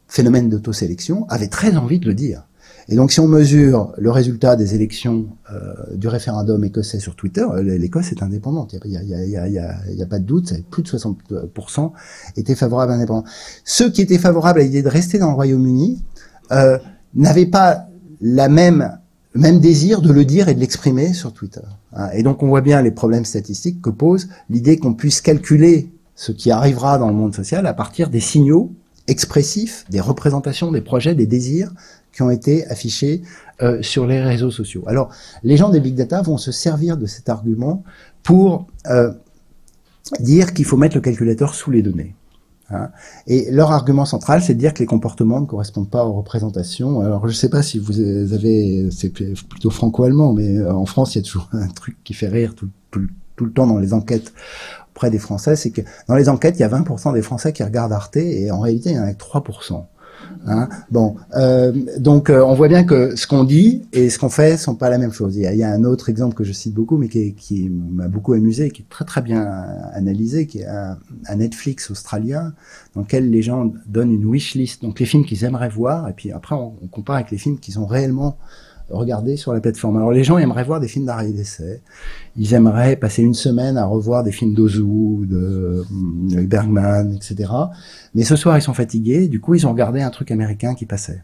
phénomène 0.08 0.48
d'auto-sélection, 0.48 1.26
avaient 1.28 1.48
très 1.48 1.76
envie 1.76 2.00
de 2.00 2.06
le 2.06 2.14
dire. 2.14 2.42
Et 2.88 2.96
donc, 2.96 3.12
si 3.12 3.20
on 3.20 3.28
mesure 3.28 3.92
le 3.96 4.10
résultat 4.10 4.56
des 4.56 4.74
élections 4.74 5.26
euh, 5.52 5.74
du 5.94 6.08
référendum 6.08 6.62
écossais 6.64 6.98
sur 6.98 7.14
Twitter, 7.14 7.42
euh, 7.42 7.62
l'Écosse 7.62 8.12
est 8.12 8.22
indépendante. 8.22 8.74
Il 8.84 8.90
n'y 8.90 9.36
a, 9.36 9.42
a, 9.42 9.44
a, 9.44 10.02
a, 10.02 10.06
pas 10.06 10.18
de 10.18 10.24
doute, 10.24 10.52
plus 10.70 10.82
de 10.82 10.88
60% 10.88 11.92
étaient 12.36 12.54
favorables 12.54 12.92
à 12.92 12.96
l'indépendance. 12.96 13.30
Ceux 13.64 13.90
qui 13.90 14.02
étaient 14.02 14.18
favorables 14.18 14.60
à 14.60 14.62
l'idée 14.62 14.82
de 14.82 14.88
rester 14.88 15.18
dans 15.18 15.28
le 15.28 15.34
Royaume-Uni 15.34 16.02
euh, 16.50 16.78
n'avaient 17.14 17.46
pas 17.46 17.86
la 18.20 18.48
même 18.48 18.98
même 19.34 19.60
désir 19.60 20.02
de 20.02 20.12
le 20.12 20.24
dire 20.26 20.48
et 20.48 20.54
de 20.54 20.60
l'exprimer 20.60 21.14
sur 21.14 21.32
Twitter. 21.32 21.62
Hein. 21.94 22.08
Et 22.12 22.22
donc 22.22 22.42
on 22.42 22.48
voit 22.48 22.60
bien 22.60 22.82
les 22.82 22.90
problèmes 22.90 23.24
statistiques 23.24 23.80
que 23.80 23.90
pose 23.90 24.28
l'idée 24.50 24.76
qu'on 24.76 24.94
puisse 24.94 25.22
calculer 25.22 25.90
ce 26.14 26.32
qui 26.32 26.50
arrivera 26.50 26.98
dans 26.98 27.08
le 27.08 27.14
monde 27.14 27.34
social 27.34 27.66
à 27.66 27.72
partir 27.72 28.10
des 28.10 28.20
signaux 28.20 28.72
expressifs, 29.08 29.84
des 29.90 30.00
représentations, 30.00 30.70
des 30.70 30.80
projets, 30.80 31.14
des 31.14 31.26
désirs 31.26 31.72
qui 32.12 32.22
ont 32.22 32.30
été 32.30 32.66
affichés 32.68 33.22
euh, 33.62 33.82
sur 33.82 34.06
les 34.06 34.20
réseaux 34.20 34.50
sociaux. 34.50 34.84
Alors, 34.86 35.10
les 35.42 35.56
gens 35.56 35.70
des 35.70 35.80
big 35.80 35.94
data 35.94 36.22
vont 36.22 36.36
se 36.36 36.52
servir 36.52 36.96
de 36.96 37.06
cet 37.06 37.28
argument 37.28 37.82
pour 38.22 38.66
euh, 38.86 39.12
dire 40.20 40.52
qu'il 40.52 40.64
faut 40.64 40.76
mettre 40.76 40.96
le 40.96 41.00
calculateur 41.00 41.54
sous 41.54 41.70
les 41.70 41.82
données. 41.82 42.14
Hein. 42.70 42.90
Et 43.26 43.50
leur 43.50 43.70
argument 43.72 44.04
central, 44.04 44.42
c'est 44.42 44.54
de 44.54 44.58
dire 44.58 44.74
que 44.74 44.80
les 44.80 44.86
comportements 44.86 45.40
ne 45.40 45.46
correspondent 45.46 45.90
pas 45.90 46.04
aux 46.04 46.12
représentations. 46.12 47.00
Alors, 47.00 47.26
je 47.26 47.32
ne 47.32 47.36
sais 47.36 47.48
pas 47.48 47.62
si 47.62 47.78
vous 47.78 48.00
avez, 48.00 48.88
c'est 48.90 49.10
plutôt 49.10 49.70
franco-allemand, 49.70 50.32
mais 50.32 50.58
euh, 50.58 50.72
en 50.72 50.86
France, 50.86 51.14
il 51.14 51.18
y 51.18 51.20
a 51.20 51.24
toujours 51.24 51.48
un 51.52 51.68
truc 51.68 51.96
qui 52.04 52.14
fait 52.14 52.28
rire 52.28 52.54
tout, 52.54 52.68
tout, 52.90 53.00
le 53.44 53.52
temps 53.52 53.66
dans 53.66 53.78
les 53.78 53.92
enquêtes 53.92 54.32
auprès 54.90 55.10
des 55.10 55.18
Français, 55.18 55.56
c'est 55.56 55.70
que 55.70 55.80
dans 56.06 56.14
les 56.14 56.28
enquêtes, 56.28 56.56
il 56.58 56.60
y 56.60 56.64
a 56.64 56.68
20% 56.68 57.14
des 57.14 57.22
Français 57.22 57.52
qui 57.52 57.64
regardent 57.64 57.92
Arte, 57.92 58.16
et 58.16 58.50
en 58.50 58.60
réalité, 58.60 58.90
il 58.90 58.96
y 58.96 58.98
en 59.00 59.04
a 59.04 59.12
que 59.12 59.22
3%. 59.22 59.84
Hein 60.47 60.68
bon, 60.90 61.16
euh, 61.36 61.72
donc 61.99 62.28
euh, 62.28 62.45
on 62.45 62.55
voit 62.55 62.68
bien 62.68 62.82
que 62.82 63.14
ce 63.14 63.26
qu'on 63.26 63.45
dit 63.45 63.82
et 63.93 64.11
ce 64.11 64.18
qu'on 64.18 64.28
fait 64.28 64.57
sont 64.57 64.74
pas 64.74 64.90
la 64.90 64.99
même 64.99 65.12
chose. 65.12 65.36
Il 65.36 65.43
y, 65.43 65.62
a, 65.62 65.70
un 65.70 65.84
autre 65.84 66.09
exemple 66.09 66.34
que 66.34 66.43
je 66.43 66.53
cite 66.53 66.74
beaucoup, 66.74 66.97
mais 66.97 67.09
qui, 67.09 67.34
qui 67.34 67.70
m'a 67.70 68.09
beaucoup 68.09 68.32
amusé, 68.32 68.70
qui 68.70 68.82
est 68.82 68.88
très 68.88 69.05
très 69.05 69.22
bien 69.22 69.43
analysé, 69.95 70.47
qui 70.47 70.61
est 70.61 70.66
un, 70.66 70.99
un, 71.28 71.36
Netflix 71.36 71.90
australien 71.90 72.53
dans 72.95 73.03
lequel 73.03 73.30
les 73.30 73.43
gens 73.43 73.72
donnent 73.86 74.12
une 74.12 74.24
wish 74.24 74.55
list, 74.55 74.82
donc 74.82 74.99
les 74.99 75.07
films 75.07 75.24
qu'ils 75.24 75.45
aimeraient 75.45 75.68
voir, 75.68 76.09
et 76.09 76.12
puis 76.12 76.32
après 76.32 76.57
on, 76.57 76.74
on 76.82 76.86
compare 76.88 77.16
avec 77.16 77.30
les 77.30 77.38
films 77.38 77.59
qu'ils 77.59 77.78
ont 77.78 77.86
réellement 77.86 78.36
regarder 78.93 79.36
sur 79.36 79.53
la 79.53 79.61
plateforme. 79.61 79.97
Alors 79.97 80.12
les 80.12 80.24
gens 80.24 80.38
aimeraient 80.38 80.64
voir 80.64 80.80
des 80.80 80.88
films 80.88 81.07
d'arrêt 81.07 81.30
d'essai, 81.30 81.80
ils 82.36 82.55
aimeraient 82.55 82.97
passer 82.97 83.22
une 83.22 83.34
semaine 83.34 83.76
à 83.76 83.86
revoir 83.86 84.22
des 84.22 84.32
films 84.32 84.55
d'Ozu, 84.55 85.26
de, 85.26 85.84
Bergman, 86.47 87.14
etc. 87.14 87.51
Mais 88.14 88.22
ce 88.24 88.36
soir 88.36 88.57
ils 88.57 88.62
sont 88.62 88.74
fatigués, 88.74 89.28
du 89.28 89.40
coup 89.40 89.55
ils 89.55 89.66
ont 89.66 89.72
regardé 89.72 90.01
un 90.03 90.11
truc 90.11 90.30
américain 90.30 90.74
qui 90.74 90.86
passait. 90.86 91.22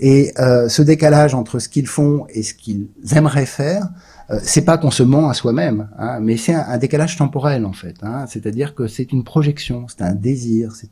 Et 0.00 0.32
euh, 0.38 0.68
ce 0.68 0.82
décalage 0.82 1.34
entre 1.34 1.58
ce 1.58 1.68
qu'ils 1.68 1.86
font 1.86 2.26
et 2.30 2.42
ce 2.42 2.54
qu'ils 2.54 2.88
aimeraient 3.14 3.46
faire, 3.46 3.88
euh, 4.30 4.38
c'est 4.42 4.64
pas 4.64 4.78
qu'on 4.78 4.90
se 4.90 5.02
ment 5.02 5.28
à 5.28 5.34
soi-même, 5.34 5.88
hein, 5.98 6.20
mais 6.20 6.36
c'est 6.36 6.54
un, 6.54 6.78
décalage 6.78 7.16
temporel 7.16 7.66
en 7.66 7.72
fait. 7.72 7.96
Hein, 8.02 8.26
C'est-à-dire 8.28 8.74
que 8.74 8.86
c'est 8.86 9.12
une 9.12 9.24
projection, 9.24 9.86
c'est 9.88 10.02
un 10.02 10.14
désir, 10.14 10.72
c'est 10.74 10.90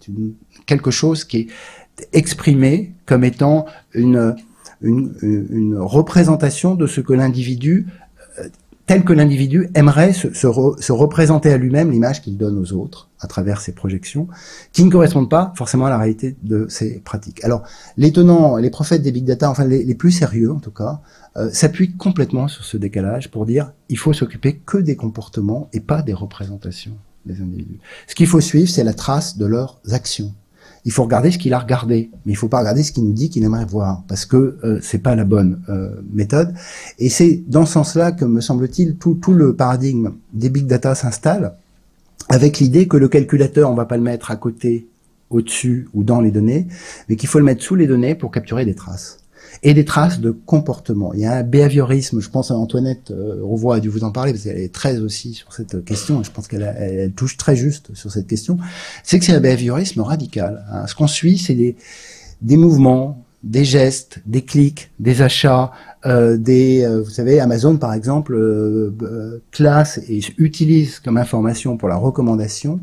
quelque 0.67 0.91
chose 0.91 1.25
qui 1.25 1.39
est 1.39 1.49
exprimé 2.13 2.93
comme 3.07 3.25
étant 3.25 3.67
une 3.95 4.37
une, 4.81 5.15
une 5.23 5.77
représentation 5.77 6.75
de 6.75 6.87
ce 6.87 7.01
que 7.01 7.13
l'individu 7.13 7.87
euh, 8.39 8.49
tel 8.89 9.05
que 9.05 9.13
l'individu 9.13 9.69
aimerait 9.75 10.15
se, 10.15 10.33
se, 10.33 10.49
se, 10.79 10.93
représenter 10.93 11.53
à 11.53 11.59
lui-même 11.59 11.91
l'image 11.91 12.23
qu'il 12.23 12.39
donne 12.39 12.59
aux 12.59 12.73
autres 12.73 13.11
à 13.21 13.27
travers 13.27 13.61
ses 13.61 13.73
projections, 13.73 14.29
qui 14.73 14.83
ne 14.83 14.91
correspondent 14.91 15.29
pas 15.29 15.53
forcément 15.57 15.85
à 15.85 15.91
la 15.91 15.99
réalité 15.99 16.37
de 16.43 16.67
ses 16.71 16.99
pratiques. 17.01 17.45
Alors, 17.45 17.65
les 17.99 18.13
tenants, 18.13 18.57
les 18.57 18.71
prophètes 18.71 19.03
des 19.03 19.13
big 19.13 19.27
data, 19.27 19.51
enfin 19.51 19.67
les, 19.67 19.85
les 19.85 19.95
plus 19.95 20.11
sérieux 20.11 20.51
en 20.51 20.59
tout 20.59 20.71
cas, 20.71 21.03
euh, 21.37 21.51
s'appuient 21.53 21.97
complètement 21.97 22.49
sur 22.49 22.65
ce 22.65 22.79
décalage 22.79 23.31
pour 23.31 23.45
dire 23.45 23.73
il 23.91 23.99
faut 23.99 24.15
s'occuper 24.15 24.57
que 24.65 24.79
des 24.79 24.97
comportements 24.97 25.69
et 25.75 25.81
pas 25.81 26.01
des 26.01 26.15
représentations 26.15 26.97
des 27.27 27.43
individus. 27.43 27.81
Ce 28.07 28.15
qu'il 28.15 28.27
faut 28.27 28.41
suivre, 28.41 28.71
c'est 28.71 28.85
la 28.85 28.95
trace 28.95 29.37
de 29.37 29.45
leurs 29.45 29.81
actions 29.91 30.33
il 30.89 30.91
faut 30.91 31.03
regarder 31.03 31.31
ce 31.31 31.37
qu'il 31.37 31.53
a 31.53 31.59
regardé, 31.59 32.09
mais 32.25 32.33
il 32.33 32.35
faut 32.35 32.49
pas 32.49 32.61
regarder 32.61 32.83
ce 32.83 32.93
qu'il 32.93 33.05
nous 33.05 33.13
dit 33.13 33.29
qu'il 33.29 33.45
aimerait 33.45 33.67
voir, 33.67 34.05
parce 34.09 34.25
que 34.25 34.57
euh, 34.65 34.79
c'est 34.81 35.01
pas 35.03 35.15
la 35.15 35.25
bonne 35.25 35.61
euh, 35.69 35.91
méthode. 36.15 36.55
Et 36.99 37.11
c'est 37.11 37.43
dans 37.47 37.67
ce 37.67 37.75
sens-là 37.75 38.11
que, 38.13 38.25
me 38.25 38.41
semble-t-il, 38.41 38.97
tout, 38.97 39.13
tout 39.13 39.35
le 39.35 39.55
paradigme 39.55 40.13
des 40.33 40.49
big 40.49 40.67
data 40.67 40.95
s'installe, 40.95 41.53
avec 42.31 42.59
l'idée 42.59 42.89
que 42.89 42.97
le 42.97 43.07
calculateur, 43.09 43.71
on 43.71 43.75
va 43.75 43.85
pas 43.85 43.99
le 43.99 44.03
mettre 44.03 44.31
à 44.31 44.37
côté, 44.37 44.89
au-dessus 45.29 45.91
ou 45.93 46.05
dans 46.05 46.23
les 46.23 46.31
données, 46.31 46.69
mais 47.11 47.17
qu'il 47.17 47.29
faut 47.29 47.39
le 47.39 47.45
mettre 47.45 47.63
sous 47.63 47.75
les 47.75 47.87
données 47.87 48.15
pour 48.15 48.31
capturer 48.31 48.65
des 48.65 48.75
traces 48.75 49.19
et 49.63 49.75
des 49.75 49.85
traces 49.85 50.21
de 50.21 50.31
comportement. 50.31 51.13
Il 51.15 51.21
y 51.21 51.27
a 51.27 51.37
un 51.37 51.43
behaviorisme, 51.43 52.21
je 52.21 52.31
pense 52.31 52.51
à 52.51 52.55
Antoinette 52.55 53.11
euh, 53.11 53.39
Rouvois 53.43 53.77
a 53.77 53.81
dû 53.81 53.89
vous 53.89 54.05
en 54.05 54.13
parler, 54.13 54.33
parce 54.33 54.45
qu'elle 54.45 54.59
est 54.59 54.73
très 54.73 54.99
aussi 54.99 55.35
sur 55.35 55.53
cette 55.53 55.85
question, 55.85 56.21
et 56.21 56.25
je 56.25 56.31
pense 56.31 56.49
qu'elle 56.49 56.63
elle 56.79 57.13
touche 57.13 57.37
très 57.37 57.57
juste 57.57 57.95
sur 57.95 58.11
cette 58.11 58.27
question, 58.27 58.59
c'est 59.03 59.19
que 59.19 59.25
c'est 59.25 59.35
un 59.35 59.41
behaviorisme 59.41 60.01
radical. 60.01 60.65
Hein. 60.71 60.87
Ce 60.87 60.95
qu'on 60.95 61.07
suit, 61.07 61.39
c'est 61.39 61.55
des, 61.55 61.77
des 62.43 62.57
mouvements, 62.57 63.25
des 63.43 63.65
gestes, 63.65 64.21
des 64.27 64.43
clics, 64.43 64.91
des 64.99 65.23
achats, 65.23 65.73
euh, 66.07 66.37
des, 66.37 66.85
euh, 66.85 67.03
vous 67.03 67.11
savez, 67.11 67.41
Amazon 67.41 67.77
par 67.77 67.93
exemple 67.93 68.35
euh, 68.35 69.43
classe 69.51 69.99
et 70.09 70.21
utilise 70.39 70.99
comme 70.99 71.17
information 71.17 71.77
pour 71.77 71.89
la 71.89 71.97
recommandation 71.97 72.81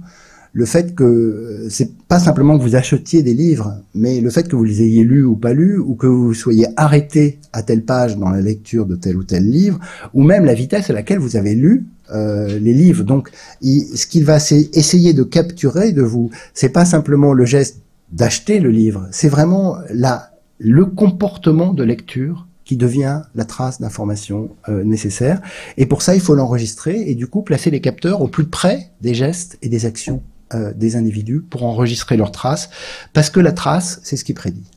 le 0.56 0.66
fait 0.66 0.96
que 0.96 1.04
euh, 1.04 1.70
c'est 1.70 1.98
pas 2.08 2.18
simplement 2.18 2.58
que 2.58 2.64
vous 2.64 2.78
achetiez 2.78 3.24
des 3.24 3.34
livres, 3.34 3.76
mais 3.94 4.22
le 4.22 4.30
fait 4.30 4.48
que 4.48 4.56
vous 4.56 4.64
les 4.64 4.82
ayez 4.82 5.04
lus 5.04 5.26
ou 5.26 5.36
pas 5.36 5.54
lus, 5.54 5.78
ou 5.78 5.96
que 5.96 6.08
vous 6.08 6.34
soyez 6.34 6.66
arrêté 6.78 7.40
à 7.52 7.62
telle 7.62 7.84
page 7.84 8.18
dans 8.18 8.30
la 8.30 8.40
lecture 8.40 8.86
de 8.86 8.96
tel 8.96 9.18
ou 9.18 9.26
tel 9.26 9.44
livre, 9.52 9.82
ou 10.14 10.24
même 10.24 10.46
la 10.46 10.54
vitesse 10.54 10.90
à 10.90 10.94
laquelle 10.94 11.20
vous 11.20 11.36
avez 11.36 11.56
lu 11.56 11.88
euh, 12.14 12.58
les 12.58 12.74
livres. 12.74 13.04
Donc, 13.04 13.32
ce 13.62 14.08
qu'il 14.08 14.24
va 14.24 14.38
essayer 14.38 15.12
de 15.12 15.24
capturer 15.24 15.92
de 15.92 16.04
vous, 16.04 16.32
c'est 16.54 16.70
pas 16.70 16.86
simplement 16.86 17.34
le 17.34 17.44
geste 17.44 17.82
d'acheter 18.14 18.62
le 18.62 18.70
livre, 18.70 19.10
c'est 19.12 19.28
vraiment 19.28 19.76
la, 19.94 20.32
le 20.58 20.86
comportement 20.86 21.74
de 21.74 21.84
lecture 21.84 22.48
qui 22.64 22.78
devient 22.78 23.24
la 23.36 23.44
trace 23.44 23.82
d'information 23.82 24.52
euh, 24.70 24.86
nécessaire. 24.86 25.42
Et 25.76 25.86
pour 25.86 26.02
ça, 26.02 26.16
il 26.16 26.22
faut 26.22 26.34
l'enregistrer 26.34 27.10
et 27.10 27.14
du 27.14 27.28
coup 27.28 27.42
placer 27.42 27.72
les 27.72 27.82
capteurs 27.82 28.22
au 28.22 28.30
plus 28.30 28.46
près 28.46 28.92
des 29.02 29.14
gestes 29.14 29.58
et 29.62 29.68
des 29.68 29.86
actions 29.86 30.24
euh, 30.54 30.74
des 30.74 30.96
individus 30.96 31.42
pour 31.42 31.64
enregistrer 31.64 32.18
leurs 32.18 32.32
traces, 32.32 32.70
parce 33.14 33.30
que 33.30 33.40
la 33.40 33.52
trace, 33.52 34.00
c'est 34.04 34.18
ce 34.18 34.24
qui 34.24 34.34
prédit. 34.34 34.70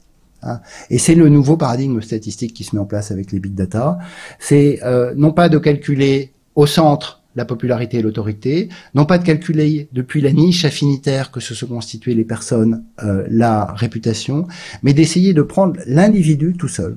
Hein. 0.43 0.61
Et 0.91 0.99
c'est 0.99 1.15
le 1.15 1.29
nouveau 1.29 1.57
paradigme 1.57 2.01
statistique 2.01 2.55
qui 2.55 2.65
se 2.65 2.75
met 2.77 2.81
en 2.81 2.85
place 2.85 3.11
avec 3.11 3.33
les 3.33 3.41
big 3.41 3.55
data. 3.55 3.99
C'est 4.39 4.81
euh, 4.85 5.13
non 5.17 5.33
pas 5.33 5.49
de 5.49 5.59
calculer 5.59 6.33
au 6.55 6.67
centre 6.67 7.23
la 7.35 7.45
popularité 7.45 7.99
et 7.99 8.03
l'autorité, 8.03 8.69
non 8.95 9.05
pas 9.05 9.19
de 9.19 9.25
calculer 9.25 9.89
depuis 9.93 10.21
la 10.21 10.33
niche 10.33 10.65
affinitaire 10.65 11.31
que 11.31 11.39
se 11.39 11.55
sont 11.55 11.67
constituées 11.67 12.15
les 12.15 12.25
personnes 12.25 12.85
euh, 13.05 13.25
la 13.29 13.67
réputation, 13.75 14.47
mais 14.83 14.93
d'essayer 14.93 15.35
de 15.35 15.43
prendre 15.43 15.79
l'individu 15.87 16.55
tout 16.59 16.69
seul 16.69 16.97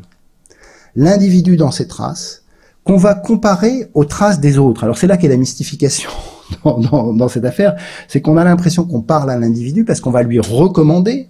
l'individu 0.96 1.58
dans 1.58 1.72
ses 1.72 1.88
traces, 1.88 2.44
qu'on 2.84 2.98
va 2.98 3.14
comparer 3.14 3.88
aux 3.94 4.06
traces 4.06 4.40
des 4.40 4.58
autres. 4.58 4.84
Alors 4.84 4.98
c'est 4.98 5.08
là 5.08 5.18
qu'est 5.18 5.28
la 5.28 5.38
mystification 5.38 6.10
dans, 6.64 7.28
cette 7.28 7.46
affaire, 7.46 7.76
c'est 8.08 8.22
qu'on 8.22 8.38
a 8.38 8.44
l'impression 8.44 8.86
qu'on 8.86 9.02
parle 9.02 9.30
à 9.32 9.38
l'individu 9.38 9.86
parce 9.86 10.00
qu'on 10.00 10.12
va 10.12 10.24
lui 10.24 10.40
recommander, 10.40 11.30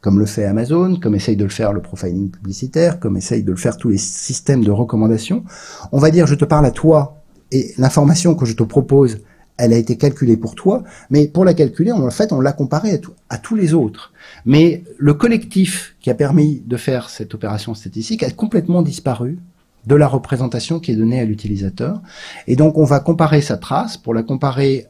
comme 0.00 0.18
le 0.18 0.26
fait 0.26 0.44
Amazon, 0.44 0.96
comme 1.00 1.14
essaye 1.14 1.36
de 1.36 1.44
le 1.44 1.50
faire 1.50 1.72
le 1.72 1.80
profiling 1.80 2.30
publicitaire, 2.30 3.00
comme 3.00 3.16
essaye 3.16 3.42
de 3.42 3.50
le 3.50 3.56
faire 3.56 3.76
tous 3.76 3.88
les 3.88 3.98
systèmes 3.98 4.64
de 4.64 4.70
recommandation. 4.70 5.44
On 5.92 5.98
va 5.98 6.10
dire 6.10 6.26
je 6.26 6.34
te 6.34 6.44
parle 6.44 6.66
à 6.66 6.70
toi 6.70 7.22
et 7.52 7.72
l'information 7.78 8.34
que 8.34 8.44
je 8.44 8.54
te 8.54 8.62
propose, 8.62 9.18
elle 9.56 9.72
a 9.72 9.76
été 9.76 9.96
calculée 9.96 10.36
pour 10.36 10.54
toi, 10.54 10.82
mais 11.10 11.28
pour 11.28 11.44
la 11.44 11.54
calculer, 11.54 11.92
en 11.92 12.10
fait, 12.10 12.32
on 12.32 12.40
l'a 12.40 12.52
comparée 12.52 13.00
à, 13.28 13.38
tous 13.38 13.54
les 13.54 13.72
autres. 13.72 14.12
Mais 14.44 14.82
le 14.98 15.14
collectif 15.14 15.94
qui 16.00 16.10
a 16.10 16.14
permis 16.14 16.62
de 16.66 16.76
faire 16.76 17.08
cette 17.08 17.34
opération 17.34 17.74
statistique 17.74 18.24
a 18.24 18.30
complètement 18.30 18.82
disparu 18.82 19.38
de 19.86 19.94
la 19.94 20.08
représentation 20.08 20.80
qui 20.80 20.92
est 20.92 20.96
donnée 20.96 21.20
à 21.20 21.24
l'utilisateur. 21.24 22.00
Et 22.46 22.56
donc, 22.56 22.78
on 22.78 22.84
va 22.84 23.00
comparer 23.00 23.40
sa 23.40 23.56
trace 23.56 23.96
pour 23.96 24.14
la 24.14 24.22
comparer 24.22 24.86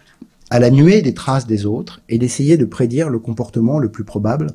à 0.51 0.59
la 0.59 0.71
nuée 0.71 1.03
des 1.03 1.15
traces 1.15 1.47
des 1.47 1.67
autres 1.67 2.01
et 2.09 2.19
d'essayer 2.19 2.57
de 2.57 2.65
prédire 2.65 3.09
le 3.09 3.19
comportement 3.19 3.79
le 3.79 3.89
plus 3.89 4.05
probable 4.05 4.49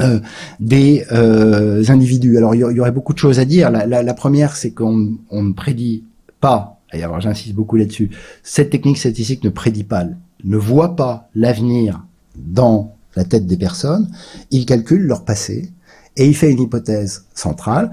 euh, 0.00 0.20
des 0.60 1.04
euh, 1.12 1.82
individus. 1.88 2.36
Alors, 2.36 2.54
il 2.54 2.58
y, 2.60 2.80
aurait 2.80 2.92
beaucoup 2.92 3.14
de 3.14 3.18
choses 3.18 3.38
à 3.38 3.44
dire. 3.44 3.70
La, 3.70 4.14
première, 4.14 4.54
c'est 4.54 4.70
qu'on 4.70 5.16
ne 5.32 5.52
prédit 5.52 6.04
pas 6.40 6.78
et 6.92 7.02
alors 7.02 7.20
j'insiste 7.20 7.54
beaucoup 7.54 7.76
là-dessus, 7.76 8.10
cette 8.42 8.70
technique 8.70 8.98
statistique 8.98 9.44
ne 9.44 9.50
prédit 9.50 9.84
pas, 9.84 10.04
ne 10.44 10.56
voit 10.56 10.96
pas 10.96 11.28
l'avenir 11.34 12.02
dans 12.36 12.94
la 13.16 13.24
tête 13.24 13.46
des 13.46 13.56
personnes, 13.56 14.10
il 14.50 14.64
calcule 14.64 15.02
leur 15.02 15.24
passé 15.24 15.70
et 16.16 16.26
il 16.26 16.36
fait 16.36 16.50
une 16.50 16.60
hypothèse 16.60 17.24
centrale 17.34 17.90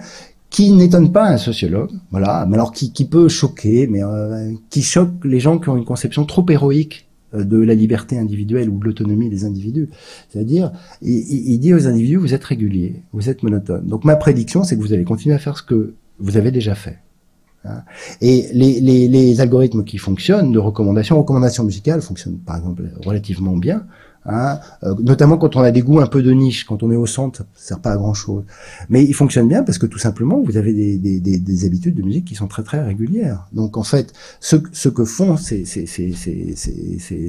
qui 0.55 0.71
n'étonne 0.71 1.11
pas 1.11 1.27
un 1.27 1.35
sociologue, 1.35 1.91
voilà, 2.11 2.45
mais 2.47 2.53
alors 2.53 2.71
qui, 2.71 2.93
qui 2.93 3.03
peut 3.03 3.27
choquer, 3.27 3.87
mais 3.87 4.01
euh, 4.01 4.53
qui 4.69 4.83
choque 4.83 5.25
les 5.25 5.41
gens 5.41 5.59
qui 5.59 5.67
ont 5.67 5.75
une 5.75 5.83
conception 5.83 6.23
trop 6.23 6.45
héroïque 6.49 7.09
euh, 7.33 7.43
de 7.43 7.57
la 7.57 7.75
liberté 7.75 8.17
individuelle 8.17 8.69
ou 8.69 8.79
de 8.79 8.85
l'autonomie 8.85 9.29
des 9.29 9.43
individus. 9.43 9.89
C'est-à-dire, 10.29 10.71
il, 11.01 11.17
il, 11.27 11.59
dit 11.59 11.73
aux 11.73 11.87
individus, 11.87 12.15
vous 12.15 12.33
êtes 12.33 12.45
réguliers, 12.45 13.03
vous 13.11 13.29
êtes 13.29 13.43
monotones. 13.43 13.85
Donc 13.85 14.05
ma 14.05 14.15
prédiction, 14.15 14.63
c'est 14.63 14.77
que 14.77 14.81
vous 14.81 14.93
allez 14.93 15.03
continuer 15.03 15.35
à 15.35 15.39
faire 15.39 15.57
ce 15.57 15.63
que 15.63 15.95
vous 16.19 16.37
avez 16.37 16.51
déjà 16.51 16.73
fait. 16.73 16.99
Hein. 17.65 17.81
Et 18.21 18.47
les, 18.53 18.79
les, 18.79 19.09
les, 19.09 19.41
algorithmes 19.41 19.83
qui 19.83 19.97
fonctionnent 19.97 20.53
de 20.53 20.59
recommandation, 20.59 21.19
recommandation 21.19 21.65
musicale 21.65 22.01
fonctionnent 22.01 22.37
par 22.37 22.55
exemple 22.55 22.83
relativement 23.03 23.57
bien. 23.57 23.83
Hein, 24.27 24.59
euh, 24.83 24.95
notamment 25.03 25.37
quand 25.37 25.55
on 25.55 25.61
a 25.61 25.69
des 25.71 25.81
goûts 25.81 25.99
un 25.99 26.07
peu 26.07 26.23
de 26.23 26.31
niche, 26.31 26.65
quand 26.65 26.81
on 26.81 26.91
est 26.91 26.95
au 26.95 27.05
centre, 27.05 27.45
ça 27.53 27.67
sert 27.67 27.79
pas 27.79 27.91
à 27.91 27.97
grand 27.97 28.15
chose. 28.15 28.43
Mais 28.89 29.03
il 29.03 29.13
fonctionne 29.13 29.47
bien 29.47 29.61
parce 29.61 29.77
que 29.77 29.85
tout 29.85 29.99
simplement, 29.99 30.41
vous 30.41 30.57
avez 30.57 30.73
des, 30.73 30.97
des, 30.97 31.19
des, 31.19 31.37
des 31.37 31.65
habitudes 31.65 31.95
de 31.95 32.01
musique 32.01 32.25
qui 32.25 32.33
sont 32.33 32.47
très 32.47 32.63
très 32.63 32.83
régulières. 32.83 33.47
Donc 33.53 33.77
en 33.77 33.83
fait, 33.83 34.13
ce, 34.39 34.55
ce 34.71 34.89
que 34.89 35.05
font 35.05 35.37
ces, 35.37 35.65
ces, 35.65 35.85
ces, 35.85 36.11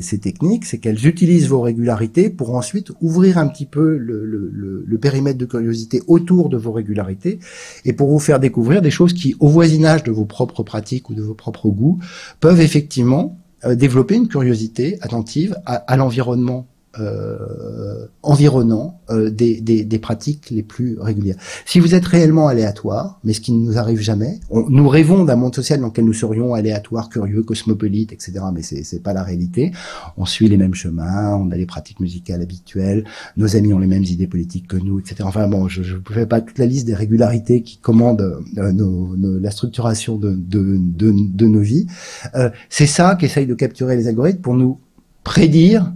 ces, 0.00 0.18
techniques, 0.18 0.64
c'est 0.64 0.78
qu'elles 0.78 1.06
utilisent 1.06 1.48
vos 1.48 1.60
régularités 1.60 2.30
pour 2.30 2.54
ensuite 2.54 2.92
ouvrir 3.02 3.36
un 3.36 3.46
petit 3.46 3.66
peu 3.66 3.98
le, 3.98 4.24
le, 4.24 4.50
le, 4.52 4.84
le, 4.86 4.98
périmètre 4.98 5.38
de 5.38 5.44
curiosité 5.44 6.02
autour 6.06 6.48
de 6.48 6.56
vos 6.56 6.72
régularités 6.72 7.38
et 7.84 7.92
pour 7.92 8.08
vous 8.08 8.18
faire 8.18 8.40
découvrir 8.40 8.80
des 8.80 8.90
choses 8.90 9.12
qui, 9.12 9.36
au 9.38 9.48
voisinage 9.48 10.02
de 10.02 10.10
vos 10.10 10.24
propres 10.24 10.62
pratiques 10.62 11.10
ou 11.10 11.14
de 11.14 11.22
vos 11.22 11.34
propres 11.34 11.68
goûts, 11.68 11.98
peuvent 12.40 12.60
effectivement 12.60 13.38
euh, 13.64 13.74
développer 13.74 14.14
une 14.14 14.28
curiosité 14.28 14.96
attentive 15.02 15.56
à, 15.66 15.74
à 15.74 15.96
l'environnement 15.96 16.66
euh, 16.98 18.06
environnant 18.22 19.00
euh, 19.10 19.30
des, 19.30 19.60
des, 19.60 19.84
des, 19.84 19.98
pratiques 19.98 20.50
les 20.50 20.62
plus 20.62 20.98
régulières. 21.00 21.36
Si 21.64 21.80
vous 21.80 21.94
êtes 21.94 22.04
réellement 22.04 22.48
aléatoire, 22.48 23.20
mais 23.24 23.32
ce 23.32 23.40
qui 23.40 23.52
ne 23.52 23.64
nous 23.64 23.78
arrive 23.78 24.00
jamais, 24.00 24.40
nous 24.50 24.88
rêvons 24.88 25.24
d'un 25.24 25.36
monde 25.36 25.54
social 25.54 25.80
dans 25.80 25.88
lequel 25.88 26.04
nous 26.04 26.12
serions 26.12 26.54
aléatoires, 26.54 27.08
curieux, 27.08 27.42
cosmopolites, 27.42 28.12
etc. 28.12 28.40
Mais 28.54 28.62
c'est 28.62 28.82
c'est 28.82 29.02
pas 29.02 29.12
la 29.12 29.22
réalité. 29.22 29.72
On 30.16 30.26
suit 30.26 30.48
les 30.48 30.56
mêmes 30.56 30.74
chemins, 30.74 31.34
on 31.36 31.50
a 31.50 31.56
les 31.56 31.66
pratiques 31.66 32.00
musicales 32.00 32.42
habituelles, 32.42 33.04
nos 33.36 33.56
amis 33.56 33.72
ont 33.72 33.78
les 33.78 33.86
mêmes 33.86 34.04
idées 34.04 34.26
politiques 34.26 34.68
que 34.68 34.76
nous, 34.76 34.98
etc. 34.98 35.16
Enfin 35.24 35.48
bon, 35.48 35.68
je 35.68 35.82
ne 35.82 36.00
fais 36.14 36.26
pas 36.26 36.40
toute 36.40 36.58
la 36.58 36.66
liste 36.66 36.86
des 36.86 36.94
régularités 36.94 37.62
qui 37.62 37.78
commandent 37.78 38.42
euh, 38.58 38.72
nos, 38.72 39.14
la 39.16 39.50
structuration 39.50 40.16
de, 40.16 40.30
de, 40.30 40.78
de, 40.78 41.12
de 41.12 41.46
nos 41.46 41.60
vies. 41.60 41.86
Euh, 42.34 42.50
c'est 42.68 42.86
ça 42.86 43.16
qu'essayent 43.16 43.46
de 43.46 43.54
capturer 43.54 43.96
les 43.96 44.08
algorithmes 44.08 44.40
pour 44.40 44.54
nous 44.54 44.78
prédire 45.24 45.92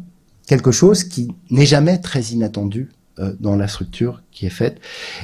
quelque 0.50 0.72
chose 0.72 1.04
qui 1.04 1.28
n'est 1.50 1.64
jamais 1.64 1.98
très 1.98 2.22
inattendu 2.22 2.88
euh, 3.20 3.34
dans 3.38 3.54
la 3.54 3.68
structure 3.68 4.20
qui 4.32 4.46
est 4.46 4.56
faite. 4.62 4.80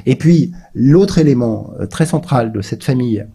Et 0.06 0.14
puis, 0.14 0.52
l'autre 0.72 1.18
élément 1.18 1.72
euh, 1.80 1.86
très 1.86 2.06
central 2.06 2.52
de 2.52 2.62
cette 2.62 2.84
famille 2.84 3.26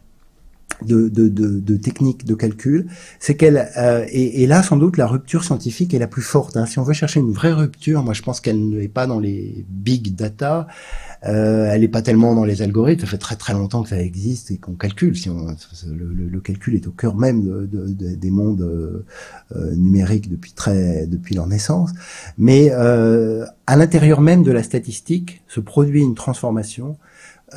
de, 0.85 1.09
de, 1.09 1.27
de, 1.27 1.59
de 1.59 1.75
techniques 1.75 2.25
de 2.25 2.35
calcul, 2.35 2.87
c'est 3.19 3.35
qu'elle 3.35 3.69
euh, 3.77 4.05
et, 4.09 4.47
là 4.47 4.63
sans 4.63 4.77
doute 4.77 4.97
la 4.97 5.07
rupture 5.07 5.43
scientifique 5.43 5.93
est 5.93 5.99
la 5.99 6.07
plus 6.07 6.21
forte. 6.21 6.57
Hein. 6.57 6.65
Si 6.65 6.79
on 6.79 6.83
veut 6.83 6.93
chercher 6.93 7.19
une 7.19 7.31
vraie 7.31 7.53
rupture, 7.53 8.03
moi 8.03 8.13
je 8.13 8.21
pense 8.21 8.41
qu'elle 8.41 8.69
n'est 8.69 8.87
pas 8.87 9.07
dans 9.07 9.19
les 9.19 9.65
big 9.69 10.15
data, 10.15 10.67
euh, 11.25 11.69
elle 11.71 11.81
n'est 11.81 11.87
pas 11.87 12.01
tellement 12.01 12.33
dans 12.33 12.45
les 12.45 12.61
algorithmes. 12.61 13.01
Ça 13.01 13.07
fait 13.07 13.17
très 13.17 13.35
très 13.35 13.53
longtemps 13.53 13.83
que 13.83 13.89
ça 13.89 14.01
existe 14.01 14.51
et 14.51 14.57
qu'on 14.57 14.73
calcule. 14.73 15.15
Si 15.15 15.29
on, 15.29 15.47
le, 15.87 16.27
le, 16.29 16.39
calcul 16.39 16.75
est 16.75 16.87
au 16.87 16.91
cœur 16.91 17.15
même 17.15 17.43
de, 17.43 17.87
des 17.87 18.31
mondes 18.31 18.61
euh, 18.61 19.75
numériques 19.75 20.29
depuis 20.29 20.53
très 20.53 21.05
depuis 21.05 21.35
leur 21.35 21.47
naissance. 21.47 21.91
Mais 22.37 22.71
euh, 22.71 23.45
à 23.67 23.75
l'intérieur 23.75 24.21
même 24.21 24.43
de 24.43 24.51
la 24.51 24.63
statistique 24.63 25.43
se 25.47 25.59
produit 25.59 26.01
une 26.01 26.15
transformation. 26.15 26.97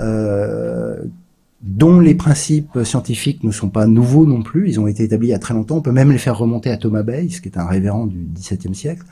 Euh, 0.01 1.05
dont 1.67 1.99
les 1.99 2.15
principes 2.15 2.85
scientifiques 2.85 3.43
ne 3.43 3.51
sont 3.51 3.71
pas 3.71 3.87
nouveaux 3.87 4.27
non 4.27 4.43
plus, 4.43 4.69
ils 4.69 4.79
ont 4.79 4.87
été 4.87 5.05
établis 5.05 5.29
il 5.29 5.31
y 5.31 5.35
a 5.35 5.39
très 5.39 5.55
longtemps, 5.55 5.77
on 5.77 5.83
peut 5.83 5.93
même 5.93 6.12
les 6.12 6.19
faire 6.19 6.37
remonter 6.37 6.71
à 6.71 6.77
Thomas 6.77 7.03
Bayes, 7.03 7.41
qui 7.41 7.49
est 7.49 7.57
un 7.57 7.67
révérend 7.67 8.07
du 8.07 8.19
XVIIe 8.35 8.75
siècle, 8.75 9.05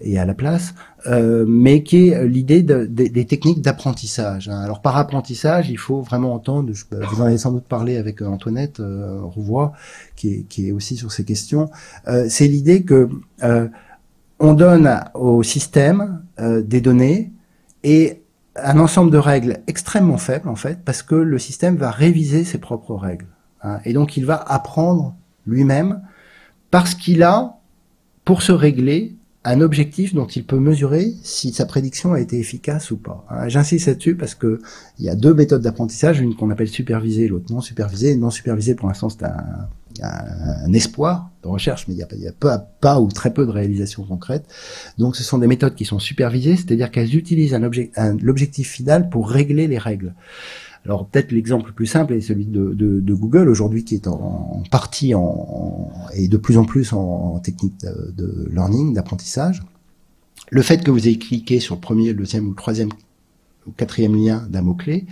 et 0.00 0.18
à 0.18 0.24
la 0.24 0.32
place, 0.32 0.74
euh, 1.06 1.44
mais 1.46 1.82
qui 1.82 2.08
est 2.08 2.26
l'idée 2.26 2.62
de, 2.62 2.86
des 2.86 3.26
techniques 3.26 3.60
d'apprentissage. 3.60 4.48
Hein. 4.48 4.58
Alors 4.58 4.80
par 4.80 4.96
apprentissage, 4.96 5.68
il 5.68 5.78
faut 5.78 6.00
vraiment 6.00 6.32
entendre, 6.32 6.72
je, 6.72 6.84
vous 6.90 7.20
en 7.20 7.26
avez 7.26 7.38
sans 7.38 7.52
doute 7.52 7.66
parlé 7.68 7.98
avec 7.98 8.22
Antoinette 8.22 8.80
euh, 8.80 9.20
Rouvois, 9.22 9.74
qui 10.16 10.32
est, 10.32 10.42
qui 10.48 10.68
est 10.68 10.72
aussi 10.72 10.96
sur 10.96 11.12
ces 11.12 11.24
questions, 11.24 11.68
euh, 12.08 12.26
c'est 12.30 12.48
l'idée 12.48 12.84
que 12.84 13.08
euh, 13.42 13.68
on 14.40 14.54
donne 14.54 15.00
au 15.14 15.42
système 15.42 16.22
euh, 16.38 16.62
des 16.62 16.80
données 16.80 17.32
et 17.84 18.17
un 18.62 18.78
ensemble 18.78 19.10
de 19.10 19.18
règles 19.18 19.60
extrêmement 19.66 20.18
faibles 20.18 20.48
en 20.48 20.56
fait, 20.56 20.80
parce 20.84 21.02
que 21.02 21.14
le 21.14 21.38
système 21.38 21.76
va 21.76 21.90
réviser 21.90 22.44
ses 22.44 22.58
propres 22.58 22.94
règles. 22.94 23.26
Hein, 23.62 23.80
et 23.84 23.92
donc 23.92 24.16
il 24.16 24.24
va 24.24 24.36
apprendre 24.36 25.14
lui-même 25.46 26.02
parce 26.70 26.94
qu'il 26.94 27.22
a, 27.22 27.58
pour 28.24 28.42
se 28.42 28.52
régler, 28.52 29.16
un 29.44 29.60
objectif 29.60 30.14
dont 30.14 30.26
il 30.26 30.44
peut 30.44 30.58
mesurer 30.58 31.14
si 31.22 31.52
sa 31.52 31.64
prédiction 31.64 32.12
a 32.12 32.20
été 32.20 32.38
efficace 32.38 32.90
ou 32.90 32.98
pas. 32.98 33.24
Hein, 33.30 33.48
J'insiste 33.48 33.86
là-dessus 33.86 34.14
parce 34.14 34.34
que 34.34 34.60
il 34.98 35.06
y 35.06 35.08
a 35.08 35.14
deux 35.14 35.32
méthodes 35.32 35.62
d'apprentissage, 35.62 36.20
une 36.20 36.34
qu'on 36.34 36.50
appelle 36.50 36.68
supervisée, 36.68 37.28
l'autre 37.28 37.52
non 37.52 37.60
supervisée. 37.60 38.16
Non 38.16 38.30
supervisée, 38.30 38.74
pour 38.74 38.88
l'instant, 38.88 39.08
c'est 39.08 39.22
un, 39.22 39.68
un, 40.02 40.72
espoir 40.72 41.30
de 41.42 41.48
recherche, 41.48 41.86
mais 41.88 41.94
il 41.94 41.98
y 41.98 42.02
a, 42.02 42.08
y 42.16 42.28
a 42.28 42.58
pas 42.80 43.00
ou 43.00 43.08
très 43.08 43.32
peu 43.32 43.46
de 43.46 43.50
réalisations 43.50 44.04
concrètes. 44.04 44.46
Donc, 44.98 45.16
ce 45.16 45.22
sont 45.22 45.38
des 45.38 45.46
méthodes 45.46 45.74
qui 45.74 45.84
sont 45.84 45.98
supervisées, 45.98 46.56
c'est-à-dire 46.56 46.90
qu'elles 46.90 47.14
utilisent 47.16 47.54
un, 47.54 48.16
l'objectif 48.20 48.70
final 48.70 49.08
pour 49.08 49.28
régler 49.30 49.66
les 49.66 49.78
règles. 49.78 50.14
Alors 50.84 51.06
peut-être 51.06 51.32
l'exemple 51.32 51.66
le 51.68 51.74
plus 51.74 51.86
simple 51.86 52.14
est 52.14 52.20
celui 52.20 52.46
de, 52.46 52.72
de, 52.72 53.00
de 53.00 53.14
Google 53.14 53.48
aujourd'hui 53.48 53.84
qui 53.84 53.94
est 53.94 54.06
en, 54.06 54.62
partie 54.70 55.14
en, 55.14 55.90
et 56.14 56.28
de 56.28 56.36
plus 56.36 56.56
en 56.56 56.64
plus 56.64 56.92
en, 56.92 57.40
technique 57.40 57.78
de, 57.80 58.12
de 58.16 58.48
learning, 58.52 58.94
d'apprentissage. 58.94 59.62
Le 60.50 60.62
fait 60.62 60.82
que 60.82 60.90
vous 60.90 61.06
ayez 61.06 61.18
cliqué 61.18 61.60
sur 61.60 61.74
le 61.74 61.80
premier, 61.80 62.08
le 62.12 62.14
deuxième 62.20 62.46
ou 62.46 62.50
le 62.50 62.56
troisième 62.56 62.88
ou 63.66 63.72
quatrième 63.72 64.14
lien 64.14 64.46
d'un 64.48 64.62
mot-clé 64.62 65.04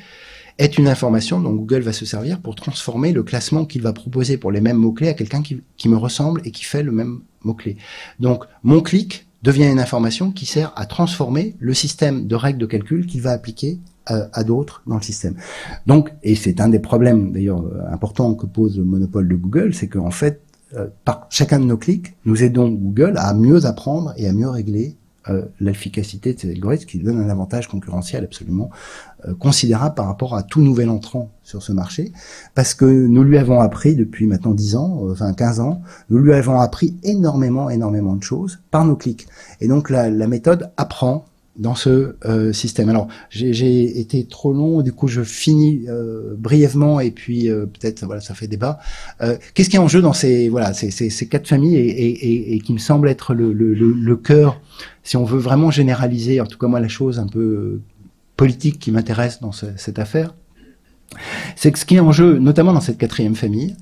est 0.59 0.79
une 0.79 0.89
information 0.89 1.41
dont 1.41 1.53
Google 1.53 1.81
va 1.81 1.93
se 1.93 2.05
servir 2.05 2.41
pour 2.41 2.55
transformer 2.55 3.13
le 3.13 3.23
classement 3.23 3.65
qu'il 3.65 3.83
va 3.83 3.93
proposer 3.93 4.39
pour 4.39 4.51
les 4.51 4.61
mêmes 4.61 4.79
mots-clés 4.79 5.09
à 5.09 5.15
quelqu'un 5.15 5.43
qui, 5.43 5.89
me 5.89 5.97
ressemble 5.97 6.41
et 6.45 6.51
qui 6.51 6.65
fait 6.65 6.83
le 6.83 6.93
même 6.93 7.21
mot-clé. 7.45 7.77
Donc 8.21 8.45
mon 8.63 8.81
clic 8.81 9.27
devient 9.43 9.67
une 9.67 9.79
information 9.79 10.33
qui 10.33 10.47
sert 10.47 10.73
à 10.77 10.87
transformer 10.87 11.57
le 11.59 11.75
système 11.75 12.27
de 12.27 12.35
règles 12.35 12.59
de 12.59 12.67
calcul 12.67 13.07
qu'il 13.07 13.21
va 13.23 13.33
appliquer 13.33 13.79
à, 14.07 14.45
d'autres 14.45 14.83
dans 14.87 14.95
le 14.95 15.03
système. 15.03 15.35
Donc, 15.87 16.13
et 16.23 16.37
c'est 16.37 16.61
un 16.61 16.69
des 16.69 16.79
problèmes 16.79 17.33
d'ailleurs 17.33 17.65
importants 17.91 18.35
que 18.35 18.47
pose 18.47 18.79
le 18.79 18.85
monopole 18.85 19.27
de 19.27 19.35
Google, 19.35 19.75
c'est 19.75 19.89
qu'en 19.89 20.13
fait, 20.13 20.43
euh, 20.75 20.87
par 21.05 21.27
chacun 21.31 21.59
de 21.59 21.65
nos 21.65 21.77
clics, 21.77 22.15
nous 22.25 22.43
aidons 22.43 22.69
Google 22.69 23.15
à 23.19 23.35
mieux 23.35 23.67
apprendre 23.67 24.13
et 24.17 24.29
à 24.29 24.33
mieux 24.33 24.49
régler 24.49 24.97
euh, 25.29 25.43
l'efficacité 25.61 26.35
de 26.35 26.41
ces 26.41 26.51
algorithmes, 26.51 26.87
qui 26.87 26.99
donne 26.99 27.21
un 27.21 27.29
avantage 27.29 27.69
concurrentiel 27.69 28.25
absolument 28.25 28.71
euh, 29.27 29.35
considérable 29.35 29.95
par 29.95 30.07
rapport 30.07 30.35
à 30.35 30.43
tout 30.43 30.61
nouvel 30.61 30.89
entrant 30.89 31.31
sur 31.43 31.63
ce 31.63 31.73
marché, 31.73 32.13
parce 32.55 32.75
que 32.75 32.85
nous 32.85 33.23
lui 33.23 33.39
avons 33.39 33.61
appris 33.61 33.95
depuis 33.95 34.27
maintenant 34.27 34.53
10 34.53 34.77
ans, 34.77 35.03
enfin 35.11 35.33
15 35.33 35.61
ans, 35.61 35.83
nous 36.11 36.19
lui 36.19 36.33
avons 36.33 36.61
appris 36.61 36.97
énormément, 37.03 37.71
énormément 37.71 38.15
de 38.15 38.23
choses 38.23 38.61
par 38.71 38.85
nos 38.85 38.97
clics. 38.97 39.27
Et 39.61 39.69
donc 39.69 39.91
la 39.91 40.11
méthode 40.27 40.71
apprend 40.77 41.25
dans 41.59 41.75
ce 41.75 42.17
euh, 42.25 42.53
système. 42.53 42.89
Alors, 42.89 43.09
j'ai 43.31 43.99
été 43.99 44.25
trop 44.27 44.53
long, 44.53 44.83
du 44.83 44.93
coup, 44.93 45.09
je 45.09 45.23
finis 45.23 45.85
euh, 45.89 46.35
brièvement 46.37 47.01
et 47.01 47.11
puis 47.11 47.49
euh, 47.49 47.67
peut-être 47.67 48.05
voilà, 48.05 48.21
ça 48.21 48.35
fait 48.35 48.47
débat. 48.47 48.79
Qu'est-ce 49.55 49.71
qui 49.71 49.77
est 49.77 49.81
en 49.81 49.89
jeu 49.89 50.03
dans 50.03 50.13
ces 50.13 50.49
voilà 50.49 50.75
ces, 50.75 50.91
ces, 50.91 51.11
ces 51.11 51.29
quatre 51.29 51.49
familles 51.49 51.77
et, 51.77 51.89
et, 51.89 52.55
et, 52.55 52.61
qui 52.61 52.73
me 52.73 52.79
semble 52.79 53.09
être 53.09 53.35
le, 53.35 53.53
le, 53.53 53.75
le, 53.75 54.17
cœur, 54.17 54.61
si 55.03 55.17
on 55.17 55.25
veut 55.25 55.39
vraiment 55.39 55.71
généraliser, 55.71 56.41
en 56.41 56.47
tout 56.47 56.59
cas 56.59 56.67
moi 56.67 56.81
la 56.81 56.89
chose 56.89 57.19
un 57.19 57.27
peu 57.27 57.81
politique 58.37 58.79
qui 58.79 58.91
m'intéresse 58.93 59.41
dans 59.41 59.53
cette 59.53 59.99
affaire, 59.99 60.35
c'est 61.57 61.73
que 61.73 61.79
ce 61.79 61.85
qui 61.85 61.97
est 61.97 62.01
en 62.01 62.13
jeu, 62.13 62.39
notamment 62.39 62.73
dans 62.73 62.81
cette 62.81 62.99
quatrième 62.99 63.35
famille, 63.35 63.77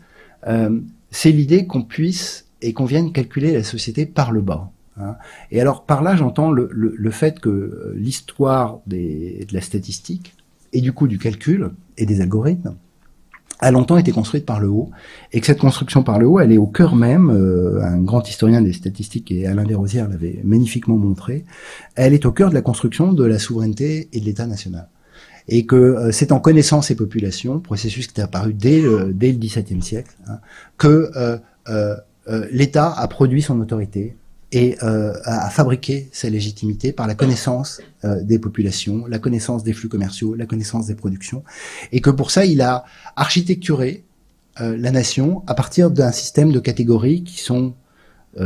c'est 1.10 1.32
l'idée 1.32 1.66
qu'on 1.66 1.82
puisse 1.82 2.46
et 2.62 2.72
qu'on 2.72 2.84
vienne 2.84 3.12
calculer 3.12 3.52
la 3.52 3.64
société 3.64 4.06
par 4.06 4.30
le 4.30 4.40
bas. 4.40 4.70
Hein. 4.96 5.16
Et 5.50 5.60
alors 5.60 5.84
par 5.84 6.02
là, 6.02 6.16
j'entends 6.16 6.52
le, 6.52 6.68
le, 6.72 6.94
le, 6.96 7.10
fait 7.10 7.40
que 7.40 7.48
euh, 7.48 7.94
l'histoire 7.96 8.78
de 8.86 9.52
la 9.52 9.60
statistique 9.60 10.34
et 10.72 10.80
du 10.80 10.92
coup 10.92 11.08
du 11.08 11.18
calcul 11.18 11.70
et 11.96 12.06
des 12.06 12.20
algorithmes 12.20 12.76
a 13.60 13.70
longtemps 13.70 13.96
été 13.96 14.12
construite 14.12 14.44
par 14.44 14.60
le 14.60 14.68
haut, 14.68 14.90
et 15.32 15.40
que 15.40 15.46
cette 15.46 15.60
construction 15.60 16.02
par 16.02 16.18
le 16.18 16.26
haut, 16.26 16.40
elle 16.40 16.52
est 16.52 16.58
au 16.58 16.66
cœur 16.66 16.96
même, 16.96 17.30
euh, 17.30 17.82
un 17.82 17.98
grand 17.98 18.28
historien 18.28 18.60
des 18.60 18.72
statistiques, 18.72 19.30
et 19.30 19.46
Alain 19.46 19.64
Desrosières 19.64 20.08
l'avait 20.08 20.40
magnifiquement 20.44 20.96
montré, 20.96 21.44
elle 21.94 22.14
est 22.14 22.26
au 22.26 22.32
cœur 22.32 22.50
de 22.50 22.54
la 22.54 22.62
construction 22.62 23.12
de 23.12 23.24
la 23.24 23.38
souveraineté 23.38 24.08
et 24.12 24.20
de 24.20 24.24
l'État 24.24 24.46
national. 24.46 24.88
Et 25.46 25.66
que 25.66 25.76
euh, 25.76 26.10
c'est 26.10 26.32
en 26.32 26.40
connaissant 26.40 26.82
ces 26.82 26.96
populations, 26.96 27.60
processus 27.60 28.08
qui 28.08 28.20
est 28.20 28.24
apparu 28.24 28.54
dès 28.54 28.80
le, 28.80 29.12
dès 29.14 29.30
le 29.30 29.38
XVIIe 29.38 29.82
siècle, 29.82 30.14
hein, 30.26 30.40
que 30.76 31.10
l'État 32.50 32.92
a 32.92 33.06
produit 33.06 33.40
son 33.40 33.60
autorité, 33.60 34.16
et 34.54 34.78
euh, 34.84 35.12
à, 35.24 35.50
fabriquer 35.50 36.08
sa 36.12 36.30
légitimité 36.30 36.92
par 36.92 37.08
la 37.08 37.16
connaissance 37.16 37.82
euh, 38.04 38.22
des 38.22 38.38
populations, 38.38 39.04
la 39.08 39.18
connaissance 39.18 39.64
des 39.64 39.72
flux 39.72 39.88
commerciaux, 39.88 40.36
la 40.36 40.46
connaissance 40.46 40.86
des 40.86 40.94
productions, 40.94 41.42
et 41.90 42.00
que 42.00 42.10
pour 42.10 42.30
ça 42.30 42.44
il 42.44 42.62
a 42.62 42.84
architecturé 43.16 44.04
euh, 44.60 44.76
la 44.78 44.92
nation 44.92 45.42
à 45.48 45.54
partir 45.54 45.90
d'un 45.90 46.12
système 46.12 46.52
de 46.52 46.60
catégories 46.60 47.24
qui 47.24 47.40
sont 47.40 47.74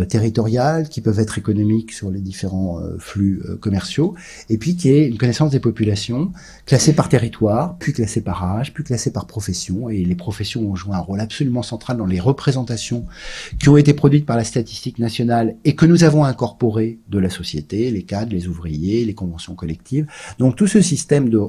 territoriales, 0.09 0.89
qui 0.89 1.01
peuvent 1.01 1.18
être 1.18 1.39
économiques 1.39 1.93
sur 1.93 2.11
les 2.11 2.20
différents 2.20 2.80
euh, 2.80 2.97
flux 2.99 3.43
euh, 3.45 3.57
commerciaux, 3.57 4.14
et 4.49 4.59
puis 4.59 4.76
qui 4.76 4.91
est 4.91 5.07
une 5.07 5.18
connaissance 5.18 5.51
des 5.51 5.61
populations 5.61 6.32
classées 6.66 6.93
par 6.93 7.09
territoire, 7.09 7.76
puis 7.78 7.93
classées 7.93 8.20
par 8.20 8.45
âge, 8.45 8.74
puis 8.74 8.84
classées 8.84 9.12
par 9.12 9.26
profession, 9.26 9.89
et 9.89 10.05
les 10.05 10.14
professions 10.14 10.62
ont 10.62 10.74
joué 10.74 10.95
un 10.95 11.01
rôle 11.01 11.20
absolument 11.20 11.62
central 11.62 11.97
dans 11.97 12.07
les 12.07 12.20
représentations 12.20 13.07
qui 13.59 13.68
ont 13.68 13.76
été 13.76 13.95
produites 13.95 14.26
par 14.26 14.36
la 14.36 14.45
statistique 14.45 14.99
nationale 14.99 15.57
et 15.64 15.74
que 15.74 15.86
nous 15.86 16.05
avons 16.05 16.24
incorporées 16.24 16.99
de 17.09 17.18
la 17.18 17.30
société, 17.30 17.91
les 17.91 18.03
cadres, 18.03 18.32
les 18.32 18.49
ouvriers, 18.49 19.05
les 19.05 19.14
conventions 19.14 19.55
collectives. 19.55 20.07
Donc 20.39 20.57
tout 20.57 20.66
ce 20.66 20.80
système 20.80 21.28
de 21.28 21.41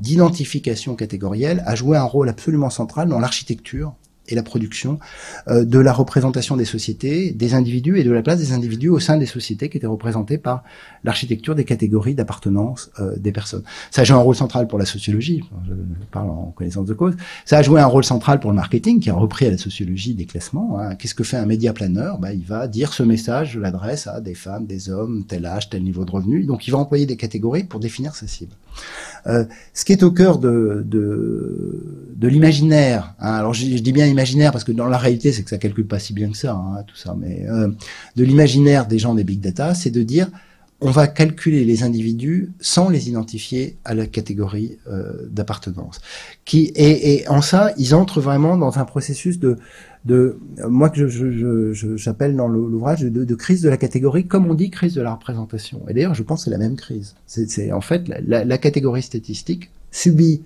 d'identification 0.00 0.96
catégorielle 0.96 1.62
a 1.64 1.76
joué 1.76 1.96
un 1.96 2.02
rôle 2.02 2.28
absolument 2.28 2.68
central 2.68 3.08
dans 3.08 3.20
l'architecture 3.20 3.94
et 4.28 4.34
la 4.34 4.42
production 4.42 4.98
euh, 5.48 5.64
de 5.64 5.78
la 5.78 5.92
représentation 5.92 6.56
des 6.56 6.64
sociétés, 6.64 7.32
des 7.32 7.54
individus 7.54 7.98
et 7.98 8.04
de 8.04 8.10
la 8.10 8.22
place 8.22 8.38
des 8.38 8.52
individus 8.52 8.88
au 8.88 9.00
sein 9.00 9.16
des 9.16 9.26
sociétés 9.26 9.68
qui 9.68 9.78
étaient 9.78 9.86
représentées 9.86 10.38
par 10.38 10.62
l'architecture 11.04 11.54
des 11.54 11.64
catégories 11.64 12.14
d'appartenance 12.14 12.90
euh, 13.00 13.16
des 13.16 13.32
personnes. 13.32 13.62
Ça 13.90 14.02
a 14.02 14.04
joué 14.04 14.16
un 14.16 14.20
rôle 14.20 14.34
central 14.36 14.68
pour 14.68 14.78
la 14.78 14.86
sociologie, 14.86 15.42
je 15.66 15.74
parle 16.10 16.30
en 16.30 16.52
connaissance 16.56 16.86
de 16.86 16.94
cause. 16.94 17.14
Ça 17.44 17.58
a 17.58 17.62
joué 17.62 17.80
un 17.80 17.86
rôle 17.86 18.04
central 18.04 18.40
pour 18.40 18.50
le 18.50 18.56
marketing 18.56 19.00
qui 19.00 19.10
a 19.10 19.14
repris 19.14 19.46
à 19.46 19.50
la 19.50 19.58
sociologie 19.58 20.14
des 20.14 20.26
classements. 20.26 20.78
Hein. 20.78 20.94
Qu'est-ce 20.94 21.14
que 21.14 21.24
fait 21.24 21.36
un 21.36 21.46
média 21.46 21.72
planeur? 21.72 22.18
Bah, 22.18 22.32
Il 22.32 22.44
va 22.44 22.68
dire 22.68 22.92
ce 22.92 23.02
message, 23.02 23.52
je 23.52 23.60
l'adresse 23.60 24.06
à 24.06 24.20
des 24.20 24.34
femmes, 24.34 24.66
des 24.66 24.90
hommes, 24.90 25.24
tel 25.26 25.46
âge, 25.46 25.70
tel 25.70 25.82
niveau 25.82 26.04
de 26.04 26.10
revenu. 26.10 26.44
Donc 26.44 26.66
il 26.66 26.70
va 26.70 26.78
employer 26.78 27.06
des 27.06 27.16
catégories 27.16 27.64
pour 27.64 27.80
définir 27.80 28.14
sa 28.14 28.26
cible. 28.26 28.52
Euh, 29.26 29.44
ce 29.74 29.84
qui 29.84 29.92
est 29.92 30.02
au 30.02 30.10
cœur 30.10 30.38
de, 30.38 30.82
de, 30.86 32.14
de 32.16 32.28
l'imaginaire, 32.28 33.14
hein, 33.20 33.34
alors 33.34 33.52
je, 33.52 33.64
dis 33.64 33.92
bien 33.92 34.06
imaginaire 34.06 34.52
parce 34.52 34.64
que 34.64 34.72
dans 34.72 34.86
la 34.86 34.98
réalité 34.98 35.32
c'est 35.32 35.42
que 35.42 35.50
ça 35.50 35.58
calcule 35.58 35.86
pas 35.86 35.98
si 35.98 36.12
bien 36.12 36.30
que 36.30 36.36
ça 36.36 36.54
hein, 36.54 36.82
tout 36.86 36.96
ça 36.96 37.16
mais 37.18 37.46
euh, 37.48 37.68
de 38.16 38.24
l'imaginaire 38.24 38.86
des 38.86 38.98
gens 38.98 39.14
des 39.14 39.24
big 39.24 39.40
data 39.40 39.74
c'est 39.74 39.90
de 39.90 40.02
dire 40.02 40.30
on 40.80 40.90
va 40.90 41.08
calculer 41.08 41.64
les 41.64 41.82
individus 41.82 42.52
sans 42.60 42.88
les 42.88 43.08
identifier 43.08 43.76
à 43.84 43.94
la 43.94 44.06
catégorie 44.06 44.78
euh, 44.88 45.26
d'appartenance. 45.28 46.00
Qui 46.44 46.66
et, 46.76 47.14
et, 47.14 47.28
en 47.28 47.42
ça 47.42 47.72
ils 47.76 47.94
entrent 47.94 48.20
vraiment 48.20 48.56
dans 48.56 48.78
un 48.78 48.84
processus 48.84 49.40
de 49.40 49.56
de 50.08 50.38
moi 50.68 50.88
que 50.90 51.06
je, 51.06 51.72
j'appelle 51.96 52.34
dans 52.34 52.48
l'ouvrage 52.48 53.02
de, 53.02 53.24
de, 53.24 53.34
crise 53.34 53.62
de 53.62 53.68
la 53.68 53.76
catégorie 53.76 54.26
comme 54.26 54.50
on 54.50 54.54
dit 54.54 54.70
crise 54.70 54.94
de 54.94 55.02
la 55.02 55.12
représentation 55.12 55.82
et 55.88 55.94
d'ailleurs 55.94 56.14
je 56.14 56.22
pense 56.22 56.40
que 56.40 56.44
c'est 56.46 56.50
la 56.50 56.58
même 56.58 56.76
crise 56.76 57.14
c'est 57.26 57.72
en 57.72 57.80
fait 57.80 58.08
la, 58.08 58.44
la 58.44 58.58
catégorie 58.58 59.02
statistique 59.02 59.70
subit 59.90 60.42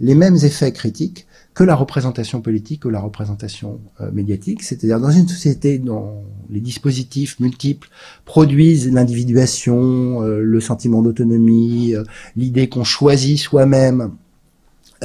les 0.00 0.14
mêmes 0.14 0.36
effets 0.36 0.72
critiques 0.72 1.26
que 1.54 1.62
la 1.62 1.76
représentation 1.76 2.40
politique 2.40 2.84
ou 2.84 2.90
la 2.90 3.00
représentation 3.00 3.80
euh, 4.00 4.10
médiatique. 4.10 4.62
C'est-à-dire 4.62 4.98
dans 4.98 5.10
une 5.10 5.28
société 5.28 5.78
dont 5.78 6.24
les 6.50 6.60
dispositifs 6.60 7.38
multiples 7.38 7.88
produisent 8.24 8.92
l'individuation, 8.92 10.22
euh, 10.22 10.40
le 10.40 10.60
sentiment 10.60 11.00
d'autonomie, 11.00 11.94
euh, 11.94 12.02
l'idée 12.36 12.68
qu'on 12.68 12.82
choisit 12.82 13.38
soi-même 13.38 14.10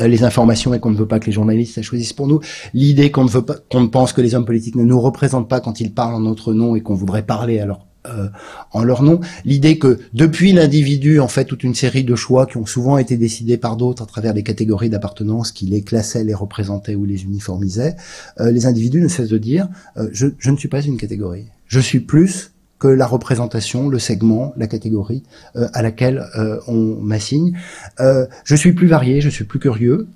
les 0.08 0.24
informations 0.24 0.74
et 0.74 0.80
qu'on 0.80 0.92
ne 0.92 0.98
veut 0.98 1.08
pas 1.08 1.20
que 1.20 1.26
les 1.26 1.32
journalistes 1.32 1.78
la 1.78 1.84
choisissent 1.84 2.14
pour 2.14 2.28
nous, 2.28 2.40
l'idée 2.74 3.12
qu'on 3.12 3.24
ne 3.24 3.30
veut 3.30 3.44
pas, 3.44 3.56
qu'on 3.70 3.82
ne 3.82 3.88
pense 3.88 4.14
que 4.14 4.22
les 4.22 4.36
hommes 4.36 4.46
politiques 4.46 4.76
ne 4.76 4.84
nous 4.84 5.00
représentent 5.00 5.50
pas 5.50 5.60
quand 5.60 5.80
ils 5.80 5.94
parlent 5.94 6.16
en 6.16 6.20
notre 6.20 6.54
nom 6.54 6.76
et 6.76 6.82
qu'on 6.82 6.96
voudrait 6.96 7.26
parler 7.26 7.64
leur 7.66 7.86
euh, 8.08 8.30
en 8.72 8.84
leur 8.84 9.04
nom. 9.04 9.20
L'idée 9.44 9.78
que 9.78 10.00
depuis 10.14 10.54
l'individu, 10.54 11.20
en 11.20 11.28
fait, 11.28 11.44
toute 11.44 11.66
une 11.66 11.76
série 11.76 12.06
de 12.06 12.16
choix 12.16 12.46
qui 12.46 12.56
ont 12.56 12.66
souvent 12.66 12.98
été 12.98 13.18
décidés 13.18 13.58
par 13.58 13.76
d'autres 13.76 14.04
à 14.04 14.06
travers 14.06 14.34
des 14.34 14.44
catégories 14.44 14.90
d'appartenance 14.90 15.52
qui 15.52 15.66
les 15.66 15.82
classaient, 15.82 16.24
les 16.24 16.34
représentaient 16.34 16.96
ou 16.96 17.04
les 17.04 17.24
uniformisaient, 17.24 17.98
euh, 18.40 18.52
les 18.52 18.66
individus 18.68 19.02
ne 19.02 19.10
cessent 19.10 19.28
de 19.28 19.38
dire 19.38 19.68
euh, 19.98 20.08
je, 20.14 20.28
ne 20.50 20.56
suis 20.56 20.70
pas 20.70 20.82
une 20.82 20.96
catégorie. 20.96 21.48
Je 21.66 21.82
suis 21.82 22.00
plus 22.00 22.54
que 22.80 22.88
la 22.88 23.06
représentation, 23.06 23.90
le 23.90 24.00
segment, 24.00 24.54
la 24.58 24.68
catégorie 24.68 25.24
à 25.54 25.82
laquelle 25.82 26.26
on 26.68 26.96
m'assigne. 27.02 27.58
je 28.00 28.56
suis 28.56 28.72
plus 28.74 28.88
varié, 28.88 29.20
je 29.20 29.30
suis 29.30 29.44
plus 29.44 29.60
curieux. 29.60 30.08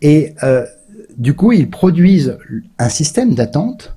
Et 0.00 0.34
du 1.18 1.34
coup, 1.34 1.52
ils 1.52 1.68
produisent 1.68 2.38
un 2.78 2.88
système 2.88 3.34
d'attente 3.34 3.96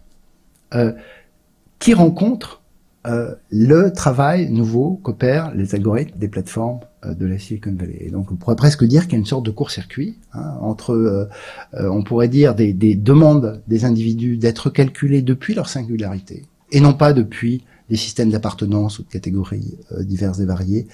qui 1.79 1.93
rencontre 1.93 2.59
euh, 3.07 3.33
le 3.49 3.93
travail 3.93 4.49
nouveau 4.49 4.99
qu'opèrent 5.01 5.55
les 5.55 5.73
algorithmes 5.73 6.19
des 6.19 6.27
plateformes 6.27 6.81
euh, 7.05 7.13
de 7.13 7.25
la 7.25 7.39
Silicon 7.39 7.73
Valley. 7.73 7.97
Et 8.01 8.11
donc 8.11 8.29
on 8.29 8.35
pourrait 8.35 8.57
presque 8.57 8.83
dire 8.83 9.03
qu'il 9.03 9.13
y 9.13 9.15
a 9.15 9.19
une 9.19 9.25
sorte 9.25 9.45
de 9.45 9.51
court-circuit 9.51 10.17
hein, 10.33 10.57
entre, 10.59 10.91
euh, 10.91 11.29
on 11.73 12.03
pourrait 12.03 12.27
dire, 12.27 12.55
des, 12.55 12.73
des, 12.73 12.95
demandes 12.95 13.61
des 13.67 13.85
individus 13.85 14.35
d'être 14.35 14.69
calculés 14.69 15.21
depuis 15.21 15.53
leur 15.53 15.69
singularité, 15.69 16.45
et 16.73 16.81
non 16.81 16.93
pas 16.93 17.13
depuis 17.13 17.63
des 17.89 17.95
systèmes 17.95 18.29
d'appartenance 18.29 18.99
ou 18.99 19.03
de 19.03 19.09
catégories 19.09 19.77
diverses 20.01 20.39
et 20.39 20.45
variées, 20.45 20.87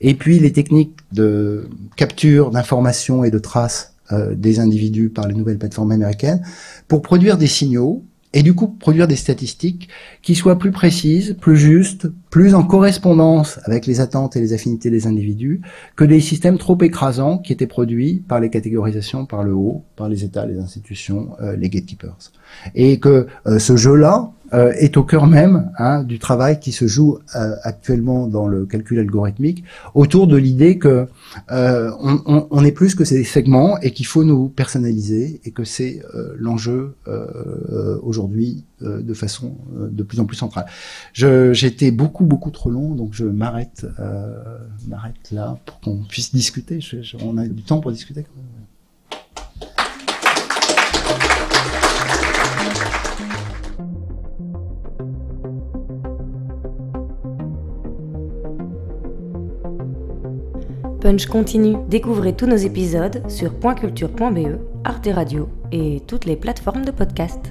et 0.00 0.14
puis 0.14 0.38
les 0.38 0.52
techniques 0.52 0.96
de 1.12 1.68
capture 1.96 2.50
d'informations 2.50 3.24
et 3.24 3.30
de 3.30 3.38
traces 3.38 3.94
des 4.32 4.58
individus 4.58 5.10
par 5.10 5.28
les 5.28 5.34
nouvelles 5.34 5.58
plateformes 5.58 5.92
américaines 5.92 6.42
pour 6.88 7.02
produire 7.02 7.36
des 7.36 7.46
signaux 7.46 8.04
et 8.34 8.42
du 8.42 8.54
coup 8.54 8.68
produire 8.68 9.08
des 9.08 9.16
statistiques 9.16 9.88
qui 10.22 10.34
soient 10.34 10.58
plus 10.58 10.70
précises, 10.70 11.36
plus 11.40 11.56
justes, 11.56 12.08
plus 12.30 12.54
en 12.54 12.62
correspondance 12.62 13.58
avec 13.64 13.86
les 13.86 14.00
attentes 14.00 14.36
et 14.36 14.40
les 14.40 14.52
affinités 14.52 14.90
des 14.90 15.06
individus 15.06 15.62
que 15.96 16.04
des 16.04 16.20
systèmes 16.20 16.58
trop 16.58 16.76
écrasants 16.82 17.38
qui 17.38 17.52
étaient 17.52 17.66
produits 17.66 18.22
par 18.28 18.40
les 18.40 18.50
catégorisations 18.50 19.24
par 19.24 19.44
le 19.44 19.54
haut, 19.54 19.82
par 19.96 20.08
les 20.08 20.24
États, 20.24 20.44
les 20.44 20.58
institutions, 20.58 21.30
euh, 21.40 21.56
les 21.56 21.70
gatekeepers. 21.70 22.32
Et 22.74 22.98
que 22.98 23.26
euh, 23.46 23.58
ce 23.58 23.76
jeu-là, 23.76 24.30
euh, 24.54 24.72
est 24.72 24.96
au 24.96 25.04
cœur 25.04 25.26
même 25.26 25.70
hein, 25.78 26.02
du 26.02 26.18
travail 26.18 26.60
qui 26.60 26.72
se 26.72 26.86
joue 26.86 27.18
euh, 27.34 27.54
actuellement 27.62 28.26
dans 28.26 28.46
le 28.46 28.66
calcul 28.66 28.98
algorithmique 28.98 29.64
autour 29.94 30.26
de 30.26 30.36
l'idée 30.36 30.78
que 30.78 31.06
euh, 31.50 31.90
on, 32.00 32.22
on, 32.26 32.46
on, 32.50 32.64
est 32.64 32.72
plus 32.72 32.94
que 32.94 33.04
ces 33.04 33.24
segments 33.24 33.78
et 33.80 33.90
qu'il 33.92 34.06
faut 34.06 34.24
nous 34.24 34.48
personnaliser 34.48 35.40
et 35.44 35.50
que 35.50 35.64
c'est 35.64 36.02
euh, 36.14 36.34
l'enjeu 36.38 36.94
euh, 37.06 37.98
aujourd'hui 38.02 38.64
de 38.80 39.12
façon 39.12 39.56
de 39.76 40.02
plus 40.04 40.20
en 40.20 40.24
plus 40.24 40.36
centrale. 40.36 40.66
Été 41.68 41.90
beaucoup 41.90 42.24
beaucoup 42.24 42.50
trop 42.50 42.70
long 42.70 42.94
donc 42.94 43.12
je 43.12 43.24
m'arrête 43.24 43.84
m'arrête 44.86 45.30
là 45.32 45.58
pour 45.66 45.80
qu'on 45.80 46.04
puisse 46.04 46.32
discuter. 46.32 46.80
Je, 46.80 47.02
je, 47.02 47.16
on 47.20 47.36
a 47.38 47.46
du 47.46 47.62
temps 47.62 47.80
pour 47.80 47.90
discuter. 47.90 48.22
Quand 48.22 48.40
même. 48.40 48.47
Punch 61.08 61.24
continue. 61.24 61.78
Découvrez 61.88 62.36
tous 62.36 62.44
nos 62.44 62.58
épisodes 62.58 63.22
sur 63.30 63.54
pointculture.be, 63.54 64.58
Arte 64.84 65.08
Radio 65.10 65.48
et 65.72 66.02
toutes 66.06 66.26
les 66.26 66.36
plateformes 66.36 66.84
de 66.84 66.90
podcast. 66.90 67.50